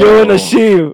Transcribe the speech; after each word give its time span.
יואו, 0.00 0.34
אנשים, 0.34 0.92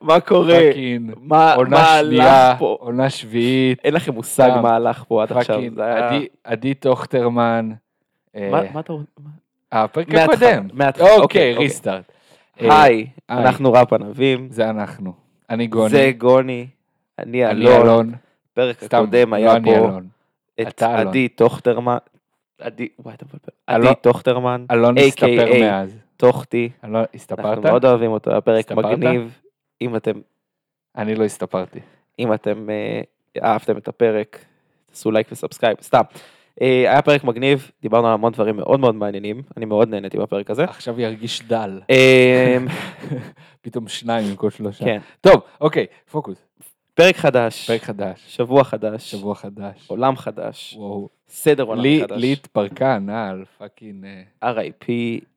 מה 0.00 0.20
קורה? 0.20 0.54
fucking, 0.68 1.12
מה 1.20 1.54
עונה 1.54 1.70
מה 1.70 1.98
שנייה, 2.04 2.48
הלך 2.50 2.58
פה? 2.58 2.76
עונה 2.80 3.10
שביעית, 3.10 3.78
אין 3.84 3.94
לכם 3.94 4.12
מושג. 4.14 4.50
מה 4.62 4.74
הלך 4.76 5.04
פה 5.08 5.22
עד 5.22 5.32
עכשיו. 5.32 5.60
עדי- 6.44 6.74
טוכטרמן. 6.74 7.70
אה, 8.36 8.48
מה 8.52 8.60
מה 8.74 8.80
אתה 8.80 8.92
רוצה? 8.92 9.04
הפרק 9.72 10.08
מההתחלה, 10.08 10.50
הקודם. 10.50 10.68
מההתחלה, 10.72 11.04
אוקיי, 11.06 11.20
אוקיי, 11.22 11.50
אוקיי. 11.52 11.64
restart. 11.64 12.12
היי, 12.58 13.06
אנחנו 13.30 13.72
ראפ 13.72 13.92
ענבים. 13.92 14.48
זה 14.50 14.70
אנחנו. 14.70 15.12
אני 15.50 15.66
גוני. 15.66 15.88
זה 15.90 16.12
גוני. 16.18 16.66
אני 17.18 17.46
אלון. 17.50 18.12
פרק 18.54 18.82
הקודם 18.82 19.30
לא 19.30 19.36
היה 19.36 19.52
אני 19.56 19.74
פה. 19.74 19.88
את. 20.62 20.82
עדי 20.82 21.28
טוכטרמן. 21.28 21.96
עדי, 22.60 22.88
וואי, 22.98 23.14
אתה 23.14 23.24
מבלבל. 23.24 23.76
אלון- 23.76 23.86
עדי 23.86 24.00
טוכטרמן, 24.00 24.64
אלון. 24.70 24.98
הסתפר 24.98 25.48
מאז. 25.60 25.96
טוכטי. 26.16 26.70
אלון, 26.84 27.04
הסתפרת? 27.14 27.46
אנחנו 27.46 27.62
מאוד 27.62 27.84
אוהבים 27.84 28.10
אותו, 28.10 28.30
היה 28.30 28.40
פרק 28.40 28.58
הסתפרת? 28.58 28.98
מגניב. 28.98 29.40
אם 29.80 29.96
אתם 29.96 30.20
אני 30.96 31.14
לא 31.14 31.24
הסתפרתי. 31.24 31.80
אם 32.18 32.32
אתם 32.32 32.70
אה, 32.70 33.00
אהבתם 33.42 33.76
את 33.76 33.88
הפרק, 33.88 34.44
תעשו 34.86 35.10
לייק 35.10 35.28
ו 35.32 35.36
subscribe, 35.36 35.76
סתם. 35.82 36.00
אה, 36.62 36.90
היה 36.90 37.02
פרק 37.02 37.24
מגניב, 37.24 37.70
דיברנו 37.82 38.06
על 38.06 38.12
המון 38.12 38.32
דברים 38.32 38.56
מאוד 38.56 38.80
מאוד 38.80 38.94
מעניינים, 38.94 39.42
אני 39.56 39.64
מאוד 39.64 39.88
נהניתי 39.88 40.18
בפרק 40.18 40.50
הזה. 40.50 40.64
עכשיו 40.64 41.00
ירגיש 41.00 41.42
דל. 41.42 41.80
אה, 41.90 42.58
פתאום 43.62 43.88
שניים 43.88 44.28
במקום 44.30 44.50
שלושה. 44.50 44.84
כן, 44.84 44.98
טוב, 45.20 45.42
אוקיי, 45.60 45.86
פוקוס. 46.10 46.46
פרק 46.94 47.16
חדש, 47.16 47.66
פרק 47.66 47.82
חדש. 47.82 48.24
שבוע 48.26 48.64
חדש, 48.64 49.10
שבוע 49.10 49.34
חדש. 49.34 49.86
עולם 49.86 50.16
חדש, 50.16 50.74
וואו. 50.78 51.08
סדר 51.28 51.62
עולם 51.62 51.82
לי 51.82 52.00
חדש, 52.02 52.20
לי 52.20 52.32
התפרקה 52.32 52.94
הנאה 52.94 53.28
על 53.28 53.44
פאקינג 53.58 54.06
RIP, 54.44 54.88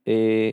אה, 0.08 0.50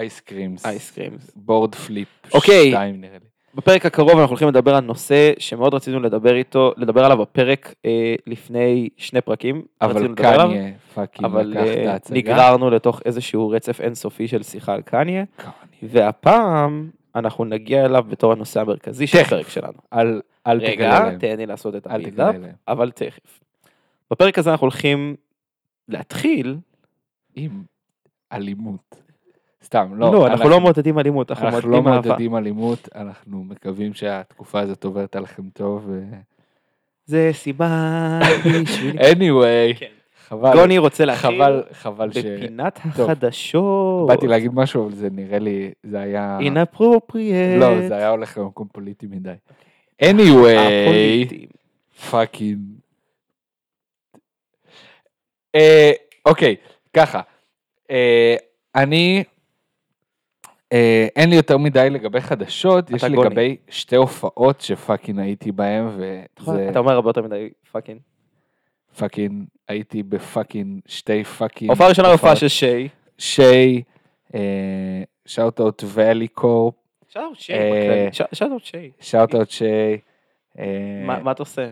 אייסקרימס. 0.00 0.66
אייסקרימס. 0.66 1.30
בורד 1.36 1.74
פליפ. 1.74 2.08
אוקיי. 2.34 2.70
שתיים 2.70 3.00
נראה 3.00 3.18
לי. 3.22 3.30
בפרק 3.54 3.86
הקרוב 3.86 4.10
אנחנו 4.10 4.28
הולכים 4.28 4.48
לדבר 4.48 4.74
על 4.74 4.84
נושא 4.84 5.32
שמאוד 5.38 5.74
רצינו 5.74 6.00
לדבר 6.00 6.34
איתו, 6.34 6.72
לדבר 6.76 7.04
עליו 7.04 7.18
בפרק 7.18 7.74
אה, 7.84 8.14
לפני 8.26 8.88
שני 8.96 9.20
פרקים, 9.20 9.62
אבל 9.80 10.14
קניה 10.14 10.72
פאקינג 10.94 11.24
אבל 11.24 11.46
לקח 11.46 11.96
את 11.96 12.10
אה. 12.10 12.16
נגררנו 12.16 12.70
לתוך 12.70 13.00
איזשהו 13.04 13.48
רצף 13.48 13.80
אינסופי 13.80 14.28
של 14.28 14.42
שיחה 14.42 14.74
על 14.74 14.82
קניה. 14.82 15.24
קניה. 15.36 15.52
והפעם 15.82 16.90
אנחנו 17.14 17.44
נגיע 17.44 17.84
אליו 17.84 18.04
בתור 18.08 18.32
הנושא 18.32 18.60
המרכזי 18.60 19.06
של. 19.06 19.18
הפרק 19.18 19.48
שלנו. 19.48 19.78
אל 19.92 20.20
אל 20.46 20.58
תגלה 20.58 20.70
רגע, 20.70 21.00
להם. 21.04 21.18
תן 21.18 21.36
לי 21.36 21.46
לעשות 21.46 21.76
את 21.76 21.86
הבילדאפ. 21.86 22.34
אבל 22.68 22.90
תכף. 22.90 23.40
בפרק 24.10 24.38
הזה 24.38 24.50
אנחנו 24.50 24.64
הולכים 24.64 25.16
להתחיל, 25.88 26.56
עם 27.34 27.62
אלימות. 28.32 29.09
סתם, 29.70 29.92
לא. 29.96 30.12
לא, 30.12 30.26
אנחנו 30.26 30.48
לא 30.48 30.60
מעודדים 30.60 30.98
אלימות, 30.98 31.30
אנחנו 31.30 31.46
אנחנו 31.46 31.70
לא 31.70 31.82
מעודדים 31.82 31.94
אהבה. 31.94 32.08
מעודדים 32.08 32.36
אלימות, 32.36 32.88
אנחנו 32.94 33.44
מקווים 33.44 33.94
שהתקופה 33.94 34.60
הזאת 34.60 34.84
עוברת 34.84 35.16
עליכם 35.16 35.42
טוב. 35.52 35.90
זה 37.06 37.30
סיבה 37.32 38.20
בשביל... 38.62 38.98
anyway, 39.12 39.78
כן. 39.78 39.86
חבל, 40.28 40.52
גוני 40.52 40.78
רוצה 40.78 41.04
להתחיל 41.04 41.30
חבל, 41.30 41.62
חבל 41.72 42.12
ש... 42.12 42.16
בפינת 42.16 42.80
טוב. 42.96 43.10
החדשות. 43.10 44.08
באתי 44.08 44.26
להגיד 44.26 44.50
משהו, 44.54 44.86
אבל 44.86 44.94
זה 44.94 45.08
נראה 45.12 45.38
לי, 45.38 45.70
זה 45.82 46.00
היה... 46.00 46.38
inappropriate. 46.40 47.60
לא, 47.60 47.88
זה 47.88 47.96
היה 47.96 48.08
הולך 48.08 48.38
למקום 48.38 48.68
פוליטי 48.72 49.06
מדי. 49.06 49.34
anyway. 50.02 51.46
fucking. 52.10 52.58
אה, 55.54 55.92
אוקיי, 56.26 56.56
ככה. 56.92 57.20
אה, 57.90 58.36
אני, 58.74 59.24
אין 61.16 61.30
לי 61.30 61.36
יותר 61.36 61.58
מדי 61.58 61.88
לגבי 61.90 62.20
חדשות, 62.20 62.90
יש 62.90 63.04
לי 63.04 63.14
גוני. 63.14 63.26
לגבי 63.28 63.56
שתי 63.70 63.96
הופעות 63.96 64.60
ש 64.60 64.73
fucking 64.73 65.18
הייתי 65.18 65.52
בהן, 65.52 65.86
וזה 65.86 66.68
אתה 66.70 66.78
אומר 66.78 66.92
הרבה 66.92 67.08
יותר 67.08 67.22
מדי 67.22 67.48
fucking. 67.72 68.00
fucking, 68.98 69.44
הייתי 69.68 70.02
ב 70.02 70.12
fucking 70.12 70.80
שתי 70.86 71.24
fucking. 71.24 71.70
ההופעה 71.70 71.86
הראשונה 71.86 72.08
הופעות. 72.08 72.30
הופעה 72.30 72.36
של 72.36 72.48
שיי. 72.48 72.88
שיי, 73.18 73.82
shout 75.26 75.60
out 75.60 75.82
ואלי 75.86 76.28
קורפ, 76.28 76.74
שאוט 77.08 77.38
שיי. 77.38 77.56
אה, 77.56 78.08
שאוט 78.32 78.64
שיי. 78.64 78.90
שאוט 79.00 79.34
אאוט 79.34 79.50
שיי. 79.50 79.98
אה, 80.58 80.64
מה 81.04 81.30
אתה 81.30 81.42
עושה? 81.42 81.70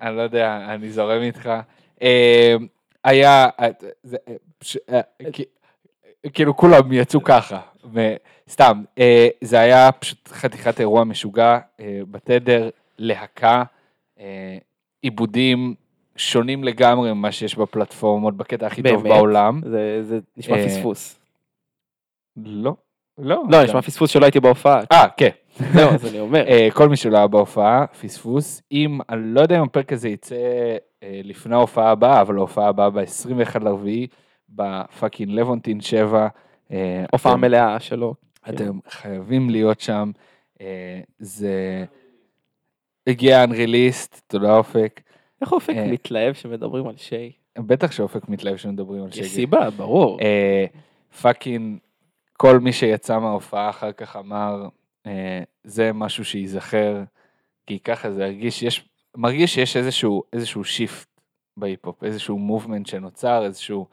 אני, 0.00 0.16
לא 0.16 0.22
יודע, 0.22 0.66
אני 0.74 0.90
זורם 0.90 1.22
איתך. 1.22 1.50
אה, 2.02 2.56
היה, 3.04 3.48
אה, 3.60 3.68
אה, 4.90 5.00
אה, 5.24 5.30
כאילו 6.32 6.56
כולם 6.56 6.92
יצאו 6.92 7.22
ככה, 7.24 7.60
וסתם, 7.92 8.82
אה, 8.98 9.28
זה 9.40 9.60
היה 9.60 9.92
פשוט 9.92 10.28
חתיכת 10.28 10.80
אירוע 10.80 11.04
משוגע 11.04 11.58
אה, 11.80 12.00
בתדר, 12.10 12.70
להקה, 12.98 13.62
אה, 14.20 14.58
עיבודים 15.02 15.74
שונים 16.16 16.64
לגמרי 16.64 17.12
ממה 17.12 17.32
שיש 17.32 17.58
בפלטפורמות, 17.58 18.36
בקטע 18.36 18.66
הכי 18.66 18.82
טוב 18.82 19.02
באמת? 19.02 19.16
בעולם. 19.16 19.60
זה 19.64 20.02
זה 20.02 20.18
נשמע 20.36 20.56
אה, 20.56 20.66
פספוס. 20.66 21.18
לא, 22.36 22.74
לא. 23.18 23.42
לא, 23.50 23.64
נשמע 23.64 23.82
פספוס 23.82 24.10
שלא 24.10 24.24
הייתי 24.24 24.40
בהופעה. 24.40 24.80
אה, 24.92 25.08
כן. 25.16 25.28
זהו, 25.72 25.90
אז 25.94 26.06
אני 26.06 26.20
אומר. 26.20 26.48
אה, 26.48 26.68
כל 26.72 26.88
מי 26.88 26.96
שלא 26.96 27.16
היה 27.16 27.26
בהופעה, 27.26 27.86
פספוס. 27.86 28.62
אם, 28.72 28.98
אני 29.08 29.34
לא 29.34 29.40
יודע 29.40 29.58
אם 29.58 29.62
הפרק 29.62 29.92
הזה 29.92 30.08
יצא 30.08 30.34
אה, 31.02 31.20
לפני 31.24 31.54
ההופעה 31.54 31.90
הבאה, 31.90 32.20
אבל 32.20 32.36
ההופעה 32.36 32.68
הבאה 32.68 32.90
ב-21 32.90 33.64
לרביעי, 33.64 34.06
בפאקינג 34.48 35.30
לבונטין 35.30 35.80
7. 35.80 36.28
אה, 36.72 37.04
הופעה 37.12 37.36
מלאה 37.36 37.80
שלו. 37.80 38.14
אתם 38.48 38.78
חייבים 38.88 39.50
להיות 39.50 39.80
שם. 39.80 40.10
אה, 40.60 41.00
זה 41.18 41.84
הגיע 43.06 43.44
unreleased, 43.44 44.20
תודה 44.26 44.56
אופק. 44.56 45.00
איך 45.40 45.52
אופק 45.52 45.74
אה. 45.76 45.86
מתלהב 45.86 46.34
שמדברים 46.34 46.86
על 46.86 46.96
שיי? 46.96 47.32
בטח 47.58 47.92
שאופק 47.92 48.28
מתלהב 48.28 48.56
שמדברים 48.56 49.02
על 49.02 49.08
יש 49.08 49.16
שקט. 49.16 49.26
סיבה, 49.26 49.70
ברור. 49.70 50.20
אה, 50.20 50.64
fucking, 51.22 51.78
כל 52.32 52.58
מי 52.58 52.72
שיצא 52.72 53.18
מההופעה 53.18 53.70
אחר 53.70 53.92
כך 53.92 54.16
אמר, 54.16 54.68
אה, 55.06 55.42
זה 55.64 55.92
משהו 55.92 56.24
שייזכר, 56.24 57.02
כי 57.66 57.78
ככה 57.78 58.10
זה 58.10 58.24
הרגיש, 58.24 58.62
יש, 58.62 58.88
מרגיש 59.16 59.54
שיש 59.54 59.76
איזשהו, 59.76 60.22
איזשהו 60.32 60.64
shift 60.64 61.08
בהיפ-הופ, 61.56 62.04
איזשהו 62.04 62.38
movement 62.38 62.86
שנוצר, 62.86 63.44
איזשהו, 63.44 63.86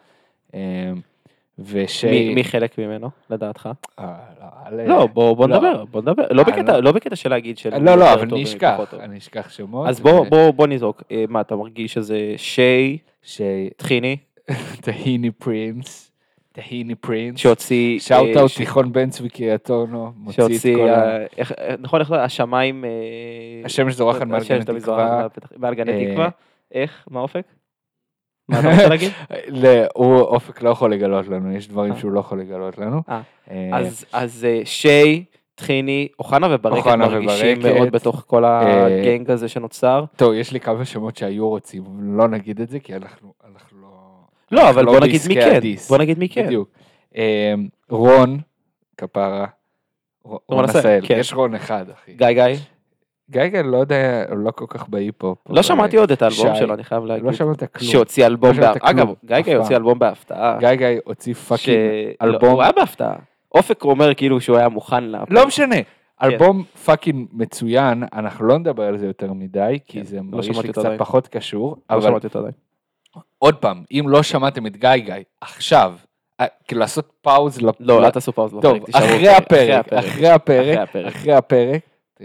אה, 1.61 1.83
ושיי... 1.83 2.27
מי- 2.27 2.35
מי 2.35 2.43
חלק 2.43 2.77
ממנו, 2.77 3.09
לדעתך? 3.29 3.69
אה, 3.99 4.13
לא, 4.71 4.83
לא, 4.83 5.07
בוא 5.13 5.33
בוא 5.35 5.47
לא. 5.47 5.55
נדבר, 5.55 5.85
בוא 5.85 6.01
נדבר. 6.01 6.23
לא 6.31 6.39
אה, 6.41 6.45
בקטע- 6.47 6.71
לא. 6.73 6.83
לא 6.83 6.91
בקטע 6.91 7.15
של 7.15 7.29
להגיד 7.29 7.57
של... 7.57 7.69
לא, 7.77 7.95
לא, 7.95 8.03
יותר 8.05 8.13
אבל 8.13 8.27
אני 8.33 8.43
אשכח. 8.43 8.79
אני 8.99 9.17
אשכח 9.17 9.49
שמות. 9.49 9.87
אז 9.87 9.99
בוא, 9.99 10.25
בוא, 10.29 10.51
בוא 10.51 10.67
נזרוק. 10.67 11.03
אה, 11.11 11.25
מה, 11.29 11.41
אתה 11.41 11.55
מרגיש 11.55 11.93
שזה 11.93 12.33
שיי, 12.37 12.97
שטחיני 13.23 14.17
טחיני, 14.85 15.31
פרינס, 15.31 16.11
טחיני 16.51 16.95
פרינס, 16.95 17.39
שהוציא... 17.39 17.99
שאוט 17.99 18.35
אה, 18.35 18.41
אאוט 18.41 18.51
תיכון 18.57 18.91
בן 18.93 19.09
צבי 19.09 19.29
קריית 19.29 19.69
אונו, 19.69 20.11
מוציא 20.17 20.43
את. 20.73 20.77
כל 20.77 20.89
ה... 20.89 21.17
אה, 21.17 21.25
אה, 21.39 21.75
נכון, 21.79 21.99
איך 21.99 22.11
לא, 22.11 22.17
השמיים... 22.17 22.85
אה, 22.85 22.89
השמש 23.65 23.93
זורחת 23.95 24.21
מעל 24.27 24.41
גני 24.49 24.65
תקווה. 24.65 25.27
מעל 25.57 25.73
גני 25.75 25.91
אה, 26.05 26.11
תקווה. 26.11 26.29
איך? 26.73 27.07
מה 27.11 27.19
אופק? 27.19 27.43
מה 28.51 28.59
אתה 28.59 28.69
רוצה 28.71 28.87
להגיד? 28.87 29.11
לא, 29.63 29.69
הוא 29.93 30.19
אופק 30.19 30.61
לא 30.61 30.69
יכול 30.69 30.93
לגלות 30.93 31.27
לנו, 31.27 31.55
יש 31.55 31.67
דברים 31.67 31.93
אה. 31.93 31.99
שהוא 31.99 32.11
לא 32.11 32.19
יכול 32.19 32.41
לגלות 32.41 32.77
לנו. 32.77 33.01
אה, 33.09 33.21
אה, 33.51 33.77
אז, 34.13 34.47
שיי, 34.63 35.23
טחיני, 35.55 36.07
אוחנה 36.19 36.47
וברקת 36.51 36.87
מרגישים. 36.87 37.59
מאוד 37.59 37.91
בתוך 37.91 38.23
כל 38.27 38.45
ה 38.45 38.62
gang 38.62 39.31
הזה 39.31 39.47
שנוצר. 39.47 40.05
טוב, 40.15 40.33
יש 40.33 40.51
לי 40.51 40.59
כמה 40.59 40.85
שמות 40.85 41.17
שהיו 41.17 41.49
רוצים, 41.49 41.83
לא 41.99 42.27
נגיד 42.27 42.61
את 42.61 42.69
זה, 42.69 42.79
כי 42.79 42.95
אנחנו 42.95 43.33
לא... 43.81 43.87
לא, 44.51 44.69
אבל 44.69 44.85
בוא 44.85 44.99
נגיד 44.99 45.21
מי 45.27 45.35
כן. 45.35 45.59
בוא 45.89 45.97
נגיד 45.97 46.19
מי 46.19 46.29
כן. 46.29 46.45
בדיוק. 46.45 46.69
רון, 47.89 48.39
כפרה, 48.97 49.45
רון 50.23 50.65
עשהאל, 50.65 50.79
עשהאל, 50.79 51.07
כן. 51.07 51.17
יש 51.19 51.33
רון 51.33 51.55
אחד, 51.55 51.85
אחי. 51.89 52.13
גיא 52.13 52.31
גיא? 52.31 52.55
גיא, 53.31 53.61
לא 53.63 53.77
יודע, 53.77 54.23
הוא 54.29 54.37
לא 54.37 54.51
כל 54.51 54.65
כך 54.69 54.89
בהיפ-הופ. 54.89 55.37
לא 55.49 55.61
שמעתי 55.61 55.97
עוד 55.97 56.11
את 56.11 56.21
האלבום. 56.21 56.55
שלו, 56.55 56.73
אני 56.73 56.83
חייב 56.83 57.05
להגיד. 57.05 57.25
לא 57.25 57.33
שמעת 57.33 57.63
כלום. 57.63 57.91
שהוציא 57.91 58.25
אלבום, 58.25 58.59
לא 58.59 58.73
בהפ- 58.73 58.77
אגב, 58.81 59.09
אף 59.09 59.47
הוציא. 59.57 59.75
אלבום 59.75 59.99
בהפתעה. 59.99 60.57
גיא 60.59 60.87
הוציא 61.05 61.33
fucking 61.33 61.77
לא, 62.21 62.27
אלבום. 62.27 62.49
הוא 62.49 62.61
היה 62.61 62.71
בהפתעה. 62.71 63.15
אופק 63.55 63.83
אומר 63.83 64.13
כאילו 64.13 64.41
שהוא 64.41 64.57
היה 64.57 64.69
מוכן 64.69 65.03
לה... 65.03 65.23
לא 65.29 65.47
משנה, 65.47 65.75
אלבום 66.23 66.63
fucking 66.85 67.27
מצוין, 67.33 68.03
אנחנו 68.13 68.45
לא 68.45 68.57
נדבר 68.57 68.83
על 68.83 68.97
זה 68.97 69.05
יותר 69.05 69.33
מדי, 69.33 69.77
כי 69.85 69.99
כן, 69.99 70.05
זה 70.05 70.15
לא 70.17 70.23
מרגיש 70.23 70.57
לי 70.61 70.69
קצת. 70.69 70.89
פחות 70.97 71.27
קשור, 71.27 71.75
לא 71.91 72.01
שמעתי 72.01 72.27
אותו 72.27 72.39
עדיין. 72.39 72.53
עוד 73.39 73.55
פעם, 73.55 73.83
אם 73.91 74.05
לא 74.07 74.23
שמעתם 74.23 74.65
את 74.67 74.77
גיא, 74.77 74.89
עכשיו, 75.41 75.93
אה, 76.41 76.45
כאילו 76.67 76.79
לעשות 76.81 77.11
pause, 77.21 77.59
לא, 77.79 78.05
אל 78.05 78.09
תעשו 78.09 78.31
pause 78.33 78.51
טוב, 78.61 78.77
אחרי 78.93 79.29
הפרק, 79.29 79.93
אחרי 79.93 80.29
הפרק. 80.29 80.77
אחרי 81.07 81.33
הפרק, 81.33 81.81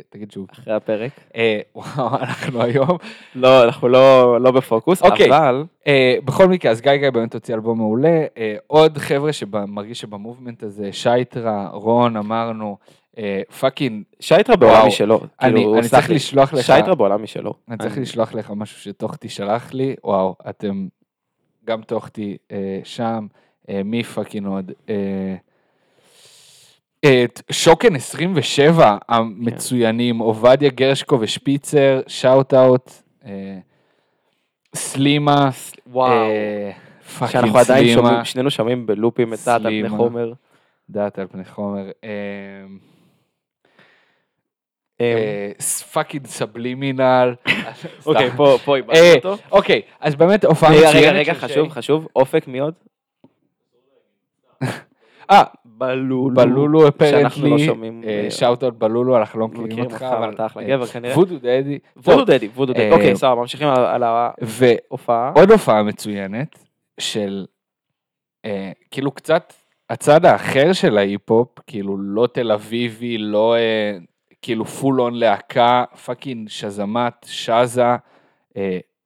תגיד 0.08 0.31
שוב. 0.31 0.46
אחרי 0.52 0.75
הפרק. 0.75 1.10
אה, 1.37 1.60
וואו, 1.75 2.16
אנחנו 2.25 2.62
היום. 2.62 2.98
לא, 3.34 3.64
אנחנו 3.64 3.88
לא 3.88 4.40
לא 4.40 4.50
בפוקוס, 4.50 5.02
אוקיי. 5.02 5.28
אבל 5.28 5.64
אה, 5.87 6.16
בכל 6.25 6.48
מקרה, 6.48 6.70
אז 6.70 6.81
גיא 6.81 6.96
גיא 6.96 7.10
באמת 7.10 7.34
הוציא 7.34 7.54
אלבום 7.54 7.78
מעולה. 7.78 8.25
אה, 8.38 8.56
עוד 8.66 8.98
חבר'ה 8.98 9.32
שמרגיש 9.32 10.00
שב 10.00 10.17
movement 10.17 10.62
הזה, 10.62 10.93
שייטרה, 10.93 11.69
רון, 11.72 12.16
אמרנו, 12.16 12.76
fucking, 13.60 14.02
שייטרה 14.20 14.56
בעולם. 14.56 14.87
משלו. 14.87 15.20
אני 15.43 15.54
כאילו, 15.54 15.78
אני 15.78 15.88
צריך 15.88 16.08
לי, 16.08 16.14
לשלוח 16.14 16.52
לך, 16.52 16.64
שייטרה 16.64 16.94
בעולם 16.94 17.22
משלו. 17.22 17.54
אני 17.69 17.78
צריך 17.78 17.99
לשלוח 17.99 18.34
לך 18.34 18.52
משהו 18.56 18.81
שטוחטי 18.81 19.28
שלח 19.28 19.72
לי, 19.72 19.94
וואו, 20.04 20.34
אתם, 20.49 20.87
גם 21.64 21.82
טוחטי 21.82 22.37
שם, 22.84 23.26
מי 23.84 24.02
fucking 24.02 24.46
עוד? 24.46 24.72
את 27.00 27.43
שוקן 27.50 27.96
27 27.96 28.96
המצוינים, 29.08 30.19
עובדיה 30.19 30.70
גרשקו 30.70 31.20
ושפיצר, 31.20 32.00
shout 32.06 32.54
out, 32.54 32.90
אה, 33.25 33.58
סלימה, 34.75 35.50
וואו. 35.87 36.12
אה, 36.12 36.70
fucking 37.18 37.62
סלימה, 37.62 38.25
שנינו 38.25 38.50
שומעים 38.50 38.87
בלופים 38.87 39.34
את 39.34 39.38
דעת 39.46 39.64
על 39.64 39.82
פני. 39.82 39.88
חומר. 39.88 40.32
דעת 40.90 41.19
על 41.19 41.26
פני 41.26 41.44
חומר, 41.44 41.90
אה, 45.00 45.52
fucking 45.92 46.26
סבלימינל, 46.26 47.34
אוקיי. 48.06 48.31
פה 48.37 48.58
פה 48.64 48.76
איבדנו 48.76 49.14
אותו. 49.16 49.37
אוקיי, 49.50 49.82
אז 50.00 50.14
באמת 50.14 50.44
הופעה 50.44 50.70
מצוינת. 50.70 50.94
רגע, 50.94 51.12
רגע, 51.12 51.34
חשוב. 51.34 51.69
חשוב. 51.69 52.08
אופק 52.16 52.49
מי 52.49 52.58
עוד? 52.58 52.75
אה, 55.31 55.42
בלולו. 55.78 56.34
בלולו 56.34 56.81
שאנחנו 56.81 57.43
לא 57.43 57.49
apparently, 57.48 57.66
שומעים. 57.67 58.02
אה, 58.06 58.31
shout-out 58.30 58.74
בלולו, 58.78 59.17
אנחנו 59.17 59.40
לא 59.40 59.49
מכירים 59.49 59.84
אותך, 59.84 60.02
אבל 60.02 60.31
אתה 60.34 60.46
אחלה 60.46 60.62
אה, 60.62 60.69
גבר 60.69 60.87
כנראה. 60.87 61.14
וודו 61.14 61.38
דדי. 61.38 61.78
וודו 61.96 62.25
דדי, 62.25 62.49
וודו 62.55 62.73
דדי. 62.73 62.82
אה, 62.82 62.93
אוקיי, 62.93 63.17
סבבה, 63.17 63.34
ממשיכים 63.40 63.69
על- 63.69 63.84
על 63.84 64.02
ועוד 64.43 64.78
ההופעה. 64.90 65.32
הופעה 65.52 65.82
מצוינת 65.82 66.64
של 67.00 67.46
אה, 68.44 68.73
כאילו 68.90 69.11
קצת 69.11 69.52
הצד 69.90 70.25
האחר 70.25 70.73
של 70.73 70.99
ההיפ-הופ, 70.99 71.49
כאילו 71.67 71.96
לא 71.99 72.26
תל 72.26 72.52
אביבי, 72.52 73.19
לא 73.19 73.55
כאילו 74.43 74.64
full 74.64 75.00
on 75.00 75.14
להקה, 75.14 75.84
fucking 76.04 76.48
שזמת, 76.49 77.12
שזה, 77.28 77.84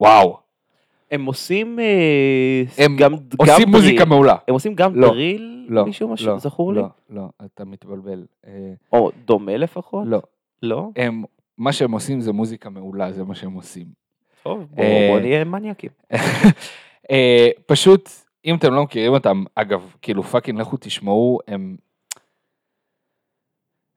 וואו. 0.01 0.50
הם 1.11 1.25
עושים 1.25 1.79
אה, 1.79 2.85
הם 2.85 2.97
גם 2.97 3.13
גם 3.13 3.19
עושים 3.39 3.55
drill. 3.55 3.69
מוזיקה 3.69 4.05
מעולה. 4.05 4.37
הם 4.49 4.55
עושים 4.55 4.75
גם 4.75 4.95
לא, 4.95 5.09
drill? 5.09 5.67
לא, 5.69 5.85
מישהו 5.85 6.09
לא, 6.09 6.15
משהו 6.15 6.39
זכור 6.39 6.73
לי? 6.73 6.81
לא, 6.81 6.89
לא, 7.11 7.29
אתה 7.45 7.65
מתבלבל. 7.65 8.25
אה, 8.47 8.73
או 8.93 9.11
דומה 9.25 9.57
לפחות? 9.57 10.07
לא, 10.07 10.23
לא? 10.63 10.89
הם, 10.97 11.23
מה 11.59 11.73
שהם 11.73 11.93
עושים 11.93 12.21
זה 12.21 12.33
מוזיקה 12.33 12.71
מעולה, 12.71 13.13
זה 13.13 13.25
מה 13.25 13.35
שהם 13.35 13.53
עושים. 13.53 13.87
טוב, 14.43 14.67
בוא 14.71 14.85
אה, 14.85 15.09
בוא 15.13 15.21
נהיה 15.21 15.45
מניאקים. 15.45 15.91
פשוט, 17.67 18.11
אם 18.45 18.57
אתם 18.57 18.75
לא 18.75 18.83
מכירים 18.83 19.13
אותם, 19.13 19.45
אגב, 19.55 19.95
כאילו 20.03 20.23
fucking 20.23 20.61
לכו 20.61 20.77
תשמעו, 20.81 21.39
הם... 21.49 21.77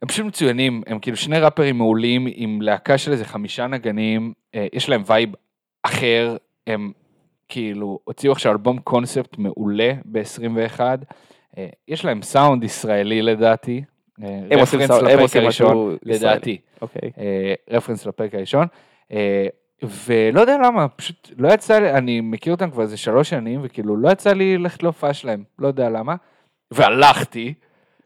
הם 0.02 0.08
פשוט 0.08 0.26
מצוינים, 0.26 0.82
הם 0.88 1.00
כאילו 1.00 1.18
שני 1.18 1.40
ראפרים 1.40 1.78
מעולים 1.78 2.28
עם 2.36 2.62
להקה 2.62 2.98
של 2.98 3.12
איזה 3.12 3.26
חמישה 3.26 3.68
נגנים, 3.68 4.34
יש 4.74 4.90
להם 4.90 5.04
vibe 5.06 5.30
אחר, 5.84 6.38
הם 6.68 6.92
כאילו 7.54 8.00
הוציאו 8.04 8.32
עכשיו 8.32 8.52
אלבום 8.52 8.80
קונספט 8.80 9.38
מעולה 9.38 9.94
ב-21, 10.06 10.80
אה, 11.58 11.68
יש 11.88 12.06
להם 12.06 12.22
סאונד 12.22 12.64
ישראלי 12.64 13.22
לדעתי, 13.22 13.84
אה, 14.24 14.40
הם 14.52 14.60
עושים 14.60 14.88
סאונד- 14.88 15.08
הם 15.10 15.20
עושים 15.20 15.48
משהו. 15.48 15.92
לדעתי. 16.04 16.58
אוקיי. 16.82 17.12
אה, 17.18 17.54
רפרנס 17.70 18.06
לפרק 18.06 18.36
הראשון. 18.36 18.68
ולא 20.06 20.42
יודע 20.42 20.58
למה, 20.66 20.88
פשוט 20.88 21.32
לא 21.38 21.54
יצא 21.54 21.80
לי, 21.80 21.92
אני 21.92 22.22
מכיר 22.22 22.54
אותם 22.54 22.72
כבר 22.72 22.82
איזה 22.82 22.98
שלוש 22.98 23.30
שנים, 23.30 23.60
וכאילו 23.64 23.98
לא 23.98 24.10
יצא 24.10 24.34
לי 24.34 24.58
ללכת 24.58 24.84
להופעה 24.84 25.14
שלהם, 25.14 25.44
לא 25.60 25.68
יודע 25.68 25.90
למה. 25.90 26.16
והלכתי, 26.72 27.54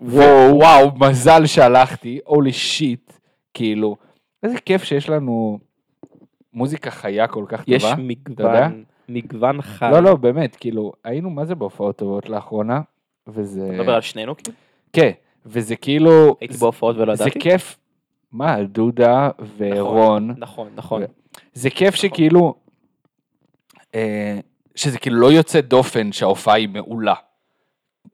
וואו, 0.01 0.55
וואו, 0.55 0.91
מזל 0.95 1.45
שהלכתי, 1.45 2.19
הולי 2.25 2.51
שיט, 2.53 3.13
כאילו, 3.53 3.95
איזה 4.44 4.57
כיף 4.59 4.83
שיש 4.83 5.09
לנו 5.09 5.59
מוזיקה 6.53 6.91
חיה 6.91 7.27
כל 7.27 7.45
כך 7.47 7.63
יש 7.67 7.83
טובה. 7.83 7.95
יודע? 8.39 8.67
מגוון, 8.67 8.83
מגוון 9.09 9.62
חי. 9.62 9.89
לא, 9.92 10.00
לא, 10.04 10.15
באמת, 10.15 10.56
כאילו, 10.56 10.92
היינו 11.04 11.30
מה 11.30 11.45
זה 11.45 11.56
בהופעות 11.56 11.95
טובות 11.98 12.30
לאחרונה, 12.30 12.81
וזה... 13.27 13.65
אתה 13.65 13.74
מדבר 13.74 13.94
על 13.95 14.01
שנינו 14.01 14.38
כאילו? 14.38 14.57
כן, 14.94 15.12
וזה 15.45 15.75
כאילו... 15.75 16.36
הייתי 16.42 16.54
זה- 16.54 16.59
בהופעות 16.59 16.95
ולא 16.98 17.15
זה 17.15 17.24
ידעתי? 17.24 17.39
כיף. 17.39 17.77
מה, 18.31 18.54
על 18.54 18.65
דודה 18.65 19.30
ורון, 19.57 20.33
נכון, 20.38 20.69
נכון. 20.75 21.04
זה 21.54 21.69
כיף 21.69 21.95
שכאילו, 21.95 22.56
אה, 23.95 24.39
שזה 24.75 25.00
כאילו 25.00 25.18
לא 25.18 25.31
יוצא 25.31 25.62
דופן 25.62 26.12
שההופעה 26.12 26.56
היא 26.56 26.69
מעולה. 26.69 27.13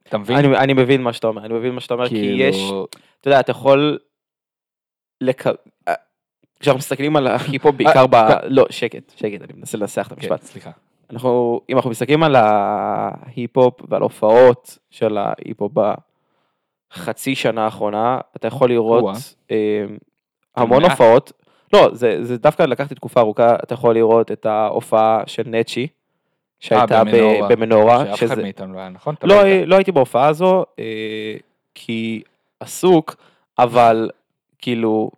אתה 0.03 0.17
מבין? 0.17 0.37
אני 0.37 0.57
אני 0.57 0.73
מבין 0.73 1.01
מה 1.01 1.13
שאתה 1.13 1.27
אומר, 1.27 1.45
אני 1.45 1.53
מבין 1.53 1.71
מה 1.75 1.79
שאתה 1.81 1.93
אומר, 1.93 2.09
כי 2.09 2.15
כאילו, 2.15 2.37
יש, 2.43 2.71
אתה 3.21 3.27
יודע, 3.27 3.39
אתה 3.39 3.51
יכול... 3.51 3.97
לק- 5.21 5.47
כשאנחנו 6.63 6.77
מסתכלים 6.77 7.15
על 7.15 7.27
ההיפ-הופ 7.27 7.75
בעיקר 7.77 8.07
ב... 8.07 8.15
אה, 8.15 8.37
לא, 8.43 8.65
שקט, 8.69 9.13
שקט, 9.15 9.41
אני 9.41 9.53
מנסה 9.55 9.77
לנסח 9.77 10.07
את 10.07 10.19
כן, 10.19 10.31
המשפט. 10.31 10.41
סליחה. 10.41 10.71
אנחנו, 11.11 11.61
אם 11.69 11.75
אנחנו 11.75 11.89
מסתכלים 11.89 12.23
על 12.23 12.35
ההיפ-הופ 12.35 13.73
ועל 13.89 14.01
הופעות 14.01 14.77
של 14.89 15.17
ההיפ-הופ 15.17 15.71
בחצי 16.93 17.35
שנה 17.35 17.65
האחרונה, 17.65 18.19
אתה 18.35 18.47
יכול 18.47 18.69
לראות. 18.69 19.15
אה, 19.51 19.85
המון. 20.55 20.83
הופעות. 20.83 21.31
לא, 21.73 21.89
זה, 21.93 22.23
זה 22.23 22.37
דווקא 22.37 22.63
לקחתי 22.63 22.95
תקופה 22.95 23.19
ארוכה, 23.19 23.55
אתה 23.55 23.73
יכול 23.73 23.95
לראות 23.95 24.31
את 24.31 24.45
ההופעה 24.45 25.21
של 25.25 25.43
נצ'י, 25.45 25.87
שהייתה 26.59 26.99
אה, 26.99 27.03
במנורה. 27.03 27.47
במנורה. 27.47 28.05
שאף 28.05 28.23
אחד 28.23 28.39
מאיתנו 28.39 28.73
לא 28.73 28.79
היה, 28.79 28.89
נכון? 28.89 29.15
לא, 29.23 29.41
היית. 29.41 29.67
לא 29.67 29.75
הייתי 29.75 29.91
בהופעה 29.91 30.27
הזו, 30.27 30.65
אה, 30.79 31.35
כי 31.75 32.21
עסוק, 32.59 33.15
אבל 33.59 34.09
כאילו, 34.59 35.11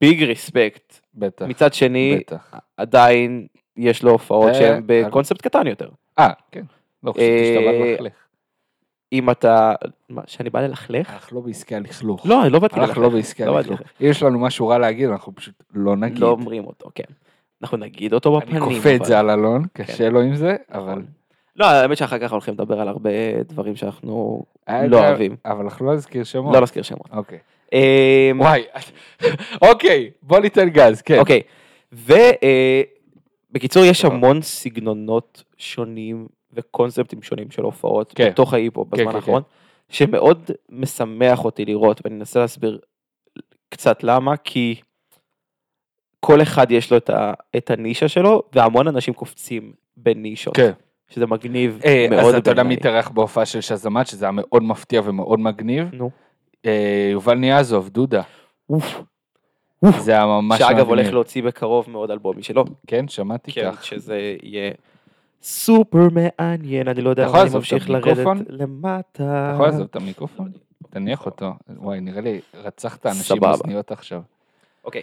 ביג 0.00 0.22
ריספקט. 0.22 1.00
בטח, 1.14 1.44
מצד 1.44 1.74
שני, 1.74 2.16
בטח. 2.20 2.54
עדיין 2.76 3.46
יש 3.76 4.02
לו 4.02 4.10
הופעות 4.10 4.48
אה, 4.48 4.54
שהן 4.54 4.74
אה. 4.74 4.80
בקונספט 4.86 5.42
קטן 5.42 5.66
יותר. 5.66 5.88
אה, 6.18 6.30
כן. 6.50 6.64
לא 7.02 7.12
חשבתי 7.12 7.44
שאתה 7.44 7.60
בא 7.60 7.70
אה, 7.70 7.90
ללכלך. 7.90 8.12
אם 9.12 9.30
אתה, 9.30 9.74
מה, 10.08 10.22
שאני 10.26 10.50
בא 10.50 10.60
ללכלך? 10.60 11.10
אנחנו 11.10 11.36
לא 11.36 11.46
בעסקי 11.46 11.74
הלכלוך. 11.74 12.26
לא, 12.26 12.42
אני 12.42 12.50
לא 12.50 12.58
באתי 12.58 12.76
אנחנו 12.76 13.02
לא 13.02 13.08
בעסקי 13.08 13.44
לא 13.44 13.56
הלכלוך. 13.56 13.80
יש 14.00 14.22
לנו 14.22 14.38
משהו 14.38 14.68
רע 14.68 14.78
להגיד, 14.78 15.08
אנחנו 15.08 15.34
פשוט 15.34 15.62
לא 15.74 15.96
נגיד. 15.96 16.18
לא 16.18 16.30
אומרים 16.30 16.64
אותו, 16.64 16.90
כן. 16.94 17.04
אנחנו 17.62 17.76
נגיד 17.76 18.12
אותו 18.12 18.36
בפנים. 18.36 18.62
אני 18.62 18.74
כופה 18.74 18.94
את 18.94 19.04
זה 19.04 19.18
על 19.18 19.30
אלון, 19.30 19.62
כן. 19.74 19.84
קשה 19.84 20.08
לו 20.08 20.20
עם 20.20 20.34
זה, 20.34 20.56
אבל... 20.72 20.90
נכון. 20.90 21.06
לא, 21.56 21.66
האמת 21.66 21.96
שאחר 21.96 22.18
כך 22.18 22.32
הולכים 22.32 22.54
לדבר 22.54 22.80
על 22.80 22.88
הרבה 22.88 23.10
דברים 23.48 23.76
שאנחנו 23.76 24.44
אה, 24.68 24.86
לא 24.86 24.96
אה, 24.96 25.08
אוהבים. 25.08 25.36
אבל 25.44 25.64
אנחנו 25.64 25.86
לא 25.86 25.94
נזכיר 25.94 26.24
שמות. 26.24 26.54
לא 26.54 26.60
נזכיר 26.60 26.82
שמות. 26.82 27.06
אוקיי. 27.12 27.38
אמ, 27.74 28.40
וואי, 28.40 28.62
אוקיי, 29.70 30.10
בוא 30.22 30.38
ניתן 30.38 30.68
גז, 30.68 31.02
כן. 31.02 31.18
אוקיי, 31.18 31.40
ובקיצור 33.52 33.84
יש 33.84 34.02
טוב. 34.02 34.12
המון 34.12 34.42
סגנונות 34.42 35.42
שונים 35.56 36.26
וקונספטים 36.52 37.22
שונים 37.22 37.50
של 37.50 37.62
הופעות 37.62 38.12
כן. 38.16 38.30
בתוך 38.30 38.54
ההיפו 38.54 38.84
בזמן 38.84 39.10
כן, 39.10 39.16
האחרון, 39.16 39.42
שמאוד 39.88 40.50
משמח 40.68 41.44
אותי 41.44 41.64
לראות, 41.64 42.00
ואני 42.04 42.16
אנסה 42.16 42.40
להסביר 42.40 42.78
קצת 43.68 44.02
למה, 44.02 44.36
כי 44.36 44.80
כל 46.20 46.42
אחד 46.42 46.70
יש 46.70 46.90
לו 46.90 46.96
את, 46.96 47.10
ה, 47.10 47.32
את 47.56 47.70
הנישה 47.70 48.08
שלו, 48.08 48.42
והמון 48.52 48.88
אנשים 48.88 49.14
קופצים 49.14 49.72
בנישות, 49.96 50.56
כן. 50.56 50.70
שזה 51.08 51.26
מגניב 51.26 51.80
אה, 51.84 52.06
מאוד 52.10 52.34
אז 52.34 52.34
אתה 52.34 52.50
יודע 52.50 52.62
מי. 52.62 52.74
התארח 52.74 53.08
בהופעה 53.08 53.46
של 53.46 53.60
שזמת, 53.60 54.06
שזה 54.06 54.24
היה 54.24 54.32
מאוד 54.32 54.62
מפתיע 54.62 55.00
ומאוד 55.04 55.40
מגניב? 55.40 55.88
נו. 55.92 56.04
אה, 56.04 56.10
יובל 57.12 57.34
ניאזוב, 57.34 57.88
דודה. 57.88 58.22
אוף. 58.70 59.02
זה 59.98 60.12
היה 60.12 60.26
ממש 60.26 60.58
שאגב. 60.58 60.88
הולך 60.88 61.12
להוציא 61.12 61.42
בקרוב 61.42 61.90
מאוד 61.90 62.10
אלבום 62.10 62.38
משלו, 62.38 62.64
כן, 62.86 63.08
שמעתי 63.08 63.52
כן, 63.52 63.72
כך. 63.72 63.84
שזה 63.84 64.36
יהיה 64.42 64.70
סופר 65.42 66.08
מעניין, 66.12 66.88
אני 66.88 67.02
לא 67.02 67.10
יודע 67.10 67.22
אם 67.22 67.28
יכול 67.28 67.40
אני 67.40 67.50
ממשיך? 67.54 67.90
לרדת 67.90 68.26
למטה. 68.48 69.02
אתה 69.14 69.50
יכול 69.54 69.66
לעזוב 69.66 69.86
את 69.90 69.96
המיקרופון? 69.96 70.52
תניח 70.90 71.26
אותו. 71.26 71.52
וואי, 71.68 72.00
נראה 72.00 72.20
לי 72.20 72.40
רצחת 72.54 73.06
אנשים. 73.06 73.40
באוזניות 73.40 73.92
עכשיו. 73.92 74.22
אוקיי, 74.84 75.02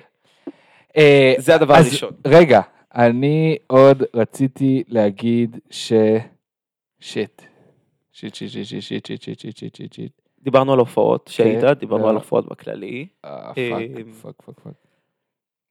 אה, 0.97 1.33
זה 1.37 1.55
הדבר 1.55 1.73
הראשון. 1.73 2.11
רגע, 2.27 2.61
אני 2.95 3.57
עוד 3.67 4.03
רציתי 4.13 4.83
להגיד 4.87 5.57
ש... 5.69 5.93
shit, 6.99 7.41
shit, 8.11 8.35
shit, 8.35 8.49
shit, 8.51 8.65
shit, 8.65 9.05
shit, 9.05 9.05
shit, 9.05 9.39
shit, 9.39 9.57
shit, 9.57 9.75
shit, 9.75 9.93
shit. 9.93 10.20
דיברנו 10.43 10.73
על 10.73 10.79
הופעות 10.79 11.27
שהיית, 11.33 11.63
דיברנו. 11.63 12.09
על 12.09 12.15
הופעות 12.15 12.49
בכללי. 12.49 13.07
אה, 13.25 13.51
אה, 13.57 13.77
fuck, 14.21 14.41
fuck, 14.45 14.55
fuck. 14.63 14.73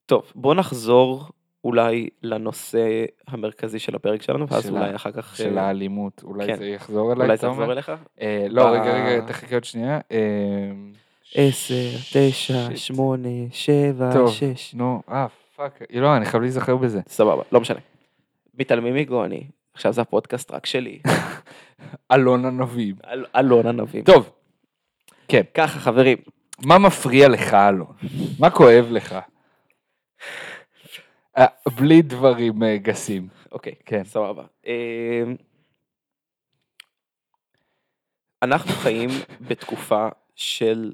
טוב, 0.06 0.32
בוא 0.34 0.54
נחזור 0.54 1.24
אולי 1.64 2.08
לנושא 2.22 3.04
המרכזי 3.28 3.78
של 3.78 3.94
הפרק 3.96 4.22
שלנו, 4.22 4.48
ואז 4.48 4.62
של 4.66 4.72
אולי 4.76 4.94
אחר 4.94 5.10
כך... 5.12 5.36
של 5.36 5.58
אה, 5.58 5.62
האלימות, 5.64 6.22
אולי 6.24 6.46
כן. 6.46 6.56
זה 6.56 6.66
יחזור 6.66 7.12
אליי, 7.12 7.26
אולי 7.26 7.36
זה 7.36 7.46
יחזור? 7.46 7.72
אליך? 7.72 7.92
אה, 8.20 8.46
לא, 8.50 8.64
ב- 8.64 8.72
רגע, 8.72 9.04
רגע, 9.06 9.26
תחכה 9.26 9.54
עוד 9.56 9.64
שנייה. 9.64 10.00
אה, 10.12 10.70
עשר, 11.34 11.74
תשע. 12.12 12.76
שמונה, 12.76 13.28
שבע, 13.52 14.12
טוב. 14.12 14.30
שש. 14.30 14.74
נו, 14.74 15.02
אה, 15.10 15.26
fuck, 15.56 15.78
לא, 15.94 16.16
אני 16.16 16.24
חייב 16.24 16.42
להיזכר 16.42 16.76
בזה. 16.76 17.00
סבבה, 17.06 17.42
לא 17.52 17.60
משנה. 17.60 17.78
מתעלמים 18.58 18.94
מגוני, 18.94 19.42
עכשיו 19.74 19.92
זה 19.92 20.00
הפודקאסט 20.02 20.50
רק 20.50 20.66
שלי. 20.66 20.98
אלון 22.12 22.44
הנביא. 22.44 22.92
אל- 23.06 23.24
אלון 23.36 23.66
הנביא. 23.66 24.02
טוב, 24.04 24.30
כן. 25.30 25.42
ככה 25.54 25.78
חברים, 25.78 26.18
מה 26.64 26.78
מפריע 26.78 27.28
לך, 27.28 27.54
אלון? 27.54 27.96
מה 28.38 28.50
כואב 28.50 28.86
לך? 28.90 29.16
אה, 31.38 31.46
בלי 31.78 32.02
דברים 32.02 32.62
אה, 32.62 32.76
גסים. 32.76 33.28
אוקיי, 33.52 33.74
כן. 33.86 34.04
סבבה. 34.04 34.44
אמ, 34.66 35.36
אנחנו 38.42 38.70
חיים 38.72 39.08
בתקופה 39.40 40.08
של 40.34 40.92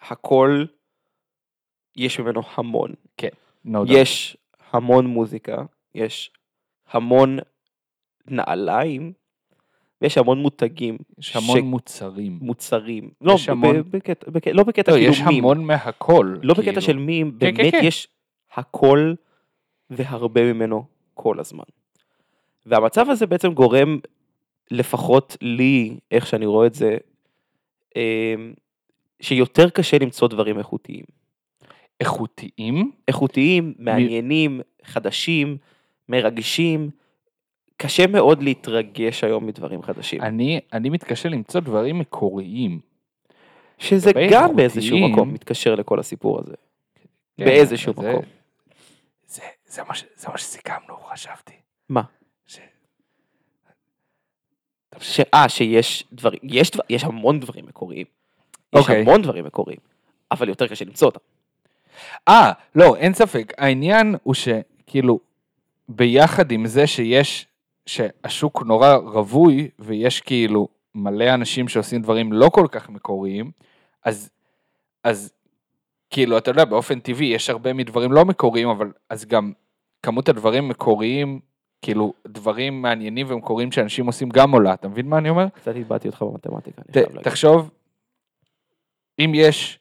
הכל, 0.00 0.64
יש 1.96 2.20
ממנו 2.20 2.40
המון. 2.54 2.94
No 3.66 3.70
doubt. 3.70 3.86
יש 3.88 4.36
המון 4.72 5.06
מוזיקה, 5.06 5.56
יש 5.94 6.32
המון 6.90 7.38
נעליים, 8.26 9.12
ויש 10.02 10.18
המון 10.18 10.38
מותגים. 10.42 10.96
יש 11.18 11.36
המון 11.36 11.58
ש- 11.58 11.62
מוצרים. 11.62 12.38
מוצרים. 12.40 13.10
לא, 13.20 13.32
יש 13.32 13.48
המון- 13.48 13.82
ב- 13.82 13.96
בקטע, 13.96 14.30
בקטע, 14.30 14.52
לא 14.52 14.62
בקטע 14.62 14.92
לא, 14.92 14.96
כאילו 14.96 15.12
יש 15.12 15.20
מים. 15.20 15.38
המון 15.38 15.64
מהכל. 15.64 16.36
לא 16.42 16.54
בקטע 16.54 16.64
כאילו. 16.64 16.82
של 16.82 16.96
מים, 16.96 17.30
כן, 17.30 17.38
באמת 17.38 17.72
כן. 17.72 17.80
יש 17.82 18.08
הכל 18.54 19.14
והרבה 19.90 20.52
ממנו 20.52 20.84
כל 21.14 21.40
הזמן. 21.40 21.64
והמצב 22.66 23.10
הזה 23.10 23.26
בעצם 23.26 23.52
גורם, 23.52 23.98
לפחות 24.70 25.36
לי, 25.40 25.96
איך 26.10 26.26
שאני 26.26 26.46
רואה 26.46 26.66
את 26.66 26.74
זה, 26.74 26.96
אמ, 27.96 28.52
שיותר 29.20 29.70
קשה 29.70 29.98
למצוא 29.98 30.28
דברים 30.28 30.58
איכותיים. 30.58 31.04
איכותיים? 32.00 32.90
איכותיים, 33.08 33.74
מעניינים, 33.78 34.60
חדשים, 34.84 35.56
מרגשים. 36.08 36.90
קשה 37.80 38.06
מאוד 38.06 38.42
להתרגש 38.42 39.24
היום 39.24 39.46
מדברים 39.46 39.82
חדשים. 39.82 40.22
אני, 40.22 40.60
אני 40.72 40.90
מתקשה 40.90 41.28
למצוא 41.28 41.60
דברים 41.60 41.98
מקוריים. 41.98 42.80
שזה 43.78 44.10
גם 44.32 44.56
באיזשהו 44.56 44.96
איכותיים- 44.96 45.12
מקום 45.12 45.34
מתקשר 45.34 45.74
לכל 45.74 46.00
הסיפור 46.00 46.40
הזה. 46.40 46.54
כן, 47.36 47.44
באיזשהו 47.44 47.92
זה- 47.96 48.12
מקום. 48.12 48.24
זה, 49.26 49.42
זה, 49.66 49.82
מה, 49.88 49.94
ש- 49.94 50.04
זה 50.16 50.28
מה 50.28 50.38
שסיכמנו, 50.38 50.96
חשבתי. 51.12 51.52
מה? 51.88 52.02
ש... 55.00 55.20
אה, 55.34 55.48
שיש 55.48 56.04
דברים, 56.12 56.40
יש, 56.42 56.70
דבר, 56.70 56.82
יש 56.90 57.04
המון 57.04 57.40
דברים 57.40 57.66
מקוריים. 57.66 58.06
יש 58.74 58.80
אוקיי. 58.80 59.00
המון 59.00 59.22
דברים 59.22 59.44
מקוריים, 59.44 59.78
אבל 60.30 60.48
יותר 60.48 60.66
קשה 60.66 60.84
למצוא 60.84 61.08
אותם. 61.08 61.20
אה, 62.28 62.52
לא, 62.74 62.96
אין 62.96 63.14
ספק. 63.14 63.52
העניין 63.58 64.14
הוא 64.22 64.34
שכאילו, 64.34 65.20
ביחד 65.88 66.50
עם 66.50 66.66
זה 66.66 66.86
שיש, 66.86 67.46
שהשוק 67.88 68.62
נורא 68.62 68.94
רווי, 68.94 69.68
ויש 69.78 70.20
כאילו 70.20 70.68
מלא 70.94 71.34
אנשים 71.34 71.68
שעושים 71.68 72.02
דברים 72.02 72.32
לא 72.32 72.48
כל 72.52 72.66
כך 72.70 72.88
מקוריים, 72.88 73.50
אז, 74.04 74.30
אז 75.04 75.32
כאילו, 76.10 76.38
אתה 76.38 76.50
יודע, 76.50 76.64
באופן 76.64 77.00
טבעי 77.00 77.26
יש 77.26 77.50
הרבה 77.50 77.72
מדברים 77.72 78.12
לא 78.12 78.24
מקוריים, 78.24 78.68
אבל 78.68 78.92
אז 79.10 79.24
גם 79.24 79.52
כמות 80.02 80.28
הדברים 80.28 80.68
מקוריים, 80.68 81.40
כאילו, 81.82 82.12
דברים 82.26 82.82
מעניינים 82.82 83.26
ומקוריים 83.30 83.72
שאנשים 83.72 84.06
עושים 84.06 84.28
גם 84.28 84.50
עולה, 84.50 84.74
אתה 84.74 84.88
מבין 84.88 85.08
מה 85.08 85.18
אני 85.18 85.28
אומר? 85.28 85.48
קצת 85.48 85.76
התבעתי 85.76 86.08
אותך 86.08 86.22
במתמטיקה, 86.22 86.82
ת. 86.82 86.96
תחשוב, 87.22 87.70
אם 89.18 89.32
יש 89.34 89.77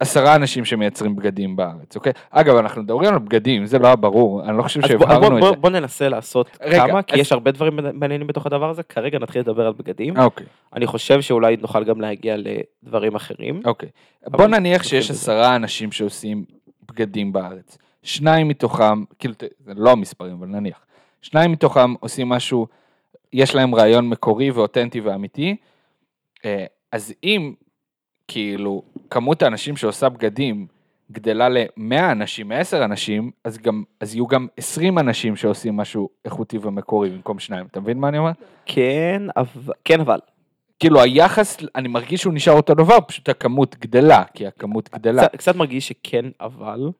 עשרה 0.00 0.34
אנשים 0.34 0.64
שמייצרים 0.64 1.16
בגדים 1.16 1.56
בארץ, 1.56 1.96
אוקיי? 1.96 2.12
אגב, 2.30 2.56
אנחנו 2.56 2.82
מדברים 2.82 3.12
על 3.12 3.18
בגדים, 3.18 3.66
זה 3.66 3.78
לא 3.78 3.86
היה 3.86 3.96
ברור, 3.96 4.44
אני 4.44 4.56
לא 4.58 4.62
חושב 4.62 4.80
שהבהרנו 4.86 5.36
את 5.36 5.42
בוא, 5.42 5.50
זה. 5.50 5.56
בוא 5.56 5.70
ננסה 5.70 6.08
לעשות 6.08 6.58
רגע, 6.62 6.86
כמה, 6.86 7.02
כי 7.02 7.14
אז- 7.14 7.20
יש 7.20 7.32
הרבה 7.32 7.50
דברים 7.50 7.78
מעניינים 7.92 8.26
בתוך 8.26 8.46
הדבר 8.46 8.70
הזה, 8.70 8.82
כרגע 8.82 9.18
נתחיל 9.18 9.40
לדבר 9.40 9.66
על 9.66 9.72
בגדים. 9.72 10.18
אוקיי, 10.18 10.46
אני 10.72 10.86
חושב 10.86 11.20
שאולי 11.20 11.56
נוכל 11.56 11.84
גם 11.84 12.00
להגיע 12.00 12.36
לדברים 12.36 13.14
אחרים. 13.14 13.60
אוקיי. 13.64 13.88
בוא 14.26 14.46
נניח 14.46 14.82
שיש. 14.82 15.10
עשרה 15.10 15.56
אנשים 15.56 15.92
שעושים 15.92 16.44
בגדים 16.88 17.32
בארץ. 17.32 17.78
שניים 18.02 18.48
מתוכם, 18.48 19.04
כאילו, 19.18 19.34
זה 19.64 19.72
לא 19.76 19.90
המספרים, 19.90 20.36
אבל 20.38 20.46
נניח. 20.46 20.80
שניים 21.22 21.52
מתוכם 21.52 21.94
עושים 22.00 22.28
משהו, 22.28 22.66
יש 23.32 23.54
להם 23.54 23.74
רעיון 23.74 24.08
מקורי 24.08 24.50
ואותנטי 24.50 25.00
ואמיתי, 25.00 25.56
אה, 26.44 26.64
אז 26.92 27.14
אם, 27.24 27.52
כאילו, 28.28 28.82
כמות 29.10 29.42
האנשים 29.42 29.76
שעושה 29.76 30.08
בגדים 30.08 30.66
גדלה 31.12 31.48
ל-100 31.48 32.12
אנשים, 32.12 32.52
10 32.52 32.84
אנשים, 32.84 33.30
אז 33.44 33.58
גם, 33.58 33.82
אז 34.00 34.14
יהיו 34.14 34.26
גם 34.26 34.46
20 34.56 34.98
אנשים 34.98 35.36
שעושים 35.36 35.76
משהו 35.76 36.08
איכותי 36.24 36.58
ומקורי 36.62 37.10
במקום 37.10 37.38
שניים. 37.38 37.66
אתה 37.70 37.80
מבין 37.80 37.98
מה 37.98 38.08
אני 38.08 38.18
אומר? 38.18 38.30
כן, 38.66 39.22
אבל, 39.36 39.72
כן, 39.84 40.00
אבל. 40.00 40.18
כאילו 40.78 41.00
היחס, 41.00 41.56
אני 41.74 41.88
מרגיש 41.88 42.20
שהוא 42.20 42.34
נשאר 42.34 42.52
אותו 42.52 42.74
דבר, 42.74 42.96
פשוט 43.08 43.28
הכמות 43.28 43.76
גדלה, 43.76 44.22
כי 44.34 44.46
הכמות 44.46 44.90
גדלה. 44.94 45.22
קצת, 45.22 45.36
קצת 45.36 45.56
מרגיש 45.56 45.88
שכן, 45.88 46.24
אבל. 46.40 46.90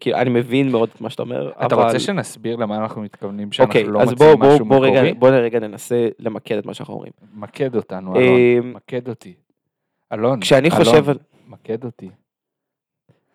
כאילו, 0.00 0.16
אני 0.16 0.30
מבין 0.30 0.70
מאוד 0.70 0.88
את 0.94 1.00
מה 1.00 1.10
שאתה 1.10 1.22
אומר, 1.22 1.50
אתה 1.50 1.74
אבל... 1.74 1.84
רוצה 1.84 1.98
שנסביר 1.98 2.56
למה 2.56 2.76
אנחנו 2.76 3.02
מתכוונים 3.02 3.52
שאנחנו 3.52 3.80
אוקיי, 3.80 3.92
לא 3.92 4.00
אז 4.00 4.10
מוצאים 4.10 4.28
בוא, 4.28 4.46
בוא, 4.46 4.54
משהו 4.54 4.66
בוא, 4.66 4.76
מקורי? 4.76 5.14
בוא 5.14 5.28
רגע 5.28 5.58
ננסה 5.58 6.08
למקד 6.18 6.56
את 6.56 6.66
מה 6.66 6.74
שאנחנו 6.74 6.94
אומרים. 6.94 7.12
מקד 7.34 7.76
אותנו, 7.76 8.16
אלון, 8.16 8.36
אמ, 8.38 8.72
מקד 8.74 9.08
אותי. 9.08 9.34
אלון, 10.12 10.40
כשאני 10.40 10.68
אלון, 10.68 10.84
חושב 10.84 11.08
על, 11.08 11.18
מקד 11.46 11.84
אותי, 11.84 12.10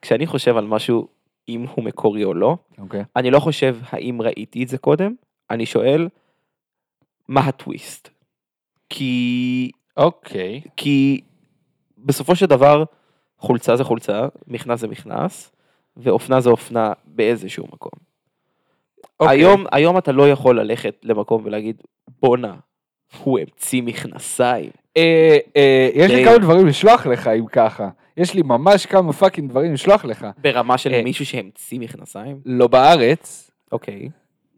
כשאני 0.02 0.28
חושב 0.28 0.58
על 0.58 0.66
משהו, 0.66 1.08
אם 1.50 1.66
הוא 1.76 1.86
מקורי 1.86 2.24
או 2.24 2.34
לא, 2.34 2.58
אוקיי? 2.78 3.04
אני 3.16 3.32
לא 3.32 3.40
חושב 3.40 3.78
האם 3.90 4.22
ראיתי 4.22 4.64
את 4.64 4.68
זה 4.68 4.78
קודם, 4.78 5.16
אני 5.50 5.66
שואל, 5.66 6.10
מה 7.28 7.42
הטוויסט? 7.42 8.10
כי, 8.90 9.72
אוקיי, 9.98 10.62
כי 10.78 11.22
בסופו 11.98 12.36
של 12.36 12.46
דבר, 12.46 12.84
חולצה 13.38 13.76
זה 13.76 13.84
חולצה, 13.84 14.28
מכנס 14.48 14.80
זה 14.80 14.88
מכנס, 14.88 15.52
ואופנה 15.98 16.42
זה 16.42 16.50
אופנה 16.50 16.94
באיזשהו 17.06 17.68
מקום. 17.68 17.92
אוקיי. 19.20 19.38
היום, 19.38 19.66
היום 19.72 19.98
אתה 19.98 20.12
לא 20.12 20.30
יכול 20.30 20.60
ללכת 20.60 20.96
למקום 21.04 21.46
ולהגיד, 21.46 21.82
בואנה, 22.22 22.56
הוא 23.24 23.40
המציא 23.40 23.82
מכנסיים. 23.82 24.72
אה, 24.98 25.38
אה, 25.58 25.90
יש 25.94 26.12
לי. 26.12 26.26
כמה 26.26 26.38
דברים 26.38 26.68
לשלוח 26.68 27.06
לך 27.06 27.28
אם 27.28 27.46
ככה. 27.46 27.90
יש 28.18 28.34
לי 28.34 28.42
ממש 28.42 28.86
כמה 28.86 29.14
fucking 29.14 29.50
דברים 29.50 29.74
לשלוח 29.74 30.06
לך. 30.06 30.28
ברמה 30.38 30.78
של 30.78 30.94
אה. 30.94 31.04
מישהו 31.04 31.26
שהמציא 31.26 31.80
מכנסיים? 31.80 32.40
לא 32.46 32.68
בארץ, 32.68 33.52
אוקיי. 33.72 34.10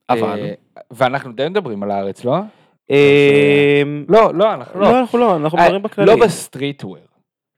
אבל... 0.09 0.49
ואנחנו 0.91 1.33
די 1.33 1.49
מדברים 1.49 1.83
על 1.83 1.91
הארץ, 1.91 2.25
לא? 2.25 2.37
לא, 4.09 4.33
לא, 4.33 4.53
אנחנו 4.53 4.79
לא. 4.79 4.91
לא, 4.91 4.99
אנחנו 4.99 5.19
לא, 5.19 5.35
אנחנו 5.35 5.57
מדברים 5.57 5.83
בכללי. 5.83 6.07
לא 6.07 6.15
ב 6.15 6.22
streetwear. 6.22 6.97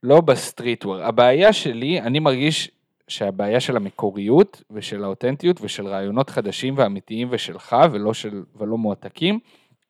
לא 0.03 0.21
ב 0.21 0.28
streetwear. 0.28 1.03
הבעיה 1.03 1.53
שלי, 1.53 2.01
אני 2.01 2.19
מרגיש 2.19 2.71
שהבעיה 3.07 3.59
של 3.59 3.75
המקוריות 3.75 4.63
ושל 4.71 5.03
האותנטיות 5.03 5.61
ושל 5.61 5.87
רעיונות 5.87 6.29
חדשים 6.29 6.73
ואמיתיים 6.77 7.27
ושלך 7.31 7.75
ולא, 7.91 8.13
של, 8.13 8.43
ולא 8.55 8.77
מועתקים, 8.77 9.39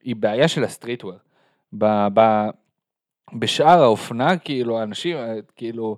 היא 0.04 0.16
בעיה 0.16 0.48
של 0.48 0.64
ה 0.64 0.68
streetwear. 0.68 1.16
ב, 1.74 2.08
ב, 2.14 2.50
בשאר 3.40 3.84
האופנה, 3.84 4.38
כאילו, 4.38 4.80
האנשים, 4.80 5.18
אה, 5.18 5.36
כאילו, 5.56 5.98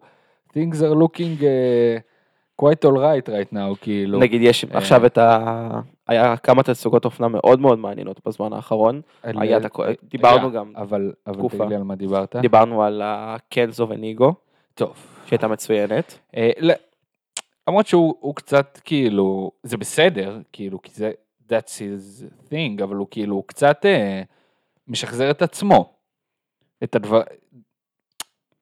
things 0.50 0.76
are 0.76 0.96
looking 1.04 1.42
uh, 1.42 2.02
quite 2.62 2.86
all 2.90 2.96
right 2.98 3.30
right 3.30 3.54
now, 3.54 3.76
כאילו. 3.82 4.20
נגיד 4.20 4.42
יש 4.42 4.66
אה. 4.66 4.70
עכשיו 4.78 5.06
את 5.06 5.18
ה... 5.18 5.80
היה 6.08 6.38
כמה 6.38 6.64
תצוגות 6.64 7.06
אופנה 7.06 7.28
מאוד 7.28 7.60
מאוד 7.60 7.80
מעניינות 7.80 8.22
בזמן 8.28 8.54
האחרון. 8.54 9.02
על- 9.24 9.36
היה 9.42 9.60
דיברנו 10.04 10.48
רגע, 10.48 10.60
גם, 10.60 10.74
אבל, 10.76 11.12
אבל 11.28 11.36
תקופה. 11.36 11.58
תגיד 11.58 11.70
לי 11.70 11.76
על 11.76 11.84
מה 11.84 11.96
דיברת. 11.96 12.36
דיברנו 12.36 12.84
על 12.84 13.02
הקנזו 13.06 13.88
וניגו, 13.90 14.34
טוב. 14.76 14.94
שהייתה 15.26 15.48
מצוינת. 15.48 16.20
אה, 16.38 16.52
ל- 16.60 16.72
למרות 17.68 17.88
שהוא 17.88 18.16
הוא 18.20 18.36
קצת 18.36 18.80
כאילו, 18.84 19.52
זה 19.64 19.78
בסדר, 19.78 20.40
כאילו, 20.54 20.82
כי 20.82 20.92
זה, 20.94 21.12
that's 21.50 21.78
his 21.80 22.24
thing, 22.50 22.84
אבל 22.84 22.96
הוא 22.96 23.08
כאילו, 23.12 23.36
הוא 23.36 23.44
קצת 23.48 23.86
אה, 23.86 24.22
משחזר 24.88 25.32
את 25.32 25.42
עצמו. 25.42 25.94
את 26.84 26.96
הדבר... 26.96 27.22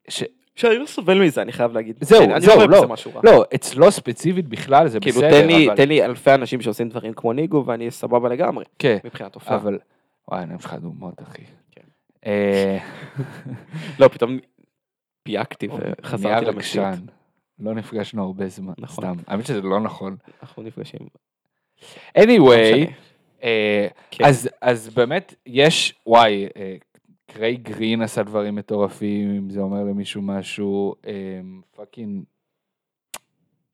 ש... 0.07 0.23
שאני 0.55 0.77
לא 0.77 0.85
סובל 0.85 1.21
מזה, 1.21 1.41
אני 1.41 1.51
חייב 1.51 1.73
להגיד. 1.73 1.97
זהו, 2.01 2.23
אני 2.23 2.41
זהו, 2.41 2.49
לא 2.49 2.55
רואה 2.55 2.67
לא. 2.67 2.77
בזה 2.77 2.87
משהו 2.87 3.11
רע. 3.15 3.21
לא, 3.23 3.45
אצלו 3.55 3.91
ספציפית 3.91 4.47
בכלל 4.47 4.87
זה 4.87 4.99
כאילו, 4.99 5.15
בסדר, 5.17 5.41
תן 5.41 5.47
לי, 5.47 5.67
אבל... 5.67 5.75
תן 5.75 5.87
לי 5.87 6.05
אלפי 6.05 6.33
אנשים 6.33 6.61
שעושים 6.61 6.89
דברים 6.89 7.13
כמו 7.13 7.33
ניגו, 7.33 7.63
ואני 7.65 7.91
סבבה 7.91 8.29
לגמרי, 8.29 8.65
כן, 8.79 8.97
מבחינת 9.03 9.35
הופעה. 9.35 9.55
אבל... 9.55 9.79
וואי, 10.27 10.43
אני 10.43 10.55
יש 10.55 10.65
לך 10.65 10.73
דוגמאות, 10.73 11.21
אחי. 11.21 11.41
כן. 11.71 11.81
אה, 12.25 12.77
לא, 13.99 14.07
פתאום 14.07 14.37
פייקתי 15.23 15.67
נהיה 15.67 15.79
וחזרתי 16.01 16.45
למציאות. 16.45 16.87
לא 17.59 17.73
נפגשנו 17.73 18.23
הרבה 18.23 18.47
זמן, 18.47 18.73
נכון. 18.77 19.03
סתם. 19.03 19.23
האמת 19.27 19.45
שזה 19.45 19.61
לא 19.61 19.79
נכון. 19.79 20.15
אנחנו 20.41 20.63
נפגשים. 20.63 20.99
anyway, 22.17 22.75
לא. 22.77 22.85
אה, 23.43 23.87
כן. 24.11 24.25
אז, 24.25 24.49
אז 24.61 24.89
באמת 24.89 25.35
יש, 25.45 25.93
וואי, 26.05 26.47
אה, 26.57 26.75
Craig 27.35 27.55
Green 27.55 28.01
עשה 28.01 28.23
דברים 28.23 28.55
מטורפים, 28.55 29.35
אם 29.37 29.49
זה 29.49 29.59
אומר 29.59 29.83
למישהו 29.83 30.21
משהו, 30.21 30.95
אה, 31.07 31.11
fucking, 31.75 32.23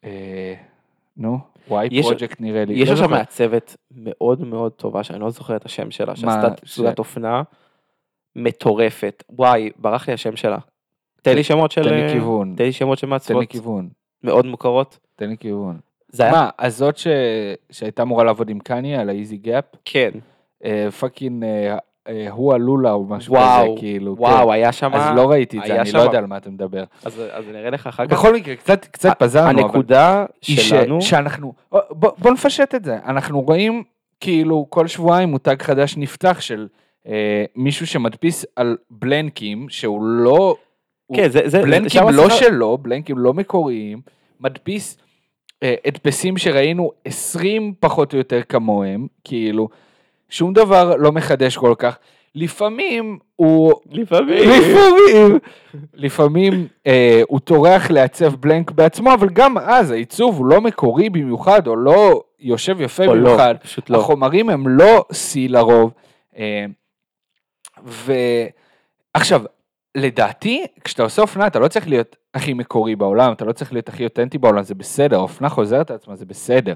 אה, 0.03 0.53
נו, 1.17 1.39
Y/Project 1.67 2.41
נראה 2.41 2.65
לי. 2.65 2.73
יש 2.73 2.87
לא 2.89 2.93
עכשיו. 2.93 3.09
מעצבת 3.09 3.75
מאוד 3.91 4.41
מאוד 4.41 4.71
טובה, 4.71 5.03
שאני 5.03 5.19
לא 5.19 5.29
זוכר 5.29 5.55
את 5.55 5.65
השם 5.65 5.91
שלה, 5.91 6.15
שעשתה 6.15 6.49
תצוגת 6.49 6.99
אופנה 6.99 7.43
מטורפת. 8.35 9.23
וואי, 9.29 9.69
ברח 9.77 10.07
לי 10.07 10.13
השם 10.13 10.35
שלה. 10.35 10.57
תן 11.21 11.35
לי 11.35 11.43
שמות 11.43 11.71
של... 11.71 11.83
תן 11.83 11.93
לי 11.93 12.03
אה, 12.03 12.13
כיוון, 12.13 12.53
תן 12.57 12.63
לי 12.63 12.71
שמות 12.71 12.97
של 12.97 13.01
תן 13.01 13.07
לי 13.07 13.13
מעצבות 13.13 13.47
כיוון, 13.49 13.89
מאוד 14.23 14.45
מוכרות. 14.45 14.99
תן 15.15 15.29
לי 15.29 15.37
כיוון. 15.37 15.79
זה 16.09 16.23
היה... 16.23 16.31
מה, 16.31 16.49
הזאת 16.59 16.97
ש- 16.97 17.07
שהייתה 17.71 18.01
אמורה 18.03 18.23
לעבוד 18.23 18.49
עם 18.49 18.59
קניה 18.59 19.01
על 19.01 19.09
ה 19.09 19.14
Yeezy 19.14 19.37
Gap, 19.37 19.65
כן. 19.85 20.11
fucking 20.99 21.45
הוא 22.31 22.53
הלולה 22.53 22.91
או 22.91 23.03
משהו 23.05 23.33
וואו, 23.33 23.63
כזה, 23.71 23.79
כאילו. 23.79 24.15
וואו, 24.17 24.47
כן. 24.47 24.53
היה 24.53 24.71
שם... 24.71 24.91
אז 24.93 25.15
לא 25.15 25.29
ראיתי 25.29 25.59
את 25.59 25.63
זה, 25.67 25.81
אני 25.81 25.91
לא 25.91 25.99
יודע 25.99 26.17
על 26.17 26.25
מה 26.25 26.37
אתה 26.37 26.49
מדבר. 26.49 26.83
אז 27.03 27.21
אז 27.31 27.43
נראה 27.53 27.69
לך 27.69 27.87
אחר 27.87 28.05
כך. 28.05 28.11
בכל 28.13 28.33
מקרה, 28.35 28.55
קצת 28.55 28.85
קצת 28.85 29.19
פזרנו, 29.19 29.51
אבל... 29.51 29.59
הנקודה 29.63 30.25
היא 30.47 30.57
ש- 30.57 30.69
שלנו... 30.69 31.01
שאנחנו, 31.01 31.53
בוא, 31.71 32.11
בוא 32.17 32.31
נפשט 32.31 32.75
את 32.75 32.85
זה, 32.85 32.97
אנחנו 33.05 33.41
רואים 33.41 33.83
כאילו 34.19 34.65
כל 34.69 34.87
שבועיים 34.87 35.29
מותג 35.29 35.55
חדש 35.61 35.97
נפתח 35.97 36.37
של 36.41 36.67
אה, 37.07 37.45
מישהו 37.55 37.87
שמדפיס 37.87 38.45
על 38.55 38.77
בלנקים 38.89 39.65
שהוא 39.69 40.03
לא, 40.03 40.55
כן, 41.15 41.29
זה... 41.29 41.39
זה- 41.45 41.61
בלנקים 41.61 42.01
לא 42.13 42.25
השכר- 42.25 42.35
שלו, 42.39 42.77
בלנקים 42.77 43.17
לא 43.17 43.33
מקוריים, 43.33 44.01
מדפיס 44.39 44.97
אה, 45.63 45.75
הדפסים 45.85 46.37
שראינו 46.37 46.91
20 47.05 47.73
פחות 47.79 48.13
או 48.13 48.17
יותר 48.17 48.41
כמוהם, 48.49 49.07
כאילו, 49.23 49.69
שום 50.31 50.53
דבר 50.53 50.95
לא 50.95 51.11
מחדש 51.11 51.57
כל 51.57 51.73
כך. 51.77 51.97
לפעמים 52.35 53.19
הוא 53.35 53.73
לפעמים. 53.91 54.49
לפעמים, 54.49 55.39
לפעמים 55.93 56.67
אה, 56.87 57.21
הוא 57.27 57.39
טורח 57.39 57.91
לעצב 57.91 58.35
בלנק 58.35 58.71
בעצמו, 58.71 59.13
אבל 59.13 59.29
גם 59.29 59.57
אז 59.57 59.91
העיצוב 59.91 60.37
הוא 60.37 60.45
לא 60.45 60.61
מקורי 60.61 61.09
במיוחד, 61.09 61.67
או 61.67 61.75
לא 61.75 62.23
יושב 62.39 62.81
יפה 62.81 63.05
או 63.05 63.15
לא, 63.15 63.21
במיוחד. 63.21 63.55
פשוט 63.61 63.89
לא. 63.89 63.97
החומרים 63.97 64.49
הם 64.49 64.67
לא 64.67 65.05
שיא 65.11 65.49
לרוב. 65.49 65.91
אה, 66.37 66.65
ועכשיו, 67.83 69.41
לדעתי, 69.95 70.65
כשאתה 70.83 71.03
עושה 71.03 71.21
אופנה, 71.21 71.47
אתה 71.47 71.59
לא 71.59 71.67
צריך 71.67 71.87
להיות 71.87 72.15
הכי 72.33 72.53
מקורי 72.53 72.95
בעולם, 72.95 73.33
אתה 73.33 73.45
לא 73.45 73.51
צריך 73.51 73.73
להיות 73.73 73.89
הכי 73.89 74.03
אותנטי 74.03 74.37
בעולם, 74.37 74.63
זה 74.63 74.75
בסדר, 74.75 75.17
אופנה 75.17 75.49
חוזרת 75.49 75.91
על 75.91 75.95
עצמה, 75.95 76.15
זה 76.15 76.25
בסדר. 76.25 76.73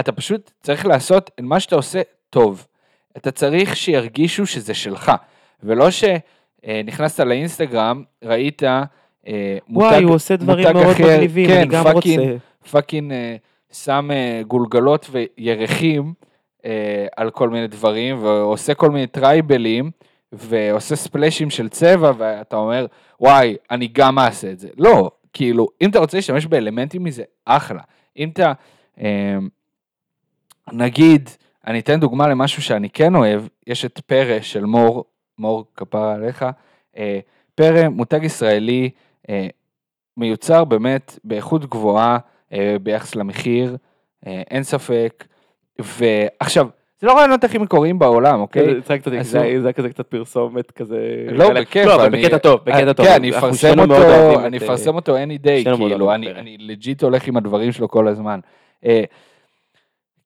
אתה 0.00 0.12
פשוט 0.12 0.50
צריך 0.62 0.86
לעשות 0.86 1.30
את 1.34 1.40
מה 1.40 1.60
שאתה 1.60 1.76
עושה 1.76 2.02
טוב. 2.30 2.66
אתה 3.16 3.30
צריך 3.30 3.76
שירגישו 3.76 4.46
שזה 4.46 4.74
שלך, 4.74 5.12
ולא 5.62 5.88
שנכנסת 5.90 7.20
לאינסטגרם, 7.20 8.02
ראית 8.24 8.62
אה, 8.62 8.82
מותג, 9.68 9.86
וואי, 9.86 10.02
הוא 10.02 10.14
עושה 10.14 10.36
דברים 10.36 10.66
מאוד 10.72 10.86
אחר, 10.86 11.04
מגניבים, 11.04 11.46
כן, 11.48 11.56
אני 11.60 11.66
גם 11.66 11.84
fucking- 11.84 12.20
רוצה. 12.20 12.36
fucking 12.70 13.12
אה, 13.12 13.36
שם 13.72 14.10
אה, 14.12 14.42
גולגלות 14.46 15.10
וירחים 15.10 16.14
על 17.16 17.30
כל 17.30 17.48
מיני 17.50 17.66
דברים, 17.66 18.22
ועושה 18.22 18.74
כל 18.74 18.90
מיני 18.90 19.06
טרייבלים, 19.06 19.90
ועושה 20.32 20.96
ספלאשים 20.96 21.50
של 21.50 21.68
צבע, 21.68 22.12
ואתה 22.18 22.56
אומר, 22.56 22.86
וואי, 23.20 23.56
אני 23.70 23.86
גם 23.92 24.18
אעשה 24.18 24.50
את 24.50 24.58
זה. 24.58 24.68
לא, 24.78 25.10
כאילו, 25.32 25.68
אם 25.82 25.90
אתה 25.90 25.98
רוצה 25.98 26.16
להשתמש 26.18 26.46
באלמנטים 26.46 27.04
מזה, 27.04 27.22
אחלה. 27.44 27.80
אם 28.16 28.28
אתה, 28.28 28.52
אה, 29.00 29.36
נגיד, 30.72 31.30
אני 31.66 31.78
אתן 31.78 32.00
דוגמה 32.00 32.28
למשהו 32.28 32.62
שאני 32.62 32.90
כן 32.90 33.14
אוהב, 33.14 33.42
יש 33.66 33.84
את 33.84 34.00
פרא 34.06 34.40
של 34.40 34.64
מור, 34.64 35.04
מור 35.38 35.64
כפרה 35.76 36.14
עליך, 36.14 36.44
אה, 36.96 37.18
פרא, 37.54 37.88
מותג 37.88 38.20
ישראלי, 38.24 38.90
אה, 39.28 39.46
מיוצר 40.16 40.64
באמת 40.64 41.18
באיכות 41.24 41.64
גבוהה 41.70 42.18
אה, 42.52 42.76
ביחס 42.82 43.14
למחיר, 43.14 43.76
אה, 44.26 44.42
אין 44.50 44.62
ספק, 44.62 45.24
ועכשיו, 45.78 46.66
זה 47.00 47.06
לא 47.06 47.12
הרעיונות 47.12 47.44
הכי 47.44 47.58
מקוריים 47.58 47.98
בעולם, 47.98 48.40
אוקיי? 48.40 48.64
זה 48.72 48.78
הצחקת 48.78 49.06
אותי, 49.06 49.24
זה 49.24 49.40
היה- 49.42 49.60
זה 49.60 49.66
היה 49.66 49.72
כזה 49.72 49.88
קצת 49.88 50.06
פרסומת 50.06 50.70
כזה. 50.70 50.98
לא. 51.32 51.60
בכיף, 51.60 51.86
לא, 51.86 51.94
אבל 51.94 52.08
בקטע 52.08 52.38
טוב, 52.38 52.60
בקטע 52.64 52.92
טוב. 52.92 53.06
כן, 53.06 53.12
אני 53.12 53.30
אפרסם 53.38 53.78
אותו, 53.80 53.94
אני 54.46 54.56
אפרסם 54.56 54.94
אותו 54.94 55.16
any 55.16 55.38
day, 55.46 55.64
כאילו, 55.76 56.14
אני 56.38 56.56
לג'יט 56.60 57.02
הולך 57.02 57.26
עם 57.28 57.36
הדברים 57.36 57.72
שלו 57.72 57.88
כל 57.88 58.08
הזמן. 58.08 58.40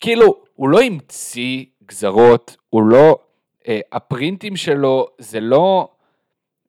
כאילו, 0.00 0.34
הוא 0.60 0.68
לא 0.68 0.80
המציא 0.80 1.64
גזרות, 1.84 2.56
הוא 2.70 2.82
לא, 2.82 3.18
אה, 3.68 3.80
הפרינטים 3.92 4.56
שלו 4.56 5.06
זה 5.18 5.40
לא, 5.40 5.88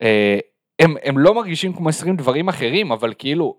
אה, 0.02 0.40
הם, 0.80 0.96
הם 1.04 1.18
לא 1.18 1.34
מרגישים 1.34 1.74
כמו 1.74 1.90
20 1.90 2.16
דברים 2.16 2.50
אחרים, 2.50 2.92
אבל 2.92 3.14
כאילו, 3.18 3.56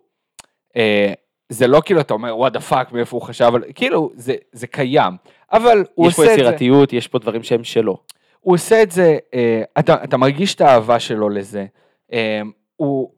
אה, 0.77 1.13
זה 1.49 1.67
לא 1.67 1.83
כאילו 1.85 2.01
אתה 2.01 2.15
אומר 2.15 2.37
what 2.39 2.53
the 2.53 2.61
fuck 2.61 2.93
מאיפה 2.93 3.17
הוא 3.17 3.23
חשב, 3.23 3.45
אבל 3.45 3.63
כאילו 3.75 4.11
זה, 4.15 4.35
זה 4.53 4.67
קיים, 4.67 5.15
אבל 5.53 5.85
הוא 5.95 6.09
יש 6.09 6.17
פה 6.17 6.23
עושה 6.23 6.35
את 6.35 6.39
זה, 6.39 6.45
יצירתיות, 6.45 6.93
יש 6.93 7.09
פה 7.09 7.19
דברים 7.19 7.43
שהם 7.43 7.65
שלו. 7.65 7.99
הוא 8.41 8.55
עושה 8.55 8.83
את 8.83 8.91
זה, 8.91 9.19
אה, 9.35 9.63
אתה, 9.79 10.05
אתה 10.05 10.17
מרגיש 10.17 10.55
את 10.55 10.61
האהבה 10.61 11.01
שלו 11.01 11.29
לזה, 11.29 11.67
אה, 12.13 12.41
הוא, 12.77 13.11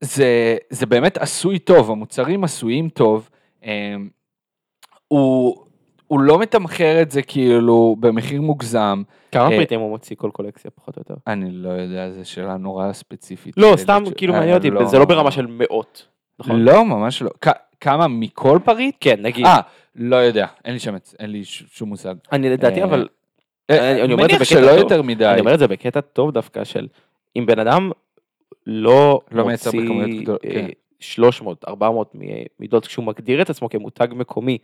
זה, 0.00 0.56
זה 0.70 0.86
באמת 0.86 1.16
עשוי 1.16 1.58
טוב, 1.58 1.90
המוצרים 1.90 2.44
עשויים 2.44 2.88
טוב, 2.88 3.30
אה, 3.64 3.96
הוא, 5.08 5.65
הוא 6.06 6.20
לא 6.20 6.38
מתמחר 6.38 7.02
את 7.02 7.10
זה 7.10 7.22
כאילו 7.22 7.96
במחיר 8.00 8.40
מוגזם, 8.42 9.02
כמה 9.32 9.44
אה, 9.44 9.56
פריטים 9.56 9.80
הוא 9.80 9.90
מוציא 9.90 10.16
כל 10.16 10.30
קולקציה 10.32 10.70
פחות 10.70 10.96
או 10.96 11.00
יותר? 11.00 11.14
אני 11.26 11.50
לא 11.50 11.68
יודע, 11.68 12.10
זו 12.10 12.30
שאלה 12.30 12.56
נורא 12.56 12.92
ספציפית. 12.92 13.54
לא, 13.56 13.72
סתם 13.76 14.02
כאילו 14.16 14.34
אה, 14.34 14.38
מעניין 14.38 14.56
אותי, 14.56 14.86
זה 14.86 14.98
לא 14.98 15.04
ברמה 15.04 15.30
של 15.30 15.46
מאות. 15.50 16.06
נכון? 16.38 16.60
לא, 16.60 16.84
ממש 16.84 17.22
לא. 17.22 17.30
כמה 17.80 18.08
מכל 18.08 18.58
פריט? 18.64 18.94
כן, 19.00 19.16
נגיד. 19.22 19.46
אה, 19.46 19.60
לא 19.96 20.16
יודע, 20.16 20.46
אין 20.64 20.72
לי 20.72 20.78
שמץ, 20.78 21.14
אין 21.18 21.30
לי 21.30 21.44
שום 21.44 21.88
מושג. 21.88 22.14
אני 22.32 22.50
לדעתי 22.50 22.80
אה, 22.80 22.84
אבל, 22.84 23.08
אני 23.70 24.12
אומר 24.12 24.24
את 24.24 24.30
זה 24.30 24.36
מניח 24.36 24.40
בקטע 24.40 24.44
שלא 24.44 24.66
טוב. 24.70 24.78
יותר 24.78 25.02
מדי. 25.02 25.26
אני 25.26 25.40
אומר 25.40 25.54
את 25.54 25.58
זה 25.58 25.68
בקטע 25.68 26.00
טוב 26.00 26.30
דווקא 26.30 26.64
של 26.64 26.86
אם 27.36 27.46
בן 27.46 27.58
אדם 27.58 27.90
לא 28.66 29.20
לא 29.30 29.44
מוציא 29.48 29.70
בכמויות 29.80 30.10
גדולות, 30.22 30.44
אה, 30.44 30.50
כן. 30.50 30.66
300, 31.00 31.64
400 31.68 32.10
מ- 32.14 32.18
מידות 32.60 32.86
כשהוא 32.86 33.04
מגדיר 33.04 33.42
את 33.42 33.50
עצמו 33.50 33.68
כמותג 33.68 34.08
מקומי. 34.12 34.58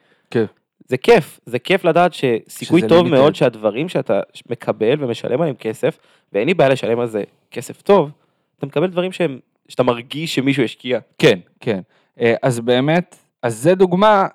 זה 0.87 0.97
כיף, 0.97 1.41
זה 1.47 1.59
כיף 1.59 1.85
לדעת 1.85 2.13
שסיכוי 2.15 2.89
טוב 2.89 3.07
limited. 3.07 3.11
מאוד 3.11 3.35
שהדברים 3.35 3.89
שאתה 3.89 4.21
מקבל 4.51 5.05
ומשלם 5.05 5.41
עליהם 5.41 5.57
כסף, 5.57 5.99
ואין 6.33 6.49
לי 6.49 6.55
בעיה 6.55 6.71
לשלם 6.71 7.01
על 7.01 7.07
זה 7.07 7.23
כסף 7.51 7.83
טוב, 7.83 8.11
אתה 8.59 8.67
מקבל 8.67 8.87
דברים 8.87 9.13
שהם, 9.13 9.39
שאתה 9.69 9.83
מרגיש 9.83 10.35
שמישהו 10.35 10.65
השקיע. 10.65 10.99
כן, 11.19 11.39
כן. 11.61 11.81
אה, 12.21 12.35
אז 12.43 12.61
באמת, 12.61 13.17
אז 13.43 13.57
זה 13.57 13.75
דוגמה 13.75 14.27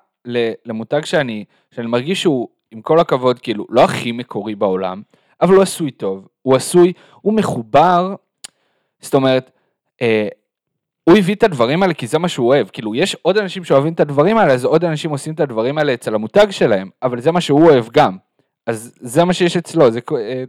למותג 0.66 1.04
שאני, 1.04 1.44
שאני 1.70 1.86
מרגיש 1.86 2.22
שהוא, 2.22 2.48
עם 2.70 2.82
כל 2.82 3.00
הכבוד, 3.00 3.38
כאילו, 3.38 3.66
לא 3.70 3.84
הכי 3.84 4.12
מקורי 4.12 4.54
בעולם, 4.54 5.02
אבל 5.40 5.54
הוא 5.54 5.62
עשוי 5.62 5.90
טוב. 5.90 6.28
הוא 6.42 6.56
עשוי, 6.56 6.92
הוא 7.20 7.32
מחובר, 7.34 8.14
זאת 9.00 9.14
אומרת, 9.14 9.50
אה, 10.02 10.28
הוא 11.08 11.18
הביא 11.18 11.34
את 11.34 11.42
הדברים 11.42 11.82
האלה 11.82 11.94
כי 11.94 12.06
זה 12.06 12.18
מה 12.18 12.28
שהוא 12.28 12.48
אוהב. 12.48 12.68
כאילו, 12.68 12.94
יש 12.94 13.16
עוד 13.22 13.38
אנשים 13.38 13.64
שאוהבים 13.64 13.92
את 13.92 14.00
הדברים 14.00 14.38
האלה, 14.38 14.52
אז 14.52 14.64
עוד 14.64 14.84
אנשים 14.84 15.10
עושים 15.10 15.34
את 15.34 15.40
הדברים 15.40 15.78
האלה 15.78 15.94
אצל 15.94 16.14
המותג 16.14 16.50
שלהם, 16.50 16.90
אבל 17.02 17.20
זה 17.20 17.32
מה 17.32 17.40
שהוא 17.40 17.70
אוהב 17.70 17.84
גם. 17.92 18.16
אז 18.66 18.94
זה 19.00 19.24
מה 19.24 19.32
שיש 19.32 19.56
אצלו, 19.56 19.90
זה 19.90 20.00
אה, 20.16 20.44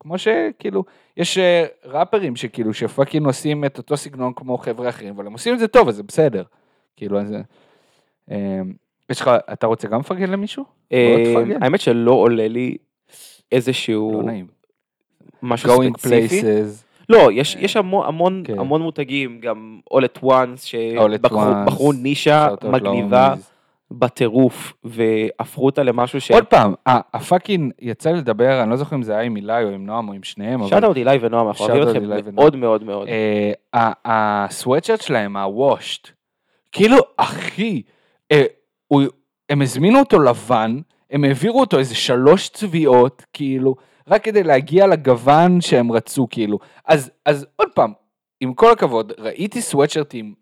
כמו 0.00 0.18
שכאילו, 0.18 0.84
יש 1.16 1.38
אה, 1.38 1.64
ראפרים 1.84 2.36
שכאילו, 2.36 2.74
שפאקינג 2.74 3.26
עושים 3.26 3.64
את 3.64 3.78
אותו 3.78 3.96
סגנון 3.96 4.32
כמו 4.36 4.58
חבר'ה 4.58 4.88
אחרים, 4.88 5.14
אבל 5.14 5.26
הם 5.26 5.32
עושים 5.32 5.54
את 5.54 5.58
זה 5.58 5.68
טוב, 5.68 5.88
אז 5.88 5.96
זה 5.96 6.02
בסדר. 6.02 6.42
כאילו, 6.96 7.20
אז... 7.20 7.34
אה, 8.30 8.60
יש 9.10 9.20
לך, 9.20 9.30
אתה 9.52 9.66
רוצה 9.66 9.88
גם 9.88 10.00
לפרגן 10.00 10.30
למישהו? 10.30 10.64
האמת 11.60 11.80
שלא 11.80 12.12
עולה 12.12 12.48
לי 12.48 12.76
איזשהו 13.52 14.12
לא 14.12 14.22
נעים. 14.22 14.46
משהו 15.42 15.82
ספציפי. 15.98 16.42
לא, 17.08 17.32
יש, 17.32 17.56
יש 17.60 17.76
המון, 17.76 18.06
המון, 18.06 18.42
כן. 18.46 18.58
המון 18.58 18.82
מותגים, 18.82 19.40
גם 19.40 19.80
All 19.94 20.02
at 20.02 20.22
Once, 20.24 20.56
שבחרו 20.56 21.92
נישה 21.92 22.48
מגניבה. 22.64 23.34
בטירוף, 23.90 24.72
והפכו 24.84 25.66
אותה 25.66 25.82
למשהו 25.82 26.20
ש... 26.20 26.30
עוד 26.30 26.44
פעם, 26.44 26.74
ה- 26.88 27.16
הפאקינג, 27.16 27.72
יצא 27.80 28.10
לי 28.10 28.18
לדבר, 28.18 28.62
אני 28.62 28.70
לא 28.70 28.76
זוכר 28.76 28.96
אם 28.96 29.02
זה 29.02 29.12
היה 29.12 29.22
עם 29.22 29.36
אילי 29.36 29.64
או 29.64 29.68
עם 29.68 29.86
נועם 29.86 30.08
או 30.08 30.12
עם 30.14 30.22
שניהם, 30.22 30.60
אבל 30.60 30.68
שאט 30.70 30.84
אאוט 30.84 30.96
אילי 30.96 31.18
ונועם, 31.20 31.48
אנחנו 31.48 31.64
אוהבים 31.68 31.82
אתכם. 32.18 32.34
מאוד 32.34 32.56
מאוד 32.56 32.84
מאוד. 32.84 33.08
אה, 33.74 33.92
הסוואטשרט 34.04 35.00
שלהם, 35.00 35.36
הוושט, 35.36 36.08
כאילו, 36.72 36.96
אחי, 37.16 37.82
אה, 38.32 38.42
הם 39.50 39.62
הזמינו 39.62 39.98
אותו 39.98 40.18
לבן, 40.20 40.78
הם 41.10 41.24
העבירו 41.24 41.60
אותו 41.60 41.78
איזה 41.78 41.94
שלוש 41.94 42.48
צביעות, 42.48 43.24
כאילו, 43.32 43.74
רק 44.08 44.24
כדי 44.24 44.42
להגיע 44.42 44.86
לגוון 44.86 45.60
שהם 45.60 45.92
רצו, 45.92 46.26
כאילו. 46.30 46.58
אז, 46.84 47.10
אז 47.24 47.46
עוד 47.56 47.68
פעם, 47.74 47.92
עם 48.40 48.54
כל 48.54 48.72
הכבוד, 48.72 49.12
ראיתי 49.18 49.62
סוואטשרטים 49.62 50.34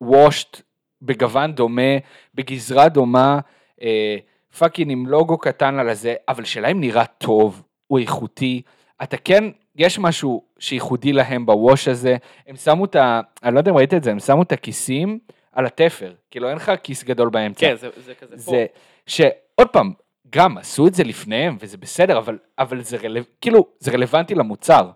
washed 0.00 0.62
בגוון 1.02 1.52
דומה, 1.52 1.98
בגזרה 2.34 2.88
דומה, 2.88 3.40
אה, 3.82 4.16
fucking 4.58 4.92
עם 4.92 5.06
לוגו 5.06 5.38
קטן 5.38 5.78
על 5.78 5.88
הזה, 5.88 6.14
אבל 6.28 6.44
שלהם 6.44 6.80
נראה 6.80 7.04
טוב, 7.06 7.62
הוא 7.86 7.98
איכותי. 7.98 8.62
אתה 9.02 9.16
כן, 9.16 9.44
יש 9.76 9.98
משהו 9.98 10.44
שייחודי 10.58 11.12
להם 11.12 11.46
ב 11.46 11.54
wash 11.54 11.88
הזה, 11.88 12.16
הם 12.46 12.56
שמו 12.56 12.84
את 12.84 12.96
ה... 12.96 13.20
אני 13.42 13.54
לא 13.54 13.60
יודע 13.60 13.70
אם 13.70 13.76
ראית 13.76 13.94
את 13.94 14.04
זה, 14.04 14.10
הם 14.10 14.18
שמו 14.18 14.42
את 14.42 14.52
הכיסים 14.52 15.18
על 15.52 15.66
התפר, 15.66 16.14
כאילו 16.30 16.48
אין 16.48 16.56
לך 16.56 16.72
כיס 16.82 17.04
גדול 17.04 17.28
באמצע. 17.28 17.60
כן, 17.60 17.76
זה, 17.76 17.88
זה 18.04 18.14
כזה 18.14 18.36
פה. 18.36 18.42
זה, 18.42 18.66
שעוד 19.06 19.68
פעם, 19.72 19.92
גם 20.30 20.58
עשו 20.58 20.86
את 20.86 20.94
זה 20.94 21.04
לפניהם, 21.04 21.56
וזה 21.60 21.76
בסדר, 21.76 22.18
אבל, 22.18 22.38
אבל 22.58 22.82
זה, 22.82 22.96
רלו, 22.96 23.20
כאילו, 23.40 23.66
זה 23.78 23.90
רלוונטי 23.92 24.34
למוצר. 24.34 24.90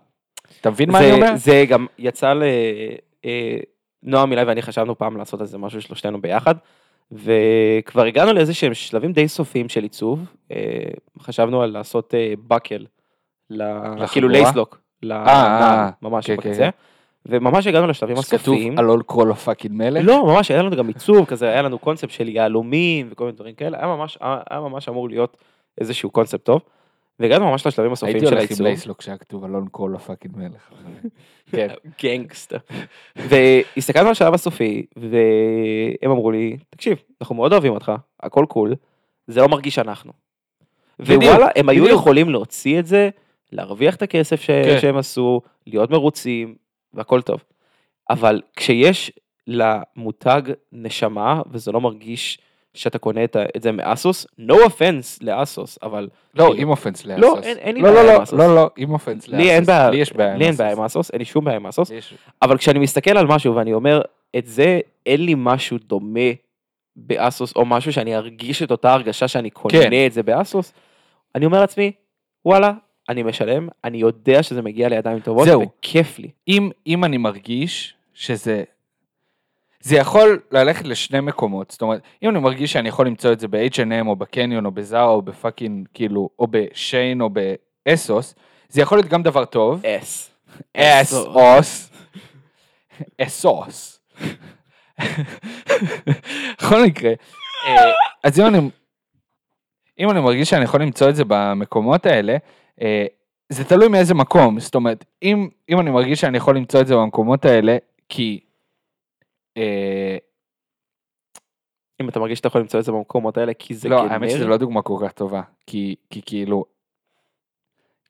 אתה 0.61 0.69
מבין 0.69 0.91
מה 0.91 0.99
זה, 0.99 1.05
אני 1.09 1.13
אומר? 1.13 1.35
זה 1.35 1.65
גם 1.69 1.85
יצא 1.97 2.33
ל... 2.33 2.43
אה, 3.25 3.57
נועם 4.03 4.29
מילי 4.29 4.43
ואני 4.43 4.61
חשבנו 4.61 4.97
פעם 4.97 5.17
לעשות 5.17 5.41
איזה 5.41 5.57
משהו 5.57 5.81
שלושתנו 5.81 6.21
ביחד, 6.21 6.55
וכבר 7.11 8.05
הגענו 8.05 8.33
לאיזה 8.33 8.53
שהם 8.53 8.73
שלבים 8.73 9.13
די 9.13 9.27
סופיים 9.27 9.69
של 9.69 9.83
עיצוב, 9.83 10.25
אה, 10.51 10.57
חשבנו 11.19 11.61
על 11.61 11.69
לעשות 11.69 12.13
אה, 12.13 12.33
באקל, 12.37 12.85
ל- 13.49 13.61
כאילו 14.11 14.27
לייסלוק, 14.29 14.81
אה, 15.11 15.89
ממש 16.01 16.27
כן, 16.27 16.35
בקצה, 16.35 16.57
כן. 16.57 16.69
וממש 17.25 17.67
הגענו 17.67 17.87
לשלבים 17.87 18.15
שכתוב 18.15 18.39
הסופיים. 18.39 18.79
על 18.79 18.89
all 18.89 19.13
call 19.13 19.15
of 19.15 19.47
fucking 19.47 19.71
מלך? 19.71 20.05
לא, 20.05 20.25
ממש, 20.25 20.51
היה 20.51 20.63
לנו 20.63 20.75
גם 20.75 20.87
עיצוב 20.87 21.25
כזה, 21.25 21.49
היה 21.49 21.61
לנו 21.61 21.79
קונספט 21.79 22.09
של 22.09 22.29
יהלומים 22.29 23.07
וכל 23.11 23.23
מיני 23.23 23.35
דברים 23.35 23.55
כאלה, 23.55 23.77
היה 23.77 23.87
ממש, 23.87 24.17
היה 24.21 24.59
ממש 24.59 24.89
אמור 24.89 25.09
להיות 25.09 25.37
איזשהו 25.81 26.09
קונספט 26.09 26.43
טוב, 26.43 26.61
והגענו 27.19 27.51
ממש 27.51 27.67
לשלבים 27.67 27.91
הסופיים 27.91 28.15
הייתי 28.15 28.27
של 28.27 28.33
הולך 28.33 28.43
עם 28.43 28.47
העיצוב. 28.47 28.67
lace 28.67 28.84
lock 28.84 29.01
שהיה 29.01 29.17
כתוב 29.17 29.43
על 29.43 29.51
call 29.77 29.79
of 29.79 30.09
fucking 30.09 30.37
מלך. 30.37 30.69
כן. 31.51 31.67
גנגסטר. 32.03 32.57
והסתכלנו 33.15 34.05
על 34.05 34.11
השלב 34.11 34.33
הסופי, 34.33 34.85
והם 34.95 36.11
אמרו 36.11 36.31
לי, 36.31 36.57
תקשיב, 36.69 36.97
אנחנו 37.21 37.35
מאוד 37.35 37.51
אוהבים 37.51 37.73
אותך, 37.73 37.91
הכל 38.23 38.45
cool, 38.49 38.75
זה 39.27 39.41
לא 39.41 39.47
מרגיש 39.47 39.79
אנחנו. 39.79 40.11
ווואלה, 40.99 41.47
הם 41.55 41.69
היו. 41.69 41.89
יכולים 41.89 42.29
להוציא 42.29 42.79
את 42.79 42.85
זה, 42.85 43.09
להרוויח 43.51 43.95
את 43.95 44.01
הכסף. 44.01 44.45
כן. 44.47 44.77
שהם 44.81 44.97
עשו, 44.97 45.41
להיות 45.67 45.91
מרוצים, 45.91 46.55
והכל 46.93 47.21
טוב. 47.21 47.43
אבל 48.09 48.41
כשיש 48.55 49.11
למותג 49.47 50.41
נשמה, 50.71 51.41
וזה 51.51 51.71
לא 51.71 51.81
מרגיש 51.81 52.37
שאתה 52.73 52.97
קונה 52.97 53.23
את, 53.23 53.35
זה 53.57 53.71
מאסוס, 53.71 54.27
no 54.39 54.53
offense 54.53 55.17
לאסוס, 55.21 55.79
אבל 55.83 56.09
לא, 56.35 56.43
כאילו- 56.43 56.61
עם 56.61 56.69
אופנס 56.69 57.05
לאסוס. 57.05 57.21
לא, 57.23 57.39
אין- 57.43 57.75
לי 57.75 57.81
לא, 57.81 57.91
בעיה 57.91 58.03
לא, 58.03 58.11
עם 58.11 58.17
לא, 58.17 58.23
אסוס. 58.23 58.39
לא, 58.39 58.55
לא, 58.55 58.69
עם 58.77 58.91
אופנס 58.91 59.27
לאסוס. 59.27 59.33
לי 59.49 59.61
בעיה, 59.61 59.89
יש 59.93 60.13
בעיה 60.13 60.33
עם 60.33 60.79
אסוס. 60.81 61.11
בעיה 61.11 61.13
אין 61.13 61.19
לי 61.19 61.25
שום 61.25 61.45
בעיה 61.45 61.57
עם 61.57 61.67
אסוס, 61.67 61.91
אבל 62.41 62.57
כשאני 62.57 62.79
מסתכל 62.79 63.17
על 63.17 63.27
משהו 63.27 63.55
ואני 63.55 63.73
אומר, 63.73 64.01
את 64.37 64.45
זה, 64.47 64.79
אין 65.05 65.25
לי 65.25 65.33
משהו 65.37 65.77
דומה 65.77 66.29
באסוס, 66.95 67.55
או 67.55 67.65
משהו 67.65 67.93
שאני 67.93 68.15
ארגיש 68.15 68.63
את 68.63 68.71
אותה 68.71 68.93
הרגשה 68.93 69.27
שאני 69.27 69.49
קונה 69.49 69.73
כן. 69.83 70.05
את 70.07 70.13
זה 70.13 70.23
באסוס, 70.23 70.73
אני 71.35 71.45
אומר 71.45 71.59
לעצמי, 71.59 71.91
וואלה, 72.45 72.73
אני 73.09 73.23
משלם, 73.23 73.67
אני 73.83 73.97
יודע 73.97 74.43
שזה 74.43 74.61
מגיע 74.61 74.89
לידיים 74.89 75.19
טובות, 75.19 75.45
זהו. 75.47 75.61
וכיף 75.61 76.19
לי. 76.19 76.31
אם, 76.47 76.69
אם 76.87 77.03
אני 77.03 77.17
מרגיש 77.17 77.95
שזה... 78.13 78.63
זה 79.79 79.95
יכול 79.95 80.41
ללכת 80.51 80.85
לשני 80.85 81.19
מקומות, 81.19 81.71
זאת 81.71 81.81
אומרת, 81.81 82.01
אם 82.23 82.29
אני 82.29 82.39
מרגיש 82.39 82.73
שאני 82.73 82.89
יכול 82.89 83.07
למצוא 83.07 83.33
את 83.33 83.39
זה 83.39 83.47
ב-H&M 83.47 84.07
או 84.07 84.15
בקניון 84.15 84.65
או 84.65 84.71
בזארה 84.71 85.09
או 85.09 85.21
בפאקינג, 85.21 85.87
כאילו, 85.93 86.29
או 86.39 86.47
בשיין 86.49 87.21
או 87.21 87.29
באסוס, 87.29 88.35
זה 88.69 88.81
יכול 88.81 88.97
להיות 88.97 89.09
גם 89.09 89.23
דבר 89.23 89.45
טוב. 89.45 89.85
אס. 89.85 90.31
אסוס. 90.77 91.91
אסוס. 93.21 93.99
בכל 96.61 96.83
מקרה, 96.85 97.13
אה, 97.67 97.91
אז 98.23 98.39
אם 98.39 98.45
אני, 98.45 98.69
אם 99.99 100.09
אני 100.09 100.19
מרגיש 100.19 100.49
שאני 100.49 100.63
יכול 100.63 100.81
למצוא 100.81 101.09
את 101.09 101.15
זה 101.15 101.23
במקומות 101.27 102.05
האלה, 102.05 102.37
זה 103.49 103.63
תלוי 103.63 103.87
מאיזה 103.87 104.13
מקום, 104.13 104.59
זאת 104.59 104.75
אומרת, 104.75 105.05
אם, 105.23 105.49
אם 105.69 105.79
אני 105.79 105.91
מרגיש 105.91 106.21
שאני 106.21 106.37
יכול 106.37 106.57
למצוא 106.57 106.81
את 106.81 106.87
זה 106.87 106.95
במקומות 106.95 107.45
האלה, 107.45 107.77
כי... 108.09 108.39
אה, 109.57 110.17
אם 112.01 112.09
אתה 112.09 112.19
מרגיש 112.19 112.37
שאתה 112.37 112.47
יכול 112.47 112.61
למצוא 112.61 112.79
את 112.79 112.85
זה 112.85 112.91
במקומות 112.91 113.37
האלה, 113.37 113.53
כי 113.53 113.75
זה 113.75 113.89
לא, 113.89 113.97
גנרי. 113.97 114.13
האמת 114.13 114.29
שזו 114.29 114.47
לא 114.47 114.57
דוגמה 114.57 114.81
כל 114.81 114.97
כך 115.03 115.11
טובה, 115.11 115.41
כי, 115.67 115.95
כי 116.09 116.21
כאילו, 116.25 116.65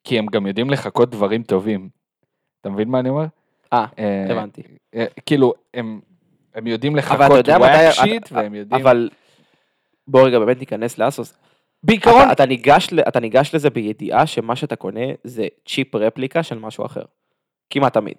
כי 0.04 0.18
הם 0.18 0.26
גם 0.26 0.46
יודעים 0.46 0.70
לחכות 0.70 1.10
דברים 1.10 1.42
טובים. 1.42 1.88
אתה 2.60 2.70
מבין 2.70 2.88
מה 2.88 3.00
אני 3.00 3.08
אומר? 3.08 3.24
אה, 3.72 3.86
אה, 3.98 4.26
הבנתי. 4.30 4.62
אה, 4.94 5.04
כאילו, 5.26 5.54
הם, 5.74 6.00
הם 6.54 6.66
יודעים 6.66 6.96
לחכות. 6.96 7.48
וואק 7.48 7.90
שיט, 7.90 8.32
והם 8.32 8.54
יודעים... 8.54 8.82
אבל 8.82 9.10
בוא 10.08 10.26
רגע 10.26 10.38
באמת 10.38 10.58
ניכנס 10.58 10.98
לאסוס. 10.98 11.38
בעיקרון, 11.84 12.22
אתה, 12.22 12.32
אתה, 12.32 12.46
ניגש, 12.46 12.88
אתה 13.08 13.20
ניגש 13.20 13.54
לזה 13.54 13.70
בידיעה 13.70 14.26
שמה 14.26 14.56
שאתה 14.56 14.76
קונה 14.76 15.00
זה 15.24 15.46
צ'יפ 15.68 15.94
רפליקה 15.94 16.42
של 16.42 16.58
משהו 16.58 16.86
אחר. 16.86 17.02
כמעט 17.70 17.94
תמיד. 17.94 18.14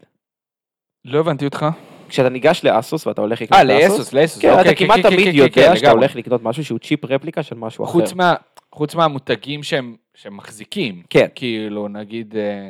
לא 1.06 1.20
הבנתי 1.20 1.46
אותך. 1.46 1.66
כשאתה 2.10 2.30
ניגש 2.30 2.64
לאסוס 2.64 3.08
ואתה 3.08 3.22
הולך 3.22 3.42
לקנות 3.42 3.60
אה, 3.60 3.64
לאסוס, 3.64 4.14
לאסוס. 4.14 4.42
כן, 4.42 4.50
אוקיי, 4.50 4.72
אתה 4.72 4.76
כמעט 4.76 4.98
כן, 4.98 5.10
תמיד 5.10 5.26
כן, 5.26 5.36
יודע 5.36 5.70
כן, 5.70 5.76
שאתה. 5.78 5.92
הולך 5.92 6.16
לקנות 6.16 6.44
משהו 6.44 6.66
שהוא 6.66 6.80
צ'יפ 6.80 7.06
רפליקה 7.06 7.44
של 7.44 7.56
משהו 7.56 7.84
אחר. 7.84 7.92
חוץ 7.92 8.14
מה- 8.14 8.36
חוץ 8.72 8.96
מהמותגים 8.96 9.64
שהם 9.64 9.96
שהם 10.16 10.38
מחזיקים. 10.38 11.04
כן. 11.10 11.28
כאילו, 11.36 11.88
נגיד, 11.88 12.36
אה, 12.38 12.70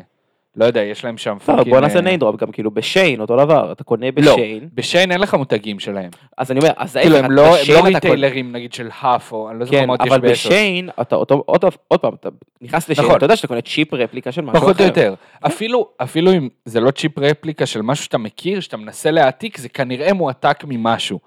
לא 0.56 0.65
יודע, 0.65 0.82
יש 0.82 1.06
להם 1.06 1.18
שם 1.18 1.34
לא, 1.34 1.39
פאקינג... 1.39 1.70
בוא 1.70 1.80
נעשה 1.80 1.96
אה, 1.96 2.02
ניידרופ, 2.02 2.36
גם 2.36 2.52
כאילו 2.52 2.72
בשיין 2.72 3.22
אותו 3.22 3.38
דבר, 3.38 3.72
אתה 3.72 3.84
קונה 3.84 4.06
לא, 4.06 4.34
בשיין, 4.34 4.70
בשיין 4.74 5.12
אין 5.12 5.20
לך 5.20 5.34
מותגים 5.34 5.80
שלהם. 5.80 6.10
אז 6.38 6.52
אני 6.52 6.60
אומר, 6.60 6.72
אז 6.78 6.98
כאילו, 6.98 7.18
הם 7.18 7.32
לא 7.32 7.56
לא 7.74 7.84
ריטיילרים, 7.84 8.52
נגיד, 8.52 8.74
של 8.74 8.89
האף, 9.00 9.32
או 9.32 9.50
אני 9.50 9.60
לא 9.60 9.65
זוכר 9.65 9.78
כן, 9.78 9.88
מה 9.88 9.94
עוד 9.94 10.00
יש 10.06 10.12
אבל 10.12 10.22
באסוס. 10.22 10.46
בשיין, 10.46 10.89
אתה 11.02 11.15
אותו, 11.15 11.44
עוד, 11.46 12.00
פעם, 12.02 12.13
אתה 12.13 12.30
נכנס 12.62 12.89
לשיין, 12.89 13.06
נכון. 13.06 13.18
אתה 13.18 13.26
יודע 13.26 13.36
שאתה 13.36 13.48
קונה 13.48 13.62
צ'יפ 13.62 13.94
רפליקה 13.94 14.32
של 14.32 14.41
משהו 14.41 14.58
אחר. 14.58 14.62
פחות 14.62 14.82
או 14.82 14.86
יותר. 14.86 15.13
אפילו, 15.46 15.89
אפילו 15.98 16.32
אם 16.32 16.50
זה 16.65 16.80
לא 16.80 16.91
צ'יפ 16.91 17.20
רפליקה 17.20 17.65
של 17.65 17.82
משהו 17.82 18.06
שאתה 18.06 18.18
מכיר, 18.18 18.60
שאתה 18.60 18.78
מנסה 18.78 19.12
להעתיק, 19.12 19.58
זה 19.58 19.70
כנראה 19.70 20.13
מועתק 20.13 20.63
ממשהו. 20.68 21.20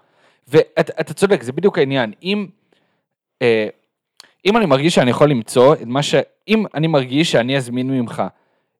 ואתה 0.48 1.14
צודק, 1.14 1.42
זה 1.42 1.52
בדיוק 1.52 1.78
העניין. 1.78 2.12
אם, 2.22 2.46
אה, 3.42 3.68
אם 4.46 4.56
אני 4.56 4.66
מרגיש 4.66 4.94
שאני 4.94 5.10
יכול 5.10 5.30
למצוא 5.30 5.74
את 5.74 5.86
מה 5.86 6.02
ש... 6.02 6.14
אם 6.48 6.64
אני 6.74 6.86
מרגיש 6.86 7.32
שאני 7.32 7.56
אזמין 7.56 7.90
ממך, 7.90 8.22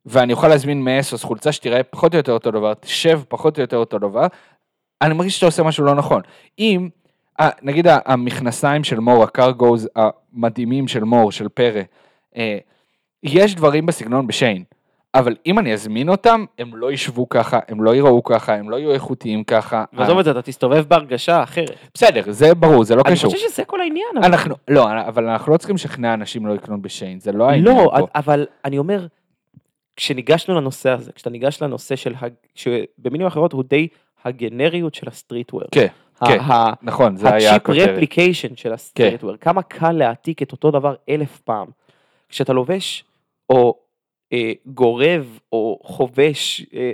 ואני 0.08 0.32
אוכל 0.32 0.48
להזמין 0.48 0.84
מאסוס 0.84 1.24
חולצה 1.24 1.52
שתראה 1.52 1.82
פחות 1.82 2.14
או 2.14 2.18
יותר 2.18 2.32
אותו 2.32 2.50
דבר, 2.50 2.74
תשב 2.74 3.20
פחות 3.28 3.56
או 3.56 3.60
יותר 3.62 3.76
אותו 3.76 3.98
דבר, 3.98 4.26
אני 5.02 5.14
מרגיש 5.14 5.34
שאתה 5.34 5.46
עושה 5.46 5.62
משהו 5.62 5.84
לא 5.84 5.94
נכון. 5.94 6.22
אם, 6.58 6.88
אה, 7.40 7.48
נגיד 7.62 7.86
המכנסיים 8.06 8.84
של 8.84 9.00
מור, 9.00 9.24
הקרגוז 9.24 9.88
המדהימים 9.96 10.88
של 10.88 11.04
מור, 11.04 11.32
של 11.32 11.48
פרא, 11.48 11.80
אה, 12.36 12.58
יש 13.22 13.54
דברים 13.54 13.86
בסגנון 13.86 14.26
בשיין, 14.26 14.64
אבל 15.14 15.36
אם 15.46 15.58
אני 15.58 15.72
אזמין 15.72 16.08
אותם, 16.08 16.44
הם 16.58 16.76
לא 16.76 16.92
ישבו 16.92 17.28
ככה, 17.28 17.58
הם 17.68 17.82
לא 17.82 17.94
ייראו 17.94 18.22
ככה, 18.24 18.54
הם 18.54 18.70
לא 18.70 18.76
יהיו 18.76 18.92
איכותיים 18.92 19.44
ככה. 19.44 19.84
ועזוב 19.92 20.14
אה, 20.14 20.20
את 20.20 20.24
זה, 20.24 20.30
אתה 20.30 20.42
תסתובב 20.42 20.84
בהרגשה 20.88 21.42
אחרת. 21.42 21.70
בסדר, 21.94 22.22
זה 22.32 22.54
ברור, 22.54 22.84
זה 22.84 22.96
לא 22.96 23.02
אני 23.06 23.14
קשור. 23.14 23.30
חושב 23.30 23.48
שזה 23.48 23.64
כל 23.64 23.80
העניין. 23.80 24.06
אבל- 24.16 24.24
אנחנו, 24.24 24.54
לא, 24.68 24.86
אבל 25.06 25.28
אנחנו 25.28 25.52
לא 25.52 25.56
צריכים 25.58 25.74
לשכנע 25.76 26.14
אנשים 26.14 26.46
לא 26.46 26.54
לקנות 26.54 26.82
בשיין, 26.82 27.20
זה 27.20 27.32
לא 27.32 27.44
העניין 27.50 27.76
לא, 27.76 27.90
פה. 27.98 28.06
אבל 28.14 28.46
אני 28.64 28.78
אומר, 28.78 29.06
כשניגשנו 29.98 30.54
לנושא 30.54 30.90
הזה, 30.90 31.12
כשאתה 31.12 31.30
ניגש 31.30 31.62
לנושא 31.62 31.96
של, 31.96 32.14
ה- 32.14 32.26
שבמילים 32.54 33.26
אחרות 33.26 33.52
הוא 33.52 33.64
די 33.68 33.88
הגנריות 34.24 34.94
של 34.94 35.08
ה 35.08 35.13
streetwear. 35.13 35.62
כן, 35.70 35.86
כן. 36.26 36.40
ה- 36.40 36.72
נכון, 36.82 37.16
זה 37.16 37.34
היה 37.34 37.50
ה 37.50 37.52
cheap 37.52 37.62
הכותרת. 37.62 37.88
replication 37.88 38.56
של 38.56 38.72
ה 38.72 38.77
streetwear, 38.77 39.36
כמה 39.36 39.62
קל 39.62 39.92
להעתיק 39.92 40.42
את 40.42 40.52
אותו 40.52 40.70
דבר 40.70 40.94
אלף 41.08 41.40
פעם. 41.40 41.66
כשאתה 42.28 42.52
לובש 42.52 43.04
או 43.50 43.78
אה, 44.32 44.52
גורב 44.66 45.38
או 45.52 45.78
חובש 45.82 46.66
אה, 46.74 46.92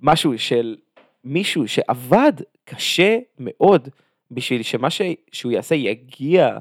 משהו 0.00 0.38
של 0.38 0.76
מישהו 1.24 1.68
שעבד 1.68 2.32
קשה 2.64 3.18
מאוד 3.38 3.88
בשביל 4.30 4.62
שמה 4.62 4.90
ש... 4.90 5.00
שהוא 5.32 5.52
יעשה 5.52 5.74
יגיע 5.74 6.58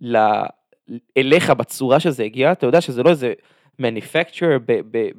ל... 0.00 0.16
אליך 1.16 1.50
בצורה 1.50 2.00
שזה 2.00 2.22
הגיע, 2.24 2.52
אתה 2.52 2.66
יודע 2.66 2.80
שזה 2.80 3.02
לא 3.02 3.10
איזה 3.10 3.32
manufacturer 3.82 4.58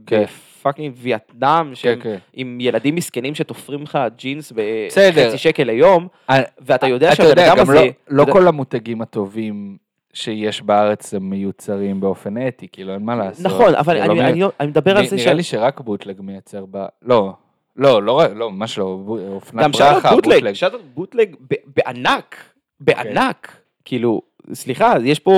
כן. 0.06 0.24
בפאקינג 0.24 0.93
וייטנאם, 0.98 1.74
כן, 1.82 2.00
כן. 2.04 2.17
עם 2.34 2.58
ילדים 2.62 2.96
מסכנים 2.96 3.36
שתופרים 3.36 3.84
לך 3.84 4.00
ג'ינס. 4.17 4.52
בחצי 4.52 5.38
שקל 5.38 5.63
ליום, 5.63 6.08
אה, 6.30 6.41
ואתה 6.60 6.88
יודע 6.88 7.08
אתה 7.08 7.15
שהבן 7.15 7.30
יודע, 7.30 7.48
אדם 7.48 7.58
גם 7.58 7.63
הזה... 7.63 7.74
לא- 7.74 7.82
לא 8.08 8.22
יודע- 8.22 8.34
כל 8.34 8.48
המותגים 8.48 9.02
הטובים 9.02 9.78
שיש 10.13 10.62
בארץ 10.62 11.13
הם 11.13 11.30
מיוצרים 11.30 12.00
באופן 12.00 12.48
אתי, 12.48 12.67
כאילו 12.72 12.93
אין 12.93 13.02
מה 13.06 13.15
לעשות. 13.15 13.46
נכון, 13.46 13.76
אבל 13.76 13.98
אני- 13.98 14.08
לא 14.08 14.13
מי- 14.32 14.43
אני 14.60 14.67
מדבר 14.70 14.98
על 14.98 15.06
זה 15.08 15.15
נראה 15.15 15.34
לי 15.34 15.43
שרק 15.43 15.80
בוטלג 15.80 16.22
מייצר 16.22 16.65
ב... 16.72 16.86
לא, 17.02 17.34
לא, 17.76 18.04
לא, 18.04 18.24
לא, 18.36 18.52
ממש 18.52 18.78
לא, 18.78 19.00
אופנת 19.34 19.63
גם 19.63 19.72
ברכה, 19.72 20.12
בוטלג, 20.15 20.54
שאלות 20.54 20.82
בוטלג 20.93 21.36
ב- 21.52 21.56
בענק, 21.76 22.36
בענק, 22.80 23.58
כאילו, 23.86 24.22
סליחה, 24.54 24.93
יש 25.04 25.20
פה 25.20 25.32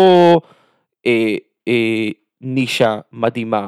אה, 1.06 1.36
אה, 1.68 2.08
נישה 2.42 3.00
מדהימה. 3.12 3.68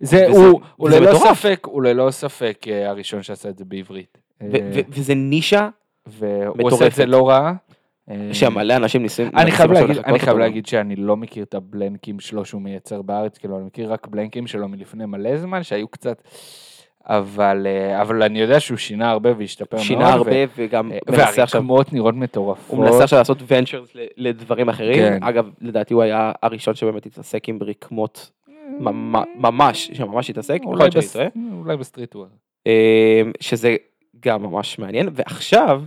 זה, 0.00 0.16
וזה- 0.16 0.26
הוא, 0.38 0.60
הוא 0.76 0.88
וזה 0.88 1.00
ללא 1.00 1.10
מטורף. 1.14 1.38
ספק, 1.38 1.66
הוא 1.66 1.82
ללא 1.82 2.10
ספק 2.10 2.64
אה, 2.68 2.88
הראשון 2.90 3.22
שעשה 3.22 3.48
את 3.48 3.58
זה 3.58 3.64
בעברית. 3.64 4.18
ו- 4.40 4.44
אה, 4.56 4.70
ו- 4.74 4.80
וזה 4.88 5.14
נישה, 5.14 5.68
והוא. 6.06 6.70
עושה 6.70 6.86
את 6.86 6.92
זה 6.92 7.06
לא 7.06 7.28
רע, 7.28 7.52
אה, 8.10 8.28
שמלא 8.32 8.76
אנשים 8.76 9.02
ניסים. 9.02 9.26
אני 9.26 9.44
מנסים 9.44 9.56
חייב 9.56 9.70
עכשיו 9.70 9.82
להגיד, 9.86 9.96
לחקות 9.96 10.10
אני 10.10 10.18
חייב 10.18 10.28
אותו. 10.30 10.38
להגיד 10.38 10.66
שאני 10.66 10.96
לא 10.96 11.16
מכיר 11.16 11.42
את 11.44 11.54
הבלנקים 11.54 12.20
שלו 12.20 12.44
שהוא 12.44 12.62
מייצר 12.62 13.02
בארץ, 13.02 13.38
כאילו 13.38 13.56
אני 13.58 13.64
מכיר 13.66 13.92
רק 13.92 14.06
בלנקים 14.06 14.46
שלו 14.46 14.68
מלפני 14.68 15.06
מלא 15.06 15.36
זמן 15.38 15.62
שהיו 15.62 15.88
קצת, 15.88 16.22
אבל, 17.06 17.66
אה, 17.66 18.02
אבל 18.02 18.22
אני 18.22 18.40
יודע 18.40 18.60
שהוא 18.60 18.78
שינה 18.78 19.10
הרבה 19.10 19.30
והשתפר 19.38 19.76
מאוד. 19.76 19.86
שינה 19.86 20.12
הרבה 20.12 20.30
וגם 20.56 20.90
ו- 20.90 21.10
מנסה 21.12 21.22
עכשיו, 21.42 21.60
והרקמות 21.60 21.92
נראות 21.92 22.14
מטורפות. 22.14 22.64
הוא 22.78 22.84
מנסה 22.84 23.04
עכשיו 23.04 23.18
לעשות 23.18 23.38
ונצ'רס 23.46 23.88
לדברים 24.16 24.68
אחרים. 24.68 24.96
כן. 24.96 25.22
אגב, 25.22 25.50
לדעתי 25.60 25.94
הוא 25.94 26.02
היה 26.02 26.32
הראשון 26.42 26.74
שבאמת 26.74 27.06
התעסק 27.06 27.48
עם 27.48 27.58
רקמות 27.62 28.30
ממ- 28.80 29.14
ממש, 29.36 29.90
שממש 29.92 30.30
התעסק, 30.30 30.60
אולי 30.64 30.88
בס-. 30.96 31.16
אולי 31.52 31.76
ב 31.76 32.16
streetwear. 32.16 32.26
אה, 32.66 33.22
שזה 33.40 33.76
גם 34.20 34.42
ממש 34.42 34.78
מעניין, 34.78 35.08
ועכשיו, 35.12 35.82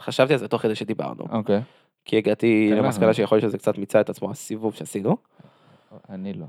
חשבתי 0.00 0.32
על 0.32 0.38
זה 0.38 0.48
תוך 0.48 0.62
כדי 0.62 0.74
שדיברנו, 0.74 1.24
אוקיי. 1.32 1.60
כי 2.04 2.16
הגעתי. 2.16 2.70
למסקנה 2.74 3.14
שיכול 3.14 3.38
להיות 3.38 3.50
שזה 3.50 3.58
קצת 3.58 3.78
מיצה 3.78 4.00
את 4.00 4.10
עצמו 4.10 4.30
הסיבוב 4.30 4.74
שעשינו. 4.74 5.16
אני 6.10 6.32
לא. 6.34 6.46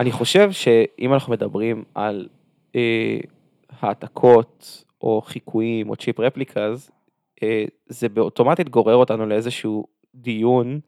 אני 0.00 0.12
חושב 0.12 0.52
שאם 0.52 1.14
אנחנו 1.14 1.32
מדברים 1.32 1.84
על 1.94 2.28
אה, 2.76 3.18
העתקות 3.80 4.84
או 5.00 5.20
חיקויים 5.20 5.90
או 5.90 5.96
cheap 5.96 6.20
replicas, 6.20 6.90
אה, 7.42 7.64
זה 7.86 8.08
באוטומטית 8.08 8.68
גורר 8.68 8.94
אותנו 8.94 9.26
לאיזשהו 9.26 9.86
דיון 10.14 10.80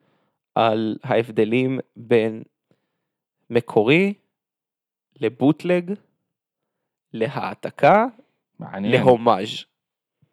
על 0.55 0.99
ההבדלים 1.03 1.81
בין 1.97 2.43
מקורי 3.51 4.15
לבוטלג, 5.21 5.93
להעתקה, 7.13 8.07
מעניין. 8.59 8.93
להומאז'. 8.93 9.65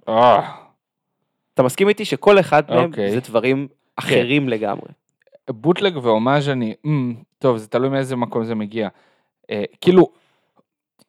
אה, 0.10 0.56
אתה 1.54 1.64
מסכים 1.64 1.90
איתי 1.90 2.06
שכל 2.06 2.40
אחד 2.40 2.64
מהם 2.70 2.90
אוקיי. 2.90 3.12
זה 3.12 3.20
דברים 3.20 3.68
אחרים 3.96 4.50
לגמרי. 4.50 4.90
בוטלג 5.50 5.98
והומאז' 5.98 6.50
אני, 6.50 6.74
אמ, 6.86 7.16
טוב, 7.40 7.58
זה 7.58 7.68
תלוי 7.68 7.90
מאיזה 7.90 8.16
מקום 8.16 8.46
זה 8.46 8.56
מגיע. 8.56 8.88
אה, 9.50 9.64
כאילו, 9.82 10.10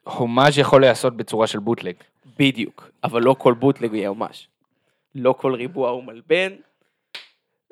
הומאז' 0.05 0.59
יכול 0.59 0.81
להיעשות 0.81 1.17
בצורה 1.17 1.47
של 1.47 1.59
בוטלג. 1.59 1.95
בדיוק, 2.39 2.91
אבל 3.05 3.23
לא 3.23 3.35
כל 3.39 3.55
בוטלג 3.55 3.95
יהיה 3.95 4.09
הומאז'. 4.09 4.47
לא 5.15 5.33
כל 5.33 5.55
ריבוע 5.55 5.91
הוא 5.91 6.05
מלבן, 6.05 6.53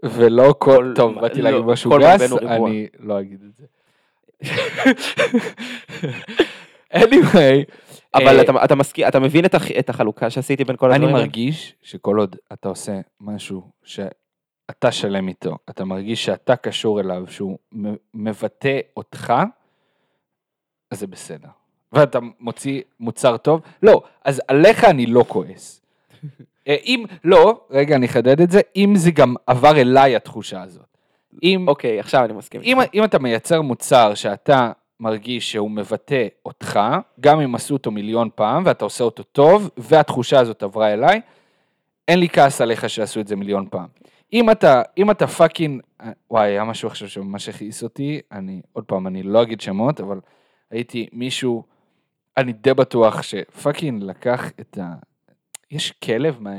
ולא 0.04 0.54
כל, 0.58 0.70
כל- 0.76 0.92
טוב, 0.96 1.20
באתי 1.20 1.42
לא, 1.42 1.50
להגיד 1.50 1.66
משהו 1.66 1.90
גס. 2.00 2.32
אני 2.42 2.86
לא 2.98 3.20
אגיד 3.20 3.40
את 3.42 3.54
זה. 3.54 3.66
anyway, 6.94 7.64
אבל 8.14 8.36
אה, 8.36 8.40
אתה, 8.42 8.64
אתה 8.64 8.74
מסכים, 8.74 9.08
אתה 9.08 9.20
מבין 9.20 9.44
את, 9.44 9.54
הח, 9.54 9.70
את 9.70 9.88
החלוקה 9.90 10.30
שעשיתי 10.30 10.64
בין 10.64 10.76
כל 10.76 10.86
אני 10.86 10.94
הדברים? 10.94 11.14
האלה? 11.14 11.26
מרגיש 11.26 11.74
שכל 11.82 12.18
עוד 12.18 12.36
אתה 12.52 12.68
עושה 12.68 13.00
משהו 13.20 13.62
שאתה 14.70 14.92
שלם 14.92 15.28
איתו, 15.28 15.56
אתה 15.70 15.84
מרגיש 15.84 16.24
שאתה 16.24 16.56
קשור 16.56 17.00
אליו, 17.00 17.24
שהוא 17.28 17.58
מבטא 18.14 18.78
אותך, 18.96 19.32
אז 20.90 21.00
זה 21.00 21.06
בסדר. 21.06 21.48
ואתה 21.92 22.18
מוציא 22.40 22.82
מוצר 23.00 23.36
טוב, 23.36 23.60
לא, 23.82 24.02
אז 24.24 24.42
עליך 24.48 24.84
אני 24.84 25.06
לא 25.06 25.24
כועס. 25.28 25.80
אה, 26.68 26.76
אם, 26.84 27.04
לא, 27.24 27.66
רגע, 27.70 27.96
אני 27.96 28.06
אחדד 28.06 28.40
את 28.40 28.50
זה, 28.50 28.60
אם 28.76 28.92
זה 28.96 29.10
גם 29.10 29.34
עבר 29.46 29.80
אליי 29.80 30.16
התחושה 30.16 30.62
הזאת. 30.62 30.96
אם, 31.42 31.64
אוקיי, 31.68 32.00
עכשיו 32.00 32.24
אני 32.24 32.32
מסכים. 32.32 32.60
אם, 32.64 32.78
אם 32.94 33.04
אתה 33.04 33.18
מייצר 33.18 33.62
מוצר 33.62 34.14
שאתה 34.14 34.72
מרגיש 35.00 35.52
שהוא 35.52 35.70
מבטא 35.70 36.26
אותך, 36.46 36.80
גם 37.20 37.40
אם 37.40 37.54
עשו 37.54 37.74
אותו 37.74 37.90
מיליון 37.90 38.28
פעם 38.34 38.62
ואתה 38.66 38.84
עושה 38.84 39.04
אותו 39.04 39.22
טוב, 39.22 39.70
והתחושה 39.76 40.40
הזאת 40.40 40.62
עברה 40.62 40.92
אליי, 40.92 41.20
אין 42.08 42.18
לי 42.18 42.28
כעס 42.28 42.60
עליך 42.60 42.90
שעשו 42.90 43.20
את 43.20 43.28
זה 43.28 43.36
מיליון 43.36 43.66
פעם. 43.70 43.86
אם 44.34 44.50
אתה, 44.50 44.82
אם 44.98 45.10
אתה 45.10 45.26
fucking, 45.26 45.82
וואי, 46.30 46.48
היה 46.48 46.64
משהו 46.64 46.88
עכשיו 46.88 47.08
שממש 47.08 47.48
הכעיס 47.48 47.82
אותי, 47.82 48.20
אני, 48.32 48.62
עוד 48.72 48.84
פעם, 48.84 49.06
אני 49.06 49.22
לא 49.22 49.42
אגיד 49.42 49.60
שמות, 49.60 50.00
אבל 50.00 50.20
הייתי 50.70 51.06
מישהו, 51.12 51.62
אני 52.36 52.52
די 52.52 52.74
בטוח 52.74 53.22
ש 53.22 53.40
fucking 53.40 54.02
לקח 54.02 54.50
את 54.60 54.78
ה... 54.78 54.94
יש 55.70 55.92
כלב 55.92 56.36
מה, 56.40 56.50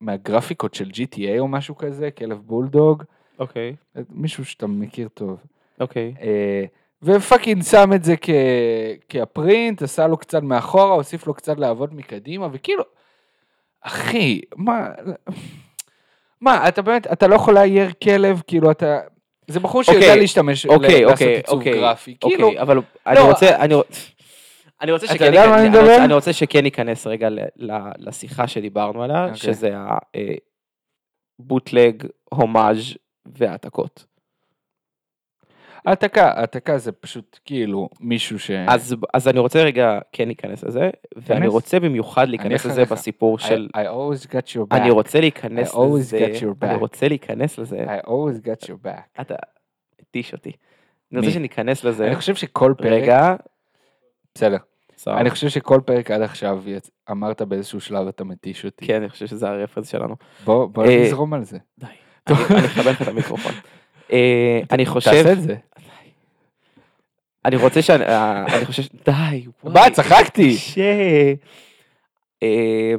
מהגרפיקות 0.00 0.74
של 0.74 0.88
GTA 0.88 1.38
או 1.38 1.48
משהו 1.48 1.76
כזה, 1.76 2.10
כלב 2.10 2.38
בולדוג, 2.38 3.02
אוקיי, 3.38 3.76
מישהו 4.10 4.44
שאתה 4.44 4.66
מכיר 4.66 5.08
טוב. 5.08 5.40
אוקיי. 5.80 6.14
אה, 6.20 6.64
ו 7.02 7.10
fucking 7.10 7.62
שם 7.62 7.90
את 7.94 8.04
זה 8.04 8.14
כ... 8.20 8.30
כה 9.08 9.33
print, 9.33 9.82
עשה 9.82 10.06
לו 10.06 10.16
קצת 10.16 10.42
מאחורה, 10.42 10.94
הוסיף 10.94 11.26
לו 11.26 11.34
קצת 11.34 11.58
לעבוד 11.58 11.94
מקדימה, 11.94 12.48
וכאילו, 12.52 12.84
אחי, 13.80 14.40
מה, 14.56 14.88
מה, 16.42 16.68
אתה 16.68 16.82
באמת, 16.82 17.06
אתה 17.12 17.26
לא 17.26 17.34
יכול 17.34 17.54
לאייר 17.54 17.90
כלב, 18.04 18.42
כאילו 18.46 18.70
אתה, 18.70 19.00
זה 19.48 19.60
בחור 19.60 19.82
שיודע 19.82 19.98
אוקיי, 20.00 20.20
להשתמש, 20.20 20.66
אוקיי, 20.66 20.88
ל- 20.88 21.06
לעשות 21.06 21.12
אוקיי, 21.22 21.36
עיצוב 21.36 21.58
אוקיי, 21.58 21.72
גרפי, 21.72 22.16
כאילו, 22.20 22.46
אוקיי, 22.46 22.60
אבל 22.62 22.78
אני 23.06 23.16
לא, 23.16 23.28
רוצה, 23.28 23.56
אני 23.56 23.74
רוצ- 23.74 24.12
אני 24.80 24.92
רוצה 24.92 25.06
אתה 25.06 25.14
שכן 25.14 25.24
יודע 25.24 25.38
ייכנס- 25.40 25.58
אני 25.58 25.68
אני 25.68 25.78
רוצה-? 25.78 26.04
אני 26.04 26.14
רוצה 26.14 26.32
שכן 26.32 26.60
ניכנס 26.62 27.06
רגע 27.06 27.28
ל- 27.28 27.38
ל- 27.56 27.72
לשיחה 27.98 28.46
שדיברנו 28.46 29.02
עליה, 29.02 29.24
אוקיי. 29.24 29.36
שזה 29.36 29.70
הבוטלג, 31.40 32.02
הומאז' 32.34 32.82
והעתקות. 33.38 34.04
העתקה, 35.86 36.28
העתקה 36.36 36.78
זה 36.78 36.92
פשוט 36.92 37.38
כאילו 37.44 37.88
מישהו 38.00 38.38
ש... 38.38 38.50
אז, 38.50 38.96
אז 39.14 39.28
אני 39.28 39.38
רוצה 39.38 39.62
רגע 39.62 39.98
כן 40.12 40.26
להיכנס 40.26 40.64
לזה, 40.64 40.90
ואני. 41.16 41.46
רוצה 41.46 41.80
במיוחד 41.80 42.28
להיכנס 42.28 42.66
לזה. 42.66 42.84
בסיפור 42.84 43.38
I- 43.38 43.42
של, 43.42 43.68
I 43.76 43.80
always 43.80 44.26
got 44.26 44.48
your 44.56 44.60
back, 44.72 44.76
אני 44.76 44.90
רוצה 44.90 45.20
להיכנס 45.20 45.70
I 45.70 45.74
always 45.74 45.98
לזה, 45.98 46.18
get 46.18 46.40
your 46.40 46.64
אני 46.64 46.74
back. 46.74 46.78
רוצה 46.78 47.08
להיכנס 47.08 47.58
לזה, 47.58 47.84
I 48.00 48.06
always 48.06 48.46
got 48.46 48.64
your 48.66 48.86
back. 48.86 49.20
אתה 49.20 49.34
מתיש 50.02 50.32
אותי. 50.32 50.52
אני 51.12 51.20
רוצה? 51.20 51.30
שניכנס 51.32 51.84
לזה, 51.84 52.06
אני 52.06 52.16
חושב 52.16 52.34
שכל 52.34 52.74
פרק, 52.78 52.86
רגע, 52.92 53.34
בסדר, 54.34 54.56
סבבה. 54.96 55.20
אני 55.20 55.30
חושב 55.30 55.48
שכל 55.48 55.80
פרק 55.86 56.10
עד 56.10 56.22
עכשיו 56.22 56.62
יצ- 56.66 56.90
אמרת 57.10 57.42
באיזשהו 57.42 57.80
שלב 57.80 58.06
אתה 58.08 58.24
מתיש 58.24 58.64
אותי. 58.64 58.86
כן, 58.86 58.96
אני 58.96 59.08
חושב 59.08 59.26
שזה 59.26 59.48
הרפרנס 59.48 59.88
שלנו. 59.88 60.16
בוא 60.44 60.66
בוא 60.66 60.84
אה, 60.84 61.02
נזרום 61.06 61.34
על 61.34 61.44
זה. 61.44 61.58
די. 61.78 61.86
אני 62.28 62.36
אני 62.50 62.66
אכבד 62.66 62.86
לך 62.90 63.02
את 63.02 63.08
המיקרופון. 63.08 63.52
אה, 64.12 64.60
אני 64.70 64.86
חושב, 64.86 65.10
תעשה 65.10 65.32
את 65.32 65.42
זה. 65.42 65.56
אני 67.44 67.56
רוצה 67.56 67.82
שאני, 67.82 68.04
אה, 68.04 68.44
אני 68.56 68.66
חושב, 68.66 68.82
ש- 68.82 68.88
די, 69.04 69.46
וואי, 69.64 69.74
מה, 69.74 69.90
צחקתי. 69.90 70.54
קשה. 70.56 71.32
אה, 72.42 72.94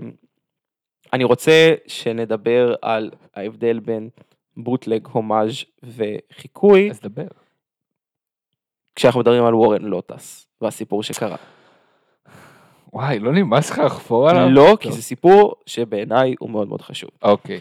אני 1.14 1.24
רוצה 1.24 1.74
שנדבר 1.88 2.76
על 2.82 3.12
ההבדל 3.36 3.80
בין 3.80 4.10
בוטלג, 4.58 5.08
הומאז' 5.12 5.52
וחיקוי, 5.84 6.92
אז 6.92 7.00
דבר. 7.00 7.28
כשאנחנו 8.96 9.20
מדברים 9.20 9.46
על 9.46 9.56
וורן 9.56 9.82
לוטס, 9.82 10.48
והסיפור 10.62 11.04
שקרה. 11.04 11.36
וואי, 12.94 13.20
לא 13.20 13.32
נמאס 13.32 13.70
לך 13.72 13.78
לחפור 13.80 14.30
עליו? 14.30 14.50
לא, 14.50 14.78
כי. 14.80 14.92
זה 14.92 15.02
סיפור 15.02 15.56
שבעיניי 15.66 16.36
הוא 16.40 16.50
מאוד 16.50 16.68
מאוד 16.68 16.82
חשוב. 16.82 17.10
אוקיי. 17.22 17.60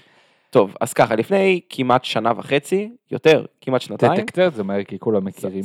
טוב, 0.50 0.74
אז 0.80 0.92
ככה, 0.92 1.14
לפני 1.16 1.60
כמעט 1.68 2.04
שנה 2.04 2.32
וחצי, 2.36 2.90
יותר, 3.10 3.44
כמעט 3.60 3.80
שנתיים, 3.80 4.20
תקצר 4.20 4.46
את 4.48 4.54
זה 4.54 4.62
מהר, 4.62 4.84
כי 4.84 4.98
כולם 4.98 5.24
מכירים. 5.24 5.62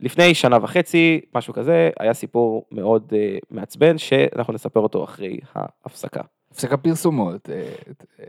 לפני 0.00 0.34
שנה 0.34 0.56
וחצי, 0.62 1.20
משהו 1.34 1.54
כזה, 1.54 1.90
היה 2.00 2.14
סיפור 2.14 2.64
מאוד 2.72 3.12
uh, 3.12 3.46
מעצבן, 3.50 3.98
שאנחנו 3.98 4.52
נספר 4.52 4.80
אותו 4.80 5.04
אחרי 5.04 5.38
ההפסקה. 5.54 6.20
הפסקה 6.50 6.76
פרסומות. 6.76 7.50
אה, 7.50 7.62
אה, 8.20 8.24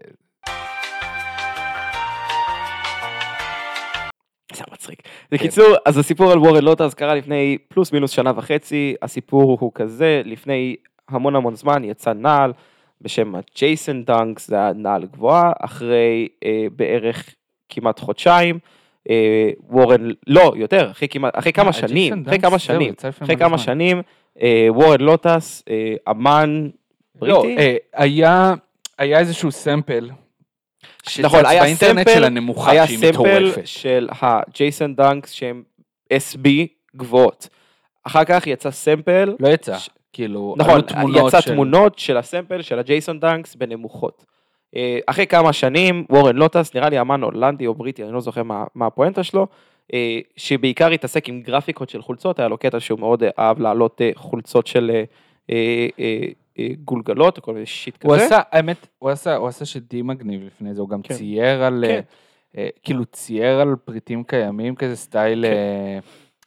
זה 4.54 4.64
מצחיק. 4.72 5.02
בקיצור, 5.32 5.76
אז 5.86 5.98
הסיפור 5.98 6.32
על 6.32 6.38
Warren 6.38 6.64
Lotas 6.64 6.94
קרה 6.94 7.16
לפני 7.16 7.58
פלוס 7.68 7.92
מינוס 7.92 8.12
שנה 8.12 8.32
וחצי, 8.36 8.96
הסיפור 9.02 9.58
הוא 9.60 9.72
כזה, 9.76 10.22
לפני 10.26 10.76
המון 11.10 11.36
המון 11.36 11.56
זמן 11.56 11.84
יצא 11.84 12.14
נעל 12.14 12.54
בשם 13.02 13.34
Jason 13.56 14.04
Dunks, 14.06 14.48
זה 14.48 14.56
היה 14.56 14.74
נעל 14.74 15.06
גבוהה, 15.06 15.52
אחרי 15.60 16.28
אה, 16.46 16.66
בערך 16.76 17.36
כמעט 17.70 18.00
חודשיים, 18.00 18.60
Warren, 19.70 20.10
לא, 20.28 20.54
יותר, 20.56 20.92
אחרי 20.92 21.08
כמעט, 21.08 21.38
אחרי 21.38 21.54
כמה 21.54 21.68
אה, 21.68 21.74
שנים, 21.74 22.24
אחרי 22.28 22.40
כמה 22.40 22.60
שנים, 22.60 22.94
אחרי 23.24 23.38
כמה. 23.38 23.58
שנים, 23.58 24.02
אה, 24.42 24.68
Warren 24.70 25.02
Lotas, 25.02 25.64
אה, 25.70 25.94
אמן 26.12 26.70
לא, 27.22 27.42
בריטי, 27.42 27.58
אה, 27.62 27.76
היה 27.94 28.54
היה 28.98 29.20
איזשהו 29.20 29.52
sample. 29.52 30.10
נכון, 31.24 31.46
היה 31.46 31.62
באינטרנט 31.62 31.98
sample, 32.08 32.14
של 32.14 32.24
הנמוכה 32.24 32.72
היה 32.72 32.88
sample. 32.88 33.52
של 33.66 34.10
ה 34.22 34.34
Jason 34.34 34.96
Dunks 34.96 35.32
שהם 35.32 35.64
SB 36.14 36.48
גבוהות. 36.96 37.50
אחר 38.04 38.24
כך 38.24 38.48
יצא 38.48 38.72
sample, 38.72 39.36
לא 39.40 39.48
יצא, 39.48 39.78
ש- 39.78 39.90
כאילו, 40.14 40.56
נכון, 40.58 40.82
יצא 41.28 41.42
של- 41.42 41.52
תמונות 41.52 42.00
של 42.00 42.18
ה 42.18 42.24
sample 42.24 42.62
של 42.62 42.80
ה 42.80 42.86
Jason 42.86 43.20
Dunks 43.20 43.56
בנמוכות. 43.56 44.26
אה, 44.76 45.00
אחרי 45.06 45.28
כמה 45.28 45.54
שנים, 45.54 46.06
Warren 46.10 46.36
Lotas, 46.36 46.76
נראה 46.76 46.90
לי 46.90 47.02
אמן 47.02 47.22
הולנדי 47.22 47.68
או 47.68 47.74
בריטי, 47.74 48.04
אני 48.04 48.14
לא 48.14 48.22
זוכר 48.22 48.44
מה, 48.44 48.64
מה 48.76 48.86
הפואנטה 48.86 49.24
שלו, 49.24 49.48
אה, 49.94 50.20
שבעיקר 50.38 50.92
התעסק 50.92 51.30
עם 51.30 51.42
גרפיקות 51.42 51.90
של 51.90 52.02
חולצות, 52.02 52.40
היה 52.40 52.48
לו 52.48 52.58
קטע 52.58 52.80
שהוא 52.80 53.00
מאוד 53.00 53.24
אה, 53.24 53.30
אהב 53.40 53.60
להעלות 53.60 54.02
חולצות 54.16 54.68
של 54.68 55.04
גולגלות 56.86 57.38
או 57.38 57.42
כל 57.42 57.54
מיני 57.54 57.66
שיט 57.66 58.04
הוא 58.04 58.16
כזה. 58.16 58.26
עשה, 58.26 58.40
האמת, 58.52 58.88
הוא 59.00 59.10
עשה, 59.10 59.36
הוא 59.36 59.48
עשה 59.48 59.66
שדי 59.66 60.02
מגניב 60.02 60.42
לפני 60.44 60.74
זה, 60.74 60.82
הוא 60.82 60.90
גם 60.90 61.02
כן. 61.02 61.14
צייר 61.14 61.64
על, 61.64 61.84
כן. 61.88 62.02
אה, 62.58 62.68
כאילו 62.84 63.06
צייר 63.06 63.60
על 63.60 63.76
פריטים 63.86 64.24
קיימים 64.24 64.76
כזה, 64.76 64.96
סטייל 64.96 65.46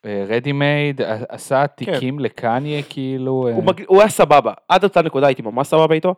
רדי 0.05 0.53
מייד, 0.53 1.01
עשה 1.29 1.67
תיקים 1.67 2.19
לקניה 2.19 2.83
כאילו, 2.89 3.49
אה, 3.49 3.55
הוא, 3.55 3.65
מג... 3.65 3.83
הוא 3.87 4.01
היה 4.01 4.09
סבבה, 4.09 4.53
עד 4.69 4.85
אותה 4.85 5.03
נקודה 5.03 5.27
הייתי 5.27 5.43
ממש 5.43 5.69
סבבה 5.69 5.95
איתו. 5.95 6.15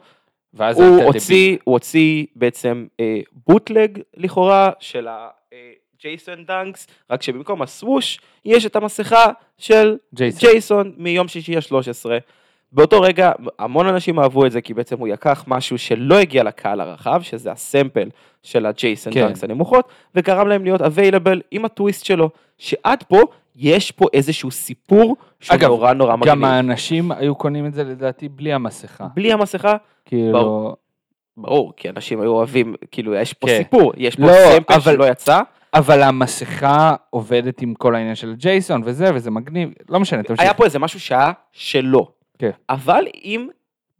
ואז 0.55 0.81
הוא 0.81 1.03
הוציא, 1.03 1.57
הוא 1.65 1.73
הוציא 1.73 2.25
בעצם 2.37 2.87
אה, 3.01 3.21
bootleg 3.47 3.99
לכאורה 4.17 4.71
של 4.81 5.09
ה 5.09 5.32
Jason 5.32 6.45
Dunks, 6.45 6.87
רק 7.11 7.23
שבמקום 7.23 7.63
הסווש 7.63 8.21
יש 8.45 8.67
את 8.67 8.77
המסכה 8.77 9.27
של 9.59 9.97
ג'ייסון. 10.15 10.51
ג'ייסון 10.51 10.93
מיום 10.97 11.29
שישי 11.29 11.57
ה-13. 11.57 12.11
באותו 12.73 13.01
רגע 13.01 13.33
המון 13.59 13.87
אנשים 13.87 14.19
אהבו 14.19 14.47
את 14.47 14.53
זה 14.53 14.61
כי 14.61 14.75
בעצם 14.75 14.99
הוא 14.99 15.09
לקח 15.09 15.45
משהו 15.47 15.79
שלא 15.79 16.15
הגיע 16.15 16.43
לקהל 16.43 16.81
הרחב, 16.81 17.23
שזה 17.23 17.53
ה 17.53 17.61
sample 17.61 18.09
של 18.43 18.67
הג'ייסון 18.67 19.13
כן. 19.13 19.21
Dunks 19.21 19.45
הנמוכות, 19.45 19.89
וגרם 20.15 20.49
להם 20.49 20.65
להיות 20.65 20.83
available 20.83 21.41
עם 21.51 21.65
הטוויסט 21.65 22.05
שלו, 22.05 22.31
שעד 22.59 23.03
פה 23.03 23.21
יש 23.57 23.91
פה 23.91 24.07
איזשהו 24.13 24.51
סיפור 24.51 25.17
שהוא 25.41 25.55
אגב, 25.55 25.69
נורא 25.69 25.93
נורא 25.93 26.17
מגניב. 26.17 26.35
גם 26.35 26.45
האנשים 26.45 27.13
היו 27.13 27.35
קונים 27.35 27.67
את 27.67 27.75
זה 27.75 27.85
לדעתי 27.85 28.29
בלי 28.29 28.53
המסכה, 28.53 29.07
בלי 29.15 29.33
המסכה, 29.33 29.77
כאילו, 30.15 30.33
ברור. 30.33 30.77
ברור, 31.37 31.73
כי 31.77 31.89
אנשים 31.89 32.21
היו 32.21 32.31
אוהבים, 32.31 32.75
כאילו 32.91 33.15
יש 33.15 33.33
פה 33.33 33.47
כן. 33.47 33.59
סיפור, 33.59 33.93
יש 33.97 34.17
פה 34.17 34.23
לא, 34.23 34.33
סמפל 34.57 34.73
אבל- 34.75 34.93
שלא 34.95 35.05
יצא, 35.05 35.41
אבל 35.75 36.03
המסכה 36.03 36.95
עובדת 37.11 37.63
עם 37.63 37.75
כל 37.75 37.95
העניין 37.95 38.15
של 38.15 38.35
ג'ייסון 38.35 38.83
וזה, 38.85 39.15
וזה 39.15 39.31
מגניב, 39.31 39.71
לא 39.89 40.01
משנה, 40.01 40.23
תמשיך. 40.23 40.41
היה 40.41 40.55
פה 40.55 40.65
איזה 40.65 40.79
משהו 40.79 41.01
שהיה 41.01 41.33
שלו. 41.53 42.11
כן. 42.39 42.51
אבל 42.69 43.05
עם 43.23 43.49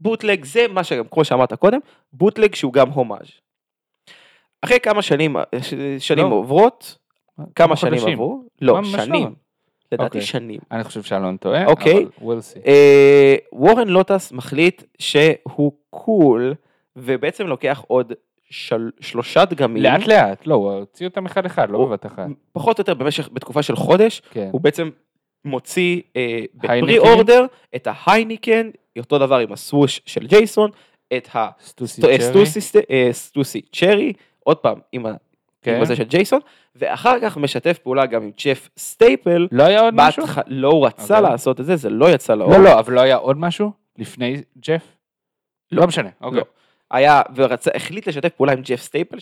בוטלג, 0.01 0.45
זה 0.45 0.67
מה 0.71 0.85
שגם, 0.85 1.05
כמו 1.11 1.25
שאמרת 1.25 1.53
קודם, 1.53 1.79
בוטלג 2.13 2.55
שהוא 2.55 2.73
גם 2.73 2.91
הומאז'. 2.91 3.31
אחרי 4.63 4.81
כמה 4.81 5.03
שנים, 5.03 5.37
שנים 5.99 6.27
לא. 6.31 6.35
עוברות, 6.35 6.99
כמה 7.55 7.77
שנים 7.77 7.99
חודשים. 7.99 8.13
עברו? 8.13 8.43
לא. 8.63 8.81
שנים. 8.85 9.35
לדעתי 9.95 10.19
אוקיי. 10.19 10.21
שנים. 10.21 10.61
אני 10.71 10.85
חושב 10.85 11.03
שאלון 11.03 11.37
טועה, 11.37 11.67
אוקיי. 11.67 11.95
אבל 11.95 12.05
we'll 12.19 12.41
see. 12.41 12.67
אה, 12.67 13.37
Warren 13.53 13.89
Lotas 13.89 14.33
מחליט 14.33 14.83
שהוא 14.99 15.73
cool, 15.91 16.55
ובעצם 16.97 17.47
לוקח 17.47 17.85
עוד 17.87 18.13
של, 18.51 18.91
שלושה 19.01 19.45
דגמים. 19.45 19.83
לאט 19.83 20.07
לאט, 20.07 20.47
לא, 20.47 20.55
הוא 20.55 20.73
הוציא 20.73 21.07
אותם 21.07 21.27
אחד 21.27 21.47
אחד, 21.47 21.71
לא 21.71 21.87
בבת 21.87 22.07
אחת. 22.07 22.27
פחות 22.53 22.79
או 22.79 22.81
יותר 22.81 22.95
במשך, 22.95 23.29
בתקופה 23.33 23.63
של 23.63 23.77
חודש, 23.77 24.23
כן. 24.31 24.49
הוא 24.53 24.61
בעצם 24.61 24.91
מוציא 25.45 26.01
אה, 26.17 26.41
ב 26.55 26.99
pre-order 26.99 27.47
את 27.77 27.89
ה 27.91 27.99
Heineken, 27.99 28.71
אותו 28.99 29.19
דבר 29.19 29.39
עם 29.39 29.53
הסווש 29.53 30.01
של 30.07 30.27
ג'ייסון, 30.27 30.71
את 31.13 31.29
Stussy 31.61 32.03
ה 32.15 32.21
Stussy 32.21 32.61
Cherry. 32.61 32.83
אה, 32.91 33.09
Stussy 33.13 33.61
Cherry, 33.73 34.13
עוד 34.39 34.57
פעם 34.57 34.79
עם, 34.93 35.07
ה, 35.07 35.15
כן. 35.65 35.83
הזה 35.83 35.97
של 35.97 36.05
ג'ייסון, 36.05 36.41
ואחר 36.77 37.21
כך 37.23 37.37
משתף 37.37 37.79
פעולה 37.79 38.07
גם 38.07 38.23
עם 38.23 38.31
Jeff 38.45 38.69
Staple, 38.79 39.49
לא 39.53 39.63
היה 39.63 39.81
עוד 39.81 39.95
משהו? 39.97 40.27
בהתח... 40.27 40.39
לא 40.47 40.69
הוא 40.69 40.87
רצה 40.87 41.19
אוקיי. 41.19 41.31
לעשות 41.31 41.61
את 41.61 41.67
זה, 41.67 41.77
זה 41.77 41.91
לא 41.91 42.11
יצא 42.11 42.35
לאור. 42.35 42.51
לא, 42.51 42.65
לא, 42.65 42.79
אבל 42.79 42.93
לא 42.93 43.01
היה 43.01 43.17
עוד 43.17 43.39
משהו? 43.39 43.71
לפני 43.99 44.43
ג'ף? 44.59 44.97
לא 45.73 45.87
משנה, 45.87 46.09
אוקיי. 46.21 46.39
לא. 46.41 46.45
היה, 46.91 47.23
ורצה, 47.35 47.71
החליט 47.75 48.09
לשתף 48.09 48.29
פעולה 48.29 48.53
עם 48.53 48.61
Jeff 48.61 48.81
Staple, 48.81 49.19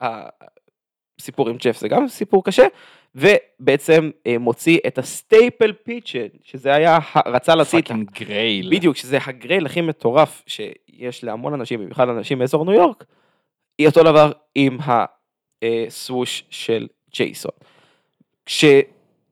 שהסיפור 0.00 1.48
עם 1.48 1.56
ג'ף 1.56 1.78
זה 1.78 1.88
גם 1.88 2.08
סיפור 2.08 2.44
קשה, 2.44 2.66
ובעצם 3.14 4.10
אה, 4.26 4.38
מוציא 4.38 4.78
את 4.86 4.98
ה 4.98 5.09
Staple 5.09 5.72
Pigeon, 5.72 6.26
שזה 6.42 6.74
היה, 6.74 6.98
ה- 7.14 7.30
רצה 7.30 7.54
להוציא 7.54 7.78
את 7.78 7.84
ה... 7.84 7.88
fucking 7.88 8.10
grail. 8.10 8.70
בדיוק, 8.70 8.96
שזה 8.96 9.18
ה 9.26 9.33
grail 9.33 9.66
הכי 9.66 9.80
מטורף 9.80 10.42
שיש 10.46 11.24
להמון 11.24 11.54
אנשים, 11.54 11.80
במיוחד 11.80 12.08
אנשים 12.08 12.38
מאזור 12.38 12.64
ניו 12.64 12.74
יורק, 12.74 13.04
היא 13.78 13.86
אותו 13.86 14.02
דבר 14.02 14.32
עם 14.54 14.78
הסווש 15.62 16.44
של 16.50 16.86
ג'ייסון. 17.14 17.52
כש, 18.46 18.64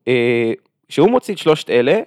אה, 0.07 0.53
כשהוא 0.87 1.09
מוציא 1.09 1.33
את 1.33 1.39
שלושת 1.39 1.69
אלה, 1.69 1.99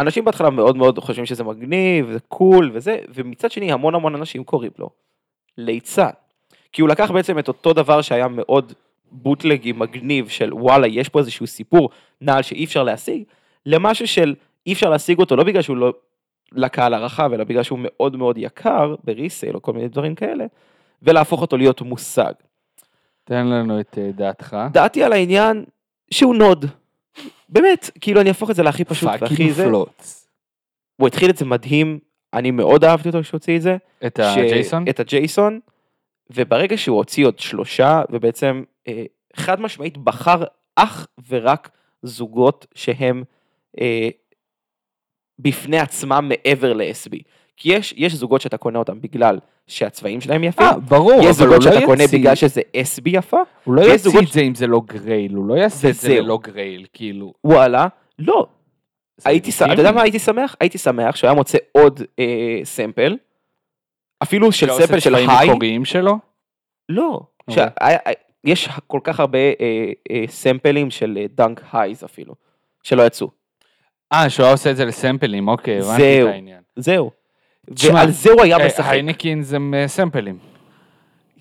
אנשים 0.00 0.24
בהתחלה 0.24 0.50
מאוד 0.50 0.76
מאוד 0.76 0.98
חושבים 0.98 1.26
שזה 1.26 1.44
מגניב, 1.44 2.10
זה 2.12 2.20
קול 2.20 2.70
וזה, 2.74 2.98
ומצד 3.14 3.50
שני 3.50 3.72
המון 3.72 3.94
המון 3.94 4.14
אנשים 4.14 4.44
קוראים 4.44 4.70
לו 4.78 4.90
ליצן. 5.58 6.10
כי 6.72 6.82
הוא 6.82 6.88
לקח 6.88 7.10
בעצם 7.10 7.38
את 7.38 7.48
אותו 7.48 7.72
דבר 7.72 8.02
שהיה 8.02 8.28
מאוד 8.28 8.72
בוטלגי 9.10 9.72
מגניב 9.72 10.28
של 10.28 10.54
וואלה 10.54 10.86
יש 10.86 11.08
פה 11.08 11.18
איזשהו 11.18 11.46
סיפור 11.46 11.90
נעל 12.20 12.42
שאי 12.42 12.64
אפשר 12.64 12.82
להשיג, 12.82 13.22
למשהו 13.66 14.06
של 14.06 14.34
אי 14.66 14.72
אפשר 14.72 14.90
להשיג 14.90 15.18
אותו 15.18 15.36
לא 15.36 15.44
בגלל 15.44 15.62
שהוא 15.62 15.76
לא 15.76 15.92
לקהל 16.52 16.94
הרחב 16.94 17.30
אלא 17.32 17.44
בגלל 17.44 17.62
שהוא 17.62 17.78
מאוד 17.82 18.16
מאוד 18.16 18.38
יקר 18.38 18.94
בריסייל 19.04 19.54
או 19.54 19.62
כל 19.62 19.72
מיני 19.72 19.88
דברים 19.88 20.14
כאלה, 20.14 20.44
ולהפוך 21.02 21.40
אותו 21.40 21.56
להיות 21.56 21.82
מושג. 21.82 22.32
תן 23.28 23.46
לנו 23.46 23.80
את 23.80 23.98
אה, 23.98 24.10
דעתך. 24.12 24.56
דעתי 24.72 25.02
על 25.04 25.12
העניין 25.12 25.64
שהוא 26.10 26.34
נוד. 26.34 26.64
באמת, 27.48 27.90
כאילו 28.00 28.20
אני 28.20 28.28
אהפוך 28.28 28.50
את 28.50 28.56
זה 28.56 28.62
להכי 28.62 28.84
פשוט 28.84 29.08
והכי 29.20 29.52
זה. 29.52 29.64
פלוץ. 29.64 30.28
הוא 30.96 31.06
התחיל 31.08 31.30
את 31.30 31.36
זה 31.36 31.44
מדהים, 31.44 31.98
אני 32.34 32.50
מאוד 32.50 32.84
אהבתי 32.84 33.08
אותו 33.08 33.22
כשהוציא 33.22 33.56
את 33.56 33.62
זה. 33.62 33.76
את 34.06 34.16
ש- 34.16 34.36
הג'ייסון? 34.36 34.84
את 34.88 35.00
הג'ייסון, 35.00 35.60
וברגע 36.30 36.76
שהוא 36.78 36.96
הוציא 36.96 37.26
עוד 37.26 37.38
שלושה, 37.38 38.02
ובעצם 38.10 38.62
אה, 38.88 39.04
חד 39.36 39.60
משמעית 39.60 39.96
בחר 39.98 40.42
אך 40.76 41.06
ורק 41.28 41.70
זוגות 42.02 42.66
שהם 42.74 43.24
אה, 43.80 44.08
בפני 45.38 45.78
עצמם 45.78 46.28
מעבר 46.28 46.72
ל-SB. 46.72 47.16
כי 47.60 47.72
יש, 47.72 47.94
יש 47.96 48.14
זוגות 48.14 48.40
שאתה 48.40 48.56
קונה 48.56 48.78
אותם 48.78 49.00
בגלל 49.00 49.38
שהצבעים 49.66 50.20
שלהם 50.20 50.44
יפים, 50.44 50.66
אה, 50.66 50.78
ברור, 50.78 51.20
יש 51.24 51.36
זוגות 51.36 51.62
שאתה 51.62 51.80
לא 51.80 51.86
קונה 51.86 52.02
יוציא- 52.02 52.18
בגלל 52.18 52.34
שזה 52.34 52.60
SB 52.74 53.02
יפה, 53.06 53.40
הוא 53.64 53.74
לא 53.74 53.80
יוציא 53.80 53.96
זוגות- 53.96 54.22
את 54.22 54.32
זה 54.32 54.40
אם 54.40 54.54
זה 54.54 54.66
לא 54.66 54.80
grail, 54.86 55.34
הוא 55.34 55.46
לא 55.46 55.54
יעשה 55.54 55.88
את 55.90 55.94
זה. 55.94 56.20
ללא 56.20 56.38
גרייל, 56.42 56.86
כאילו. 56.92 57.32
וואלה, 57.44 57.86
לא. 58.18 58.46
הייתי, 59.24 59.52
ש- 59.52 59.62
אתה. 59.62 59.72
יודע 59.80 59.92
מה 59.92 60.02
הייתי 60.02 60.18
שמח? 60.18 60.56
הייתי 60.60 60.78
שמח 60.78 61.16
שהוא 61.16 61.28
היה 61.28 61.34
מוצא 61.34 61.58
עוד 61.72 62.00
אה, 62.18 62.24
sample, 62.64 63.16
אפילו 64.22 64.52
של 64.52 64.66
sample 64.70 65.00
של 65.00 65.14
high, 65.14 65.26
שלו? 65.84 66.18
לא, 66.88 67.20
אוקיי. 67.48 67.54
שהיה- 67.80 67.98
יש 68.44 68.68
כל 68.86 69.00
כך 69.04 69.20
הרבה 69.20 69.38
אה, 69.38 69.52
אה, 70.10 70.24
סמפלים 70.28 70.90
של 70.90 71.18
אה, 71.20 71.26
Dunk 71.34 71.62
Highs 71.72 72.04
אפילו, 72.04 72.34
שלא 72.82 73.02
יצאו. 73.02 73.28
אה, 74.12 74.30
שהוא 74.30 74.44
היה 74.44 74.52
עושה 74.52 74.70
את 74.70 74.76
זה 74.76 74.84
לסמפלים, 74.84 75.48
אוקיי, 75.48 75.78
הבנתי. 75.80 76.22
את 76.22 76.26
העניין. 76.28 76.60
זהו. 76.76 77.10
ועל 77.92 78.10
זה 78.10 78.30
הוא 78.32 78.42
היה 78.42 78.58
אה, 78.58 78.66
משחק. 78.66 78.84
הייניקין 78.92 79.42
זה 79.42 79.56
אה, 79.74 79.88
סמפלים. 79.88 80.38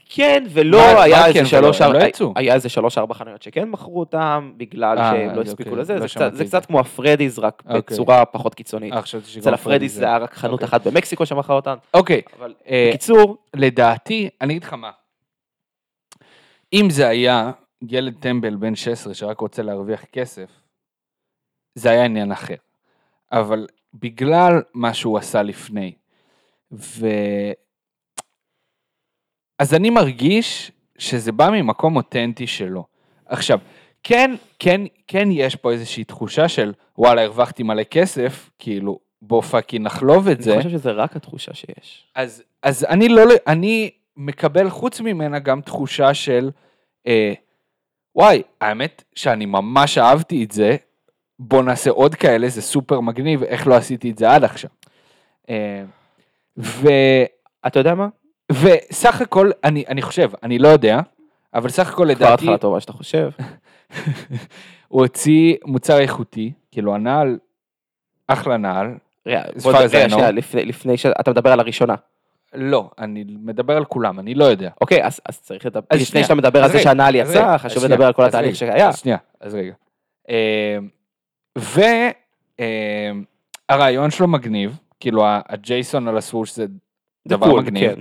כן 0.09 0.43
ולא, 0.49 0.77
מה- 0.77 1.03
היה 1.03 1.17
מה 1.19 1.27
איזה 1.27 1.39
כן 1.39 1.45
שלוש, 1.45 1.81
ולא? 1.81 1.85
הם 1.87 1.93
לא 1.93 1.97
ארבע- 1.99 2.07
יצאו. 2.09 2.33
היה 2.35 2.53
איזה 2.53 2.69
שלוש 2.69 2.97
ארבע 2.97 3.13
חנויות 3.13 3.41
שכן 3.41 3.69
מכרו 3.69 3.99
אותם, 3.99 4.51
בגלל 4.57 4.97
אה, 4.97 5.11
שהם 5.11 5.35
לא 5.35 5.41
אז 5.41 5.47
הספיקו 5.47 5.69
אוקיי, 5.69 5.81
לזה, 5.81 5.93
לא 5.93 5.99
זה 5.99 6.07
קצת- 6.07 6.33
זה 6.33 6.45
קצת 6.45 6.65
כמו 6.65 6.79
הפרדיז, 6.79 7.39
רק 7.39 7.63
אוקיי. 7.65 7.81
בצורה 7.95 8.25
פחות 8.25 8.55
קיצונית. 8.55 8.93
אה, 8.93 8.99
אצל 9.39 9.53
הפרדיז 9.53 9.93
זה 9.95 10.05
היה 10.05 10.17
רק 10.17 10.33
חנות 10.33 10.53
אוקיי. 10.53 10.65
אחת 10.67 10.87
במקסיקו 10.87 11.25
שמכרה 11.25 11.55
אותן, 11.55 11.75
אוקיי, 11.93 12.21
אבל 12.39 12.53
אה, 12.67 12.87
בקיצור, 12.89 13.37
לדעתי, 13.53 14.29
אני 14.41 14.53
אגיד 14.53 14.63
לך 14.63 14.73
מה. 14.73 14.91
אם 16.73 16.87
זה 16.89 17.07
היה 17.07 17.51
ילד 17.89 18.13
טמבל 18.19 18.55
בן 18.55 18.75
16 18.75 19.13
שרק 19.13 19.39
רוצה 19.39 19.61
להרוויח 19.63 20.05
כסף, 20.11 20.49
זה 21.75 21.89
היה 21.89 22.05
עניין 22.05 22.31
אחר. 22.31 22.55
אבל 23.31 23.67
בגלל 23.93 24.61
מה 24.73 24.93
שהוא 24.93 25.17
עשה 25.17 25.43
לפני, 25.43 25.93
ו... 26.71 27.07
אז 29.59 29.73
אני 29.73 29.89
מרגיש 29.89 30.71
שזה 30.97 31.31
בא 31.31 31.49
ממקום 31.49 31.95
אותנטי 31.95 32.47
שלו. 32.47 32.85
עכשיו, 33.25 33.59
כן, 34.03 34.35
כן, 34.59 34.81
כן 35.07 35.27
יש 35.31 35.55
פה 35.55 35.71
איזושהי 35.71 36.03
תחושה 36.03 36.47
של 36.47 36.73
וואלה, 36.97 37.21
הרווחתי 37.21 37.63
מלא 37.63 37.83
כסף, 37.83 38.49
כאילו, 38.59 38.99
בוא 39.21 39.41
פאקינג 39.41 39.85
נחלוב 39.85 40.27
את 40.27 40.41
זה. 40.41 40.53
אני 40.53 40.63
חושב 40.63 40.77
שזה 40.77 40.91
רק 40.91 41.15
התחושה 41.15 41.53
שיש. 41.53 42.05
אז, 42.15 42.43
אז 42.63 42.85
אני 42.89 43.09
לא, 43.09 43.23
אני 43.47 43.89
מקבל 44.17 44.69
חוץ 44.69 45.01
ממנה 45.01 45.39
גם 45.39 45.61
תחושה 45.61 46.13
של, 46.13 46.51
אה, 47.07 47.33
וואי, 48.15 48.41
האמת 48.61 49.03
שאני 49.15 49.45
ממש 49.45 49.97
אהבתי 49.97 50.43
את 50.43 50.51
זה, 50.51 50.75
בוא 51.39 51.63
נעשה 51.63 51.89
עוד 51.89 52.15
כאלה, 52.15 52.49
זה 52.49 52.61
סופר 52.61 52.99
מגניב, 52.99 53.43
איך 53.43 53.67
לא 53.67 53.75
עשיתי 53.75 54.11
את 54.11 54.17
זה 54.17 54.31
עד 54.31 54.43
עכשיו. 54.43 54.69
אה, 55.49 55.83
ו, 56.57 56.87
אתה 57.67 57.79
יודע 57.79 57.95
מה? 57.95 58.07
וסך 58.51 59.21
הכל, 59.21 59.51
אני, 59.63 59.83
אני 59.87 60.01
חושב, 60.01 60.31
אני 60.43 60.59
לא 60.59 60.67
יודע, 60.67 60.99
אבל 61.53 61.69
סך 61.69 61.87
הכל 61.89 61.95
כבר 61.95 62.05
לדעתי, 62.05 62.33
התחלה 62.43 62.57
טובה 62.57 62.79
שאתה 62.79 62.93
חושב. 62.93 63.29
הוא 64.87 65.01
הוציא 65.01 65.55
מוצר 65.65 65.99
איכותי, 65.99 66.51
כאילו 66.71 66.95
הנעל, 66.95 67.37
אחלה 68.27 68.57
נעל, 68.57 68.95
לפני- 70.31 70.65
לפני 70.65 70.97
שאתה 70.97 71.31
מדבר 71.31 71.51
על 71.51 71.59
הראשונה. 71.59 71.95
לא, 72.53 72.89
אני 72.99 73.25
מדבר 73.27 73.77
על 73.77 73.85
כולם, 73.85 74.19
אני 74.19 74.33
לא 74.35 74.45
יודע. 74.45 74.69
אוקיי, 74.81 75.05
אז 75.05 75.19
אז 75.25 75.41
צריך 75.41 75.65
לדבר, 75.65 75.85
אז 75.89 76.01
לפני 76.01 76.23
שאתה 76.23 76.35
מדבר 76.35 76.63
על 76.63 76.71
זה 76.71 76.79
שהנעל 76.79 77.15
יצא, 77.15 77.57
חשוב 77.57 77.85
לדבר 77.85 78.05
על 78.05 78.13
כל 78.13 78.23
התהליך 78.25 78.55
שהיה. 78.55 78.87
אז 78.89 78.99
שנייה, 78.99 79.17
אז 79.41 79.55
רגע. 79.55 79.73
אה, 80.29 80.77
והרעיון 83.69 84.11
שלו 84.11 84.27
מגניב, 84.27 84.77
כאילו 84.99 85.23
הג'ייסון 85.49 86.07
על 86.07 86.17
הסווש 86.17 86.55
זה 86.55 86.65
דבר 87.27 87.47
קול, 87.49 87.61
מגניב. 87.61 87.91
כן. 87.93 87.99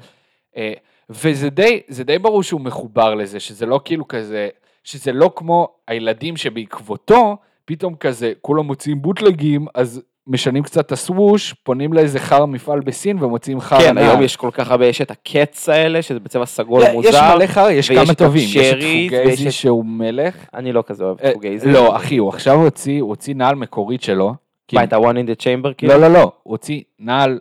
אה, 0.57 0.72
וזה 1.11 1.51
די, 1.51 1.80
זה 1.88 2.05
די 2.05 2.18
ברור 2.18 2.42
שהוא 2.42 2.61
מחובר 2.61 3.14
לזה, 3.14 3.40
שזה 3.40 3.66
לא 3.66 3.80
כאילו 3.84 4.09
כזה, 4.09 4.49
שזה 4.84 5.12
לא 5.12 5.30
כמו 5.36 5.68
הילדים 5.88 6.36
שבעקבותו, 6.36 7.36
פתאום 7.64 7.94
כזה, 7.94 8.32
כולם 8.40 8.66
מוציאים 8.66 9.03
בוטלגים, 9.03 9.66
אז 9.74 10.03
משנים 10.26 10.62
קצת 10.62 10.86
את 10.86 10.92
הסווש, 10.92 11.53
פונים 11.53 11.92
לאיזה 11.92 12.18
חרא 12.18 12.47
מפעל 12.47 12.80
בסין 12.80 13.22
ומוציאים 13.22 13.61
חרא 13.61 13.78
כן. 13.80 13.99
היום 13.99 14.22
יש 14.22 14.36
כל 14.36 14.51
כך 14.53 14.70
הרבה, 14.70 14.86
יש 14.86 15.01
את 15.01 15.11
הקץ 15.11 15.68
האלה, 15.68 16.03
שזה 16.03 16.20
בצבע 16.20 16.47
סגול 16.47 16.82
יש 16.82 16.88
מוזר. 16.92 17.34
מלא 17.36 17.47
חרא, 17.47 17.70
יש 17.70 17.90
כמה 17.90 18.12
את 18.12 18.18
טובים, 18.18 18.49
יש 18.55 18.57
את 18.72 18.78
פוגזי 19.24 19.47
את- 19.47 19.53
שהוא 19.53 19.84
מלך. 19.84 20.34
אני 20.55 20.72
לא 20.72 20.82
כזה 20.86 21.05
אוהב 21.05 21.16
אה, 21.20 21.32
פוגייזי. 21.32 21.72
לא, 21.72 21.97
אחי, 21.97 22.16
הוא 22.16 22.28
עכשיו 22.28 22.55
הוציא, 22.62 23.01
הוא 23.03 23.09
הוציא 23.11 23.34
נעל 23.34 23.55
מקורית 23.55 24.03
שלו. 24.03 24.34
מה, 24.73 24.85
את 24.85 24.93
ה-one 24.93 25.14
in 25.14 25.29
the 25.29 25.43
chamber? 25.43 25.75
כאילו? 25.77 25.93
לא, 25.93 26.01
לא, 26.01 26.09
לא, 26.09 26.21
הוא 26.21 26.33
הוציא 26.43 26.83
נעל 26.99 27.39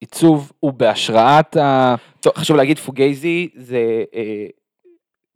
עיצוב, 0.00 0.52
הוא 0.60 0.72
בהשראת 0.72 1.56
ה... 1.56 1.94
טוב, 2.20 2.32
חשוב 2.36 2.56
להגיד, 2.56 2.78
פוגייזי 2.78 3.48
זה 3.54 4.04
אה, 4.14 4.46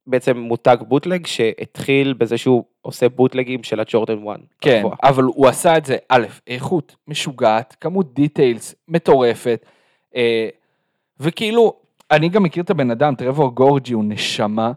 בעצם 0.06 0.36
מותג 0.36 0.76
בוטלג 0.88 1.26
שהתחיל 1.26 2.12
בזה 2.12 2.38
שהוא 2.38 2.64
עושה 2.82 3.08
בוטלגים 3.08 3.62
של 3.62 3.80
הג'ורדן 3.80 4.28
1. 4.28 4.40
כן. 4.60 4.82
אבל 5.02 5.24
הוא 5.24 5.48
עשה 5.48 5.76
את 5.76 5.86
זה, 5.86 5.96
א', 6.08 6.26
איכות 6.46 6.96
משוגעת, 7.08 7.76
כמות 7.80 8.14
details 8.14 8.74
מטורפת, 8.88 9.66
אה, 10.16 10.48
וכאילו, 11.20 11.74
אני 12.10 12.28
גם 12.28 12.42
מכיר 12.42 12.62
את 12.62 12.70
הבן 12.70 12.90
אדם, 12.90 13.14
Trevor 13.14 13.54
Gorji 13.54 13.92
הוא 13.92 14.04
נשמה, 14.04 14.72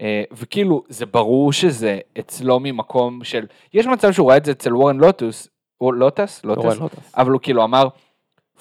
אה, 0.00 0.22
וכאילו, 0.32 0.82
זה 0.88 1.06
ברור 1.06 1.52
שזה 1.52 1.98
אצלו 2.18 2.60
ממקום 2.60 3.24
של, 3.24 3.46
יש 3.74 3.86
מצב 3.86 4.12
שהוא 4.12 4.28
ראה 4.28 4.36
את 4.36 4.44
זה 4.44 4.52
אצל 4.52 4.76
Warren 4.76 4.96
Lotas, 4.96 5.48
Lotas? 5.80 6.44
לא 6.44 6.54
Lotas? 6.54 6.64
רואה, 6.64 6.74
לא 6.74 6.88
טס. 6.88 7.14
אבל 7.16 7.32
הוא 7.32 7.40
כאילו 7.40 7.64
אמר, 7.64 7.88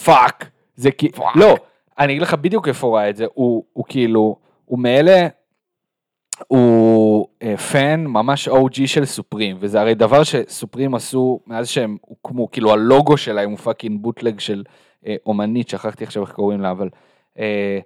fuck, 0.04 0.50
זה 0.76 0.92
כאילו, 0.92 1.24
לא, 1.36 1.56
אני 2.00 2.14
אגיד 2.14 2.22
לך 2.22 2.34
בדיוק 2.34 2.68
איפה 2.68 2.88
הוא 2.88 2.98
ראה 2.98 3.10
את 3.10 3.16
זה, 3.16 3.26
הוא, 3.34 3.64
הוא 3.74 3.86
כאילו, 3.88 4.36
הוא 4.66 4.80
מאלה, 4.80 5.28
הוא 6.48 7.28
אה, 7.44 7.58
fan 7.58 8.06
ממש 8.08 8.48
OG 8.48 8.88
של 8.88 9.06
Supreme, 9.06 9.58
וזה 9.60 9.82
הרי 9.82 9.96
דבר 9.96 10.24
ש 10.24 10.40
Supreme 10.40 10.96
עשו 10.96 11.40
מאז 11.48 11.70
שהם 11.70 11.98
הוקמו, 12.02 12.52
כאילו 12.52 12.74
הלוגו 12.74 13.18
שלהם 13.18 13.50
הוא 13.50 13.58
fucking 13.58 14.02
bootleg 14.02 14.40
של 14.40 14.64
אה, 15.08 15.16
אומנית, 15.26 15.70
שכחתי 15.70 16.04
עכשיו 16.04 16.24
איך 16.24 16.32
קוראים 16.32 16.62
לה, 16.62 16.72
אבל... 16.72 16.90
אה, 17.40 17.80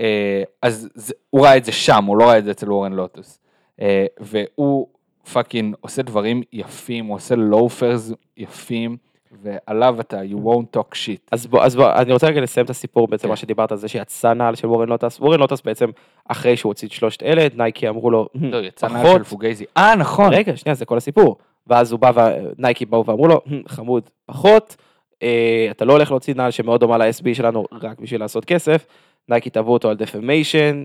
אה, 0.00 0.42
אז 0.62 0.88
זה, 0.94 1.14
הוא 1.30 1.46
ראה 1.46 1.56
את 1.56 1.64
זה 1.64 1.72
שם, 1.72 2.04
הוא 2.04 2.16
לא 2.16 2.24
ראה 2.24 2.38
את 2.38 2.44
זה 2.44 2.50
אצל 2.50 2.72
Warren 2.72 2.92
Lotas. 2.92 3.40
אה, 3.80 4.06
והוא 4.20 4.86
fucking 5.32 5.74
עושה 5.80 6.02
דברים 6.02 6.42
יפים, 6.52 7.06
הוא 7.06 7.16
עושה 7.16 7.34
loafers 7.34 8.12
יפים, 8.36 8.96
ועליו 9.42 10.00
אתה, 10.00 10.20
you 10.20 10.36
won't 10.36 10.78
talk 10.78 10.94
shit. 10.94 11.28
אז 11.32 11.46
בוא, 11.46 11.64
אז 11.64 11.76
בוא, 11.76 11.92
אני 11.92 12.12
רוצה 12.12 12.26
רגע 12.26 12.40
לסיים 12.40 12.64
את 12.64 12.70
הסיפור 12.70 13.08
בעצם 13.08 13.22
כן. 13.22 13.28
מה 13.28 13.36
שדיברת 13.36 13.72
על 13.72 13.78
זה 13.78 13.88
שיצא 13.88 14.32
נעל 14.32 14.54
של 14.54 14.66
Warren 14.66 14.88
Lotas. 14.88 15.20
Warren 15.20 15.40
Lotas 15.40 15.60
בעצם, 15.62 15.90
אחרי 16.28 16.56
שהוא 16.56 16.70
הוציא 16.70 16.88
את 16.88 16.92
שלושת 16.92 17.22
אלה, 17.22 17.46
נייקי 17.54 17.88
אמרו 17.88 18.10
לו, 18.10 18.28
"המ, 18.36 18.38
לא, 18.40 18.56
יצא 18.56 18.88
נעל 18.88 19.06
פחות." 19.06 19.16
של 19.16 19.24
Fugazi. 19.24 19.64
אה, 19.76 19.96
נכון. 19.96 20.34
רגע, 20.34 20.56
שנייה, 20.56 20.74
זה 20.74 20.84
כל 20.84 20.96
הסיפור. 20.96 21.36
ואז 21.66 21.92
הוא 21.92 22.00
בא, 22.00 22.12
ונייקי 22.58 22.86
באו 22.86 23.06
ואמרו 23.06 23.28
לו, 23.28 23.40
"המ, 23.46 23.50
חמוד, 23.68 24.10
פחות, 24.26 24.76
אה, 25.22 25.68
אתה 25.70 25.84
לא 25.84 25.92
הולך 25.92 26.10
להוציא 26.10 26.34
נעל 26.34 26.50
שמאוד 26.50 26.80
דומה 26.80 26.98
ל-SB 26.98 27.34
שלנו 27.34 27.64
רק 27.72 28.00
בשביל 28.00 28.20
לעשות 28.20 28.44
כסף. 28.44 28.86
נייקי 29.30 29.50
תבעו 29.50 29.72
אותו 29.72 29.90
על 29.90 29.96
defamation, 29.96 30.84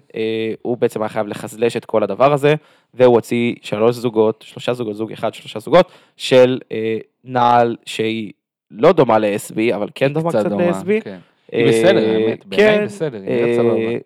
הוא 0.61 0.77
בעצם 0.77 1.01
היה 1.01 1.09
חייב 1.09 1.27
לחזלש 1.27 1.77
את 1.77 1.85
כל 1.85 2.03
הדבר 2.03 2.33
הזה, 2.33 2.55
והוא 2.93 3.15
הוציא 3.15 3.55
שלוש 3.61 3.95
זוגות, 3.95 4.43
שלושה 4.47 4.73
זוגות, 4.73 4.95
זוג 4.95 5.11
אחד, 5.11 5.33
שלושה 5.33 5.59
זוגות, 5.59 5.91
של 6.17 6.59
אה, 6.71 6.97
נעל 7.23 7.75
שהיא 7.85 8.31
לא 8.71 8.91
דומה 8.91 9.19
ל-SB, 9.19 9.75
אבל 9.75 9.89
כן 9.95 10.13
דומה 10.13 10.29
קצת 10.29 10.45
ל-SB. 10.45 11.03
כן. 11.03 11.19
היא 11.51 11.67
בסדר, 11.67 12.09
האמת, 12.09 12.45
בעיניי 12.45 12.77
כן, 12.77 12.85
בסדר, 12.85 13.21
היא 13.21 13.43
אה, 13.43 13.55
סבבה. 13.55 13.99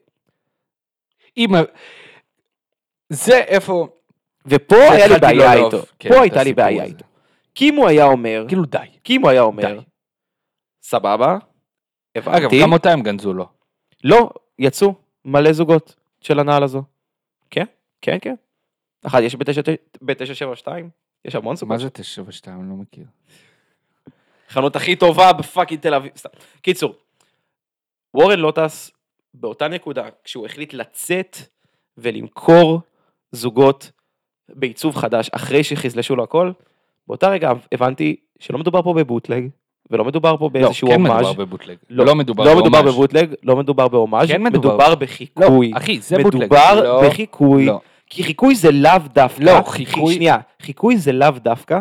אם... 1.38 1.50
זה 3.10 3.38
איפה... 3.38 3.88
ופה 4.46 4.76
היה 4.76 5.08
לי 5.08 5.20
בעיה 5.20 5.54
איתו, 5.54 5.82
כן, 6.00 6.10
פה 6.10 6.22
הייתה 6.22 6.44
לי 6.44 6.54
בעיה. 6.54 6.84
איתו. 6.84 7.06
כי 7.56 7.70
אם 7.70 7.76
הוא 7.76 7.88
היה 7.88 8.06
אומר, 8.06 8.46
כאילו 8.48 8.66
די. 8.66 8.78
כי 9.04 9.16
אם 9.16 9.22
הוא 9.22 9.30
היה 9.30 9.42
אומר. 9.42 9.80
סבבה, 10.84 11.38
אגב, 12.18 12.28
הבנתי, 12.30 12.62
גם 12.62 12.74
אותה 12.74 12.92
הם 12.92 13.02
גנזו 13.02 13.34
לו. 13.34 13.59
לא, 14.04 14.30
יצאו 14.60 14.94
מלא 15.26 15.54
זוגות 15.54 15.96
של 16.22 16.40
הנעל 16.40 16.64
הזו. 16.64 16.84
כן, 17.50 17.66
כן, 18.02 18.18
כן. 18.22 18.36
אחת 19.04 19.20
יש 19.22 19.36
ב-972, 19.36 20.68
יש 21.26 21.36
המון 21.36 21.52
מה 21.52 21.56
זוגות. 21.56 21.80
זה 21.80 21.90
972? 21.90 22.62
אני 22.62 22.70
לא 22.70 22.76
מכיר. 22.76 23.06
חנות 24.50 24.76
הכי 24.76 24.96
טובה 24.96 25.34
בפאקינג 25.34 25.82
תל 25.82 25.94
אביב. 25.94 26.12
סתם. 26.18 26.30
קיצור, 26.62 26.96
וורן 28.14 28.40
לוטס 28.40 28.92
באותה 29.34 29.68
נקודה, 29.68 30.10
כשהוא 30.24 30.46
החליט 30.46 30.74
לצאת 30.74 31.38
ולמכור 31.98 32.82
זוגות 33.32 33.92
בעיצוב 34.50 34.96
חדש, 34.96 35.30
אחרי 35.30 35.64
שחזלשו 35.64 36.16
לו 36.16 36.24
הכל, 36.24 36.52
באותה 37.08 37.30
רגע 37.30 37.52
הבנתי 37.72 38.16
שלא 38.40 38.60
מדובר 38.60 38.82
פה 38.82 38.94
בבוטלג, 38.94 39.50
ולא 39.92 40.06
מדובר 40.06 40.38
פה 40.38 40.46
לא, 40.46 40.50
באיזשהו 40.50 40.88
כן 40.88 40.94
הומאז'. 40.94 41.14
מדובר 41.26 41.34
בבוטלג. 41.46 41.78
לא, 41.90 42.06
לא 42.06 42.16
מדובר 42.16 42.44
לא 42.44 42.56
מדובר. 42.62 42.82
בבוטלג, 42.82 43.34
לא 43.44 43.56
מדובר 43.56 43.88
בהומאז', 43.88 44.28
כן 44.28 44.44
מדובר. 44.44 44.70
מדובר 44.70 44.90
לא, 44.90 44.96
בחיקוי. 44.96 45.72
אחי, 45.78 46.00
זה 46.02 46.18
בוטלג. 46.24 46.40
מדובר 46.42 46.82
לא, 46.84 47.08
בחיקוי, 47.08 47.66
לא. 47.66 47.80
כי 48.10 48.24
חיקוי 48.24 48.56
זה 48.56 48.72
לאו 48.72 48.92
דווקא, 49.14 49.44
לא, 49.44 49.62
חי- 49.66 49.86
חיקוי- 49.86 50.14
שנייה, 50.16 50.38
חיקוי 50.62 50.98
זה 50.98 51.12
לאו 51.12 51.30
דווקא, 51.44 51.80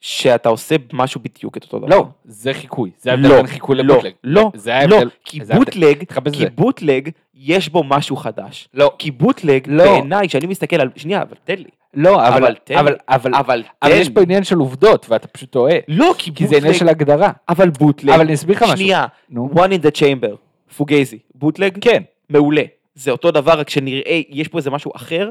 שאתה 0.00 0.48
עושה 0.48 0.76
משהו 0.92 1.20
בדיוק 1.24 1.56
את 1.56 1.62
אותו 1.64 1.78
דבר. 1.78 1.86
לא, 1.88 2.06
זה 2.24 2.54
חיקוי. 2.54 2.90
זה 2.98 3.10
ההבדל 3.10 3.28
לא, 3.28 3.36
בין 3.36 3.46
חיקוי 3.46 3.76
לא, 3.76 3.82
לבוטלג. 3.84 4.12
לא, 4.24 4.50
זה 4.54 4.70
לא, 4.70 4.74
ההבדל. 4.96 5.08
כי 5.24 5.44
זה 5.44 5.54
ההבדל. 5.54 5.64
בוטלג, 5.70 6.04
כי. 6.32 6.46
בוטלג, 6.54 7.08
יש 7.34 7.68
בו 7.68 7.84
משהו 7.84 8.16
חדש. 8.16 8.68
לא, 8.74 8.92
כי 8.98 9.10
בוטלג, 9.10 9.62
לא. 9.66 9.84
בעיניי, 9.84 10.28
כשאני 10.28 10.46
מסתכל 10.46 10.76
על, 10.76 10.88
שנייה, 10.96 11.22
אבל 11.22 11.34
תן 11.44 11.54
לי, 11.56 11.64
לא, 11.94 12.28
אבל, 12.28 12.36
אבל 12.44 12.54
תן 12.64 12.78
אבל. 12.78 12.96
אבל, 13.08 13.34
אבל 13.34 13.62
אבל 13.82 13.90
תן 13.92 14.00
יש 14.00 14.08
פה. 14.08 14.22
עניין 14.22 14.44
של 14.44 14.58
עובדות, 14.58 15.06
ואתה 15.08 15.28
פשוט 15.28 15.50
טועה. 15.50 15.74
לא, 15.88 16.14
כי 16.18 16.34
כי 16.34 16.46
זה 16.46 16.56
עניין 16.56 16.74
של 16.74 16.84
בוטלג, 16.84 17.02
הגדרה. 17.02 17.30
אבל 17.48 17.70
בוטלג, 17.70 18.10
אבל 18.10 18.24
אני 18.24 18.34
אסביר 18.34 18.56
לך 18.56 18.62
משהו. 18.62 18.76
שנייה, 18.76 19.06
נו. 19.30 19.50
one 19.54 19.70
in 19.70 19.82
the 19.84 20.00
chamber, 20.00 20.36
פוגייזי, 20.76 21.18
בוטלג, 21.34 21.78
כן, 21.80 22.02
מעולה. 22.30 22.62
זה 22.94 23.10
אותו 23.10 23.30
דבר, 23.30 23.60
רק 23.60 23.70
שנראה, 23.70 24.20
יש 24.28 24.48
פה 24.48 24.58
איזה 24.58 24.70
משהו 24.70 24.92
אחר, 24.96 25.30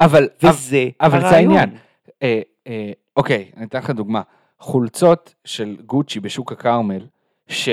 אבל, 0.00 0.28
וזה 0.42 0.88
אבל 1.00 1.20
זה 1.20 1.26
הרעיון. 1.26 1.52
העניין. 1.52 1.76
אה, 2.22 2.40
אה, 2.66 2.90
אוקיי, 3.16 3.50
אני 3.56 3.66
אתן 3.66 3.78
לך 3.78 3.90
דוגמה. 3.90 4.20
חולצות 4.60 5.34
של 5.44 5.76
גוצ'י 5.86 6.20
בשוק 6.20 6.52
הכרמל, 6.52 7.06
ש, 7.48 7.68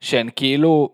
שהן 0.00 0.28
כאילו, 0.36 0.88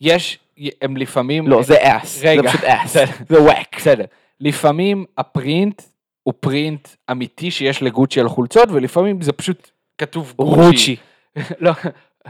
יש, 0.00 0.38
הם 0.82 0.96
לפעמים... 0.96 1.48
לא, 1.48 1.62
זה 1.62 1.76
אס, 1.80 2.20
זה 2.20 2.30
רגע, 2.30 2.48
פשוט 2.48 2.64
אס. 2.64 2.96
זה 3.28 3.42
וואק. 3.42 3.76
בסדר. 3.76 4.04
לפעמים 4.40 5.04
הפרינט 5.18 5.82
הוא 6.22 6.34
פרינט 6.40 6.88
אמיתי 7.10 7.50
שיש 7.50 7.82
לגוצ'י 7.82 8.20
על 8.20 8.28
חולצות, 8.28 8.68
ולפעמים 8.72 9.22
זה 9.22 9.32
פשוט 9.32 9.70
כתוב 9.98 10.34
גוצ'י. 10.36 10.96
לא, 11.60 11.72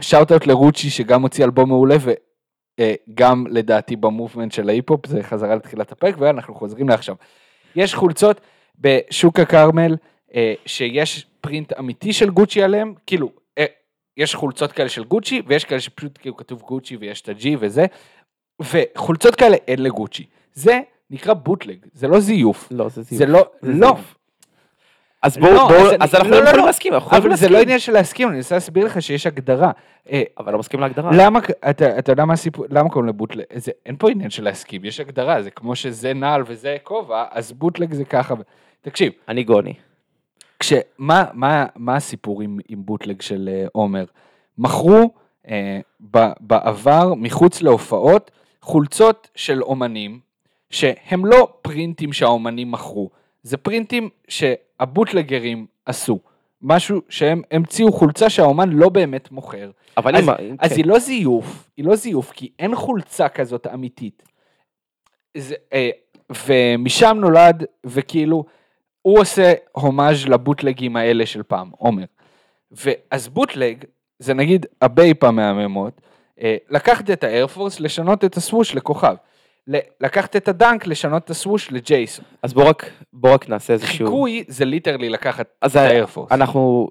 שאוט 0.01 0.31
אאוט 0.31 0.47
לרוצ'י 0.47 0.89
שגם 0.89 1.21
הוציא 1.21 1.45
אלבום 1.45 1.69
מעולה 1.69 1.95
וגם 2.79 3.45
לדעתי 3.49 3.95
במובמנט 3.95 4.51
של 4.51 4.69
ההיפ-הופ 4.69 5.07
זה 5.07 5.23
חזרה 5.23 5.55
לתחילת 5.55 5.91
הפרק 5.91 6.15
ואנחנו 6.17 6.55
חוזרים 6.55 6.89
לעכשיו. 6.89 7.15
יש 7.75 7.95
חולצות 7.95 8.41
בשוק 8.79 9.39
הכרמל 9.39 9.95
אה, 10.35 10.53
שיש 10.65 11.25
פרינט 11.41 11.73
אמיתי 11.73 12.13
של 12.13 12.29
גוצ'י 12.29 12.63
עליהם, 12.63 12.93
כאילו 13.07 13.31
אה, 13.57 13.65
יש 14.17 14.35
חולצות 14.35 14.71
כאלה 14.71 14.89
של 14.89 15.03
גוצ'י 15.03 15.41
ויש 15.47 15.65
כאלה 15.65 15.81
שפשוט 15.81 16.17
כאילו 16.21 16.37
כתוב 16.37 16.61
גוצ'י 16.61 16.97
ויש 16.97 17.21
את 17.21 17.29
הג'י 17.29 17.55
וזה, 17.59 17.85
וחולצות 18.61 19.35
כאלה 19.35 19.57
אין 19.67 19.83
לגוצ'י. 19.83 20.25
זה 20.53 20.79
נקרא 21.09 21.33
בוטלג, 21.33 21.77
זה 21.93 22.07
לא 22.07 22.19
זיוף. 22.19 22.67
לא, 22.71 22.89
זה 22.89 23.01
זיוף. 23.01 23.19
זה 23.19 23.25
לא, 23.25 23.45
זה 23.61 23.71
לא, 23.71 23.87
זיוף. 23.87 24.15
אז 25.21 25.37
לא, 25.37 25.49
בואו, 25.49 25.67
בואו, 25.67 25.85
אז 25.87 25.95
אז 25.99 26.15
אנחנו 26.15 26.29
לא, 26.31 26.37
לא 26.37 26.43
לא, 26.43 26.47
יכולים 26.49 26.61
לא. 26.61 26.65
להסכים, 26.65 26.93
אנחנו 26.93 27.07
יכולים 27.07 27.25
אבל 27.25 27.35
זה 27.35 27.45
לא 27.45 27.51
להסכים. 27.51 27.67
עניין 27.67 27.79
של 27.79 27.91
להסכים, 27.93 28.27
אני 28.27 28.35
מנסה 28.35 28.55
להסביר 28.55 28.85
לך 28.85 29.01
שיש 29.01 29.27
הגדרה. 29.27 29.71
אה, 30.11 30.23
אבל 30.37 30.53
לא 30.53 30.59
מסכים 30.59 30.79
להגדרה. 30.79 31.11
למה, 31.13 31.39
אתה, 31.69 31.99
אתה 31.99 32.11
יודע 32.11 32.25
מה 32.25 32.33
הסיפור, 32.33 32.65
למה 32.69 32.89
קוראים 32.89 33.09
לבוטלג, 33.09 33.43
זה, 33.55 33.71
אין 33.85 33.95
פה 33.99 34.11
עניין 34.11 34.29
של 34.29 34.43
להסכים, 34.43 34.85
יש 34.85 34.99
הגדרה, 34.99 35.41
זה 35.41 35.51
כמו 35.51 35.75
שזה 35.75 36.13
נעל 36.13 36.43
וזה 36.47 36.77
כובע, 36.83 37.25
אז 37.31 37.51
בוטלג 37.51 37.93
זה 37.93 38.05
ככה. 38.05 38.33
תקשיב, 38.81 39.11
אני 39.27 39.43
גוני. 39.43 39.73
כש, 40.59 40.73
מה, 40.97 41.25
מה, 41.33 41.65
מה 41.75 41.95
הסיפור 41.95 42.41
עם, 42.41 42.59
עם 42.67 42.85
בוטלג 42.85 43.21
של 43.21 43.49
אה, 43.51 43.65
עומר? 43.71 44.05
מכרו 44.57 45.13
ב, 46.11 46.27
בעבר, 46.39 47.13
מחוץ 47.17 47.61
להופעות, 47.61 48.31
חולצות 48.61 49.29
של 49.35 49.63
אומנים, 49.63 50.19
שהם 50.75 51.25
לא 51.25 51.47
פרינטים 51.61 52.13
שהאומנים 52.13 52.71
מכרו, 52.71 53.09
זה 53.43 53.57
פרינטים 53.57 54.09
שהבוטלגרים 54.27 55.65
עשו. 55.85 56.19
משהו 56.61 57.01
שהם 57.09 57.41
המציאו 57.51 57.91
חולצה 57.91 58.29
שהאומן 58.29 58.69
לא 58.69 58.89
באמת 58.89 59.31
מוכר. 59.31 59.71
אבל 59.97 60.15
אז, 60.15 60.23
אם... 60.23 60.55
אז 60.59 60.69
כן. 60.69 60.75
היא 60.75 60.85
לא 60.85 60.99
זיוף, 60.99 61.69
היא 61.77 61.85
לא 61.85 61.95
זיוף, 61.95 62.31
כי 62.31 62.49
אין 62.59 62.75
חולצה 62.75 63.29
כזאת 63.29 63.67
אמיתית. 63.73 64.23
זה, 65.37 65.55
אה, 65.73 65.89
ומשם 66.47 67.17
נולד, 67.19 67.63
וכאילו, 67.85 68.45
הוא 69.01 69.19
עושה 69.19 69.53
הומאז' 69.71 70.25
לבוטלגים 70.25 70.95
האלה 70.95 71.25
של 71.25 71.43
פעם, 71.43 71.71
עומר. 71.77 72.05
ואז 72.71 73.27
bootleg, 73.27 73.85
זה 74.19 74.33
נגיד 74.33 74.65
ה 74.81 74.89
Bape 74.89 75.23
המהממות, 75.23 76.01
אה, 76.41 76.57
לקחת 76.69 77.09
את 77.09 77.23
ה 77.23 77.29
Air 77.29 77.45
Force, 77.45 77.79
לשנות 77.79 78.25
את 78.25 78.37
הסווש 78.37 78.75
לכוכב. 78.75 79.15
לקחת 80.01 80.35
את 80.35 80.47
ה 80.47 80.54
Dunk, 80.54 80.87
לשנות 80.87 81.23
את 81.25 81.29
הסווש 81.29 81.71
לג'ייסון. 81.71 82.25
אז 82.43 82.53
בוא 82.53 82.63
רק, 82.63 82.89
בוא 83.13 83.33
רק 83.33 83.49
נעשה 83.49 83.73
איזשהו... 83.73 84.07
חיקוי 84.07 84.43
זה 84.47 84.65
ליטרלי 84.65 85.09
לקחת 85.09 85.47
את 85.65 85.75
האיירפורס. 85.75 86.31
אנחנו 86.31 86.89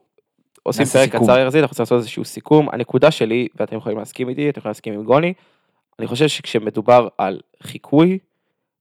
עושים 0.62 0.84
פרק. 0.84 1.08
קצר 1.08 1.38
יחסית, 1.38 1.60
אנחנו 1.62 1.68
רוצים 1.68 1.82
לעשות 1.82 1.98
איזשהו 1.98 2.24
סיכום. 2.24 2.68
הנקודה 2.72 3.10
שלי, 3.10 3.48
ואתם 3.56 3.76
יכולים 3.76 3.98
להסכים 3.98 4.28
איתי, 4.28 4.48
אתם 4.48 4.58
יכולים 4.58 4.70
להסכים 4.70 4.94
עם 4.94 5.04
גוני, 5.04 5.32
אני 5.98 6.06
חושב 6.06 6.28
שכשמדובר 6.28 7.08
על 7.18 7.40
חיקוי, 7.62 8.18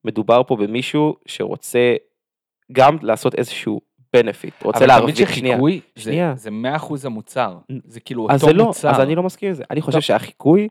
מדובר 0.06 0.42
פה 0.48 0.56
במישהו 0.56 1.16
שרוצה 1.26 1.96
גם 2.72 2.98
לעשות 3.02 3.36
איזשהו 3.36 3.82
benefit, 4.18 4.64
רוצה 4.64 4.78
אבל 4.80 4.88
תמיד 4.88 4.88
להרוויח, 4.88 5.16
שנייה. 5.34 5.54
שחיקוי 5.56 5.80
זה- 5.96 6.02
שנייה. 6.02 6.34
זה 6.36 6.50
100% 6.52 7.06
המוצר. 7.06 7.58
זה 7.88 8.00
כאילו 8.00 8.28
אז 8.32 8.42
אותו 8.44 8.54
זה 8.54 8.58
לא, 8.58 8.66
מוצר. 8.66 8.90
אז 8.90 9.00
אני 9.00 9.16
לא 9.16 9.24
מסכים 9.24 9.50
עם 9.50 9.56
זה. 9.56 9.64
אני 9.72 9.82
חושב 9.82 9.98
טוב. 9.98 10.02
שהחיקוי 10.02 10.68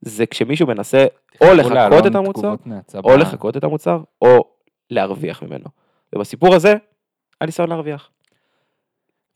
זה 0.00 0.26
כשמישהו 0.26 0.66
מנסה 0.66 1.06
או 1.40 1.54
לחקות 1.54 1.76
אלון 1.76 2.06
את 2.06 2.14
המוצר, 2.14 2.54
או 3.04 3.16
לחקות 3.16 3.56
את 3.56 3.64
המוצר, 3.64 4.00
או 4.22 4.44
להרוויח 4.90 5.42
ממנו. 5.42 5.64
ובסיפור 6.14 6.54
הזה, 6.54 6.74
הניסיון 7.40 7.68
להרוויח. 7.68 8.10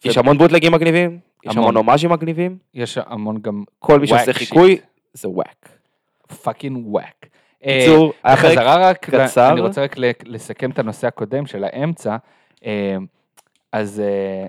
יש 0.04 0.18
המון 0.18 0.38
בוטלגים 0.38 0.72
מגניבים, 0.72 1.18
יש 1.44 1.56
המון. 1.56 1.76
הומאז'ים 1.76 2.10
מגניבים, 2.10 2.58
יש 2.74 2.98
המון 3.06 3.38
גם 3.42 3.64
כל 3.78 4.00
מי 4.00 4.06
שעושה 4.06 4.32
חיקוי. 4.32 4.78
זה 5.12 5.28
wack. 5.28 5.68
Fucking 6.42 6.86
wack. 6.86 7.26
בקיצור, 7.62 8.12
פרק 8.22 8.38
בחזרה 8.38 8.88
רק, 8.88 9.10
קצר. 9.10 9.52
אני 9.52 9.60
רוצה 9.60 9.82
רק 9.82 9.96
לסכם 10.24 10.70
את 10.70 10.78
הנושא 10.78 11.06
הקודם 11.06 11.46
של 11.46 11.64
האמצע. 11.64 12.16
אה, 12.64 12.96
אז 13.72 14.00
אה, 14.00 14.46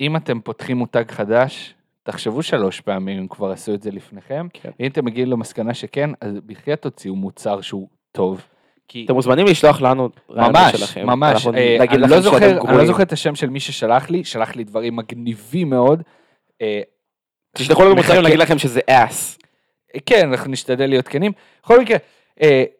אם 0.00 0.16
אתם 0.16 0.40
פותחים 0.40 0.76
מותג 0.76 1.04
חדש, 1.10 1.74
תחשבו 2.06 2.42
שלוש 2.42 2.80
פעמים 2.80 3.18
אם 3.18 3.28
כבר 3.28 3.50
עשו 3.50 3.74
את 3.74 3.82
זה 3.82 3.90
לפניכם. 3.90 4.46
כן. 4.52 4.70
ואם 4.80 4.86
אתם 4.86 5.04
מגיעים 5.04 5.28
למסקנה 5.28 5.74
שכן, 5.74 6.10
אז 6.20 6.32
בחייאת 6.46 6.82
תוציאו 6.82 7.16
מוצר 7.16 7.60
שהוא 7.60 7.88
טוב. 8.12 8.46
כי 8.88 9.04
אתם 9.04 9.14
מוזמנים 9.14 9.46
לשלוח 9.46 9.80
לנו 9.80 10.08
רעיונות 10.30 10.56
ממש, 10.56 10.76
שלכם. 10.76 11.06
ממש, 11.06 11.32
אנחנו 11.32 11.54
אה, 11.54 11.76
נגיד 11.80 12.02
אני 12.02 12.10
לא 12.10 12.20
זוכר, 12.20 12.68
אני 12.68 12.78
לא. 12.78 12.86
זוכר 12.86 13.02
את 13.02 13.12
השם 13.12 13.34
של 13.34 13.50
מי 13.50 13.60
ששלח 13.60 14.10
לי, 14.10 14.24
שלח 14.24 14.56
לי 14.56 14.64
דברים 14.64 14.96
מגניבים 14.96 15.70
מאוד. 15.70 16.02
אה, 16.62 16.80
תשלחו 17.56 17.84
לנו 17.84 17.96
מוצרים 17.96 18.22
להגיד 18.22 18.38
לכם 18.38 18.58
שזה 18.58 18.80
אס. 18.86 19.38
כן, 20.06 20.28
אנחנו 20.32 20.50
נשתדל 20.50 20.86
להיות 20.86 21.08
כנים. 21.08 21.32
בכל 21.62 21.80
מקרה, 21.80 21.96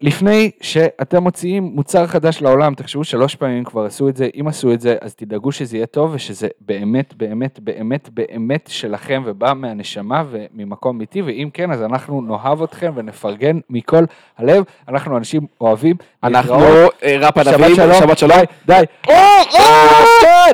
לפני 0.01 0.51
שאתם 0.61 1.23
מוציאים 1.23 1.63
מוצר 1.63 2.07
חדש 2.07 2.43
לעולם, 2.43 2.75
תחשבו 2.75 3.05
שלוש 3.05 3.35
פעמים 3.35 3.65
כבר 3.65 3.85
עשו 3.85 4.09
את 4.09 4.17
זה, 4.17 4.29
אם 4.41 4.49
עשו 4.49 4.73
את 4.73 4.81
זה, 4.81 4.97
אז 5.01 5.15
תדאגו 5.15 5.53
שזה 5.53 5.77
יהיה 5.77 5.87
טוב 5.87 6.11
ושזה 6.15 6.49
באמת, 6.61 7.15
באמת, 7.15 7.61
באמת, 7.61 8.09
באמת 8.13 8.69
שלכם 8.73 9.23
ובא 9.27 9.53
מהנשמה 9.57 10.25
וממקום 10.31 10.97
אמיתי, 10.97 11.23
ואם 11.23 11.49
כן, 11.55 11.71
אז 11.73 11.83
אנחנו 11.83 12.21
נאהב 12.21 12.63
אתכם 12.63 12.93
ונפרגן 12.95 13.59
מכל 13.71 14.05
הלב. 14.39 14.65
אנחנו 14.89 15.17
אנשים 15.17 15.47
אוהבים. 15.61 15.97
אנחנו. 16.25 16.55
אה, 17.03 17.17
ראפ 17.19 17.35
שבת 17.35 17.47
ענבים, 17.47 17.77
שלום. 17.77 17.95
שבת 17.95 18.19
שלום. 18.19 18.39
די. 18.67 18.83
די. 19.07 20.53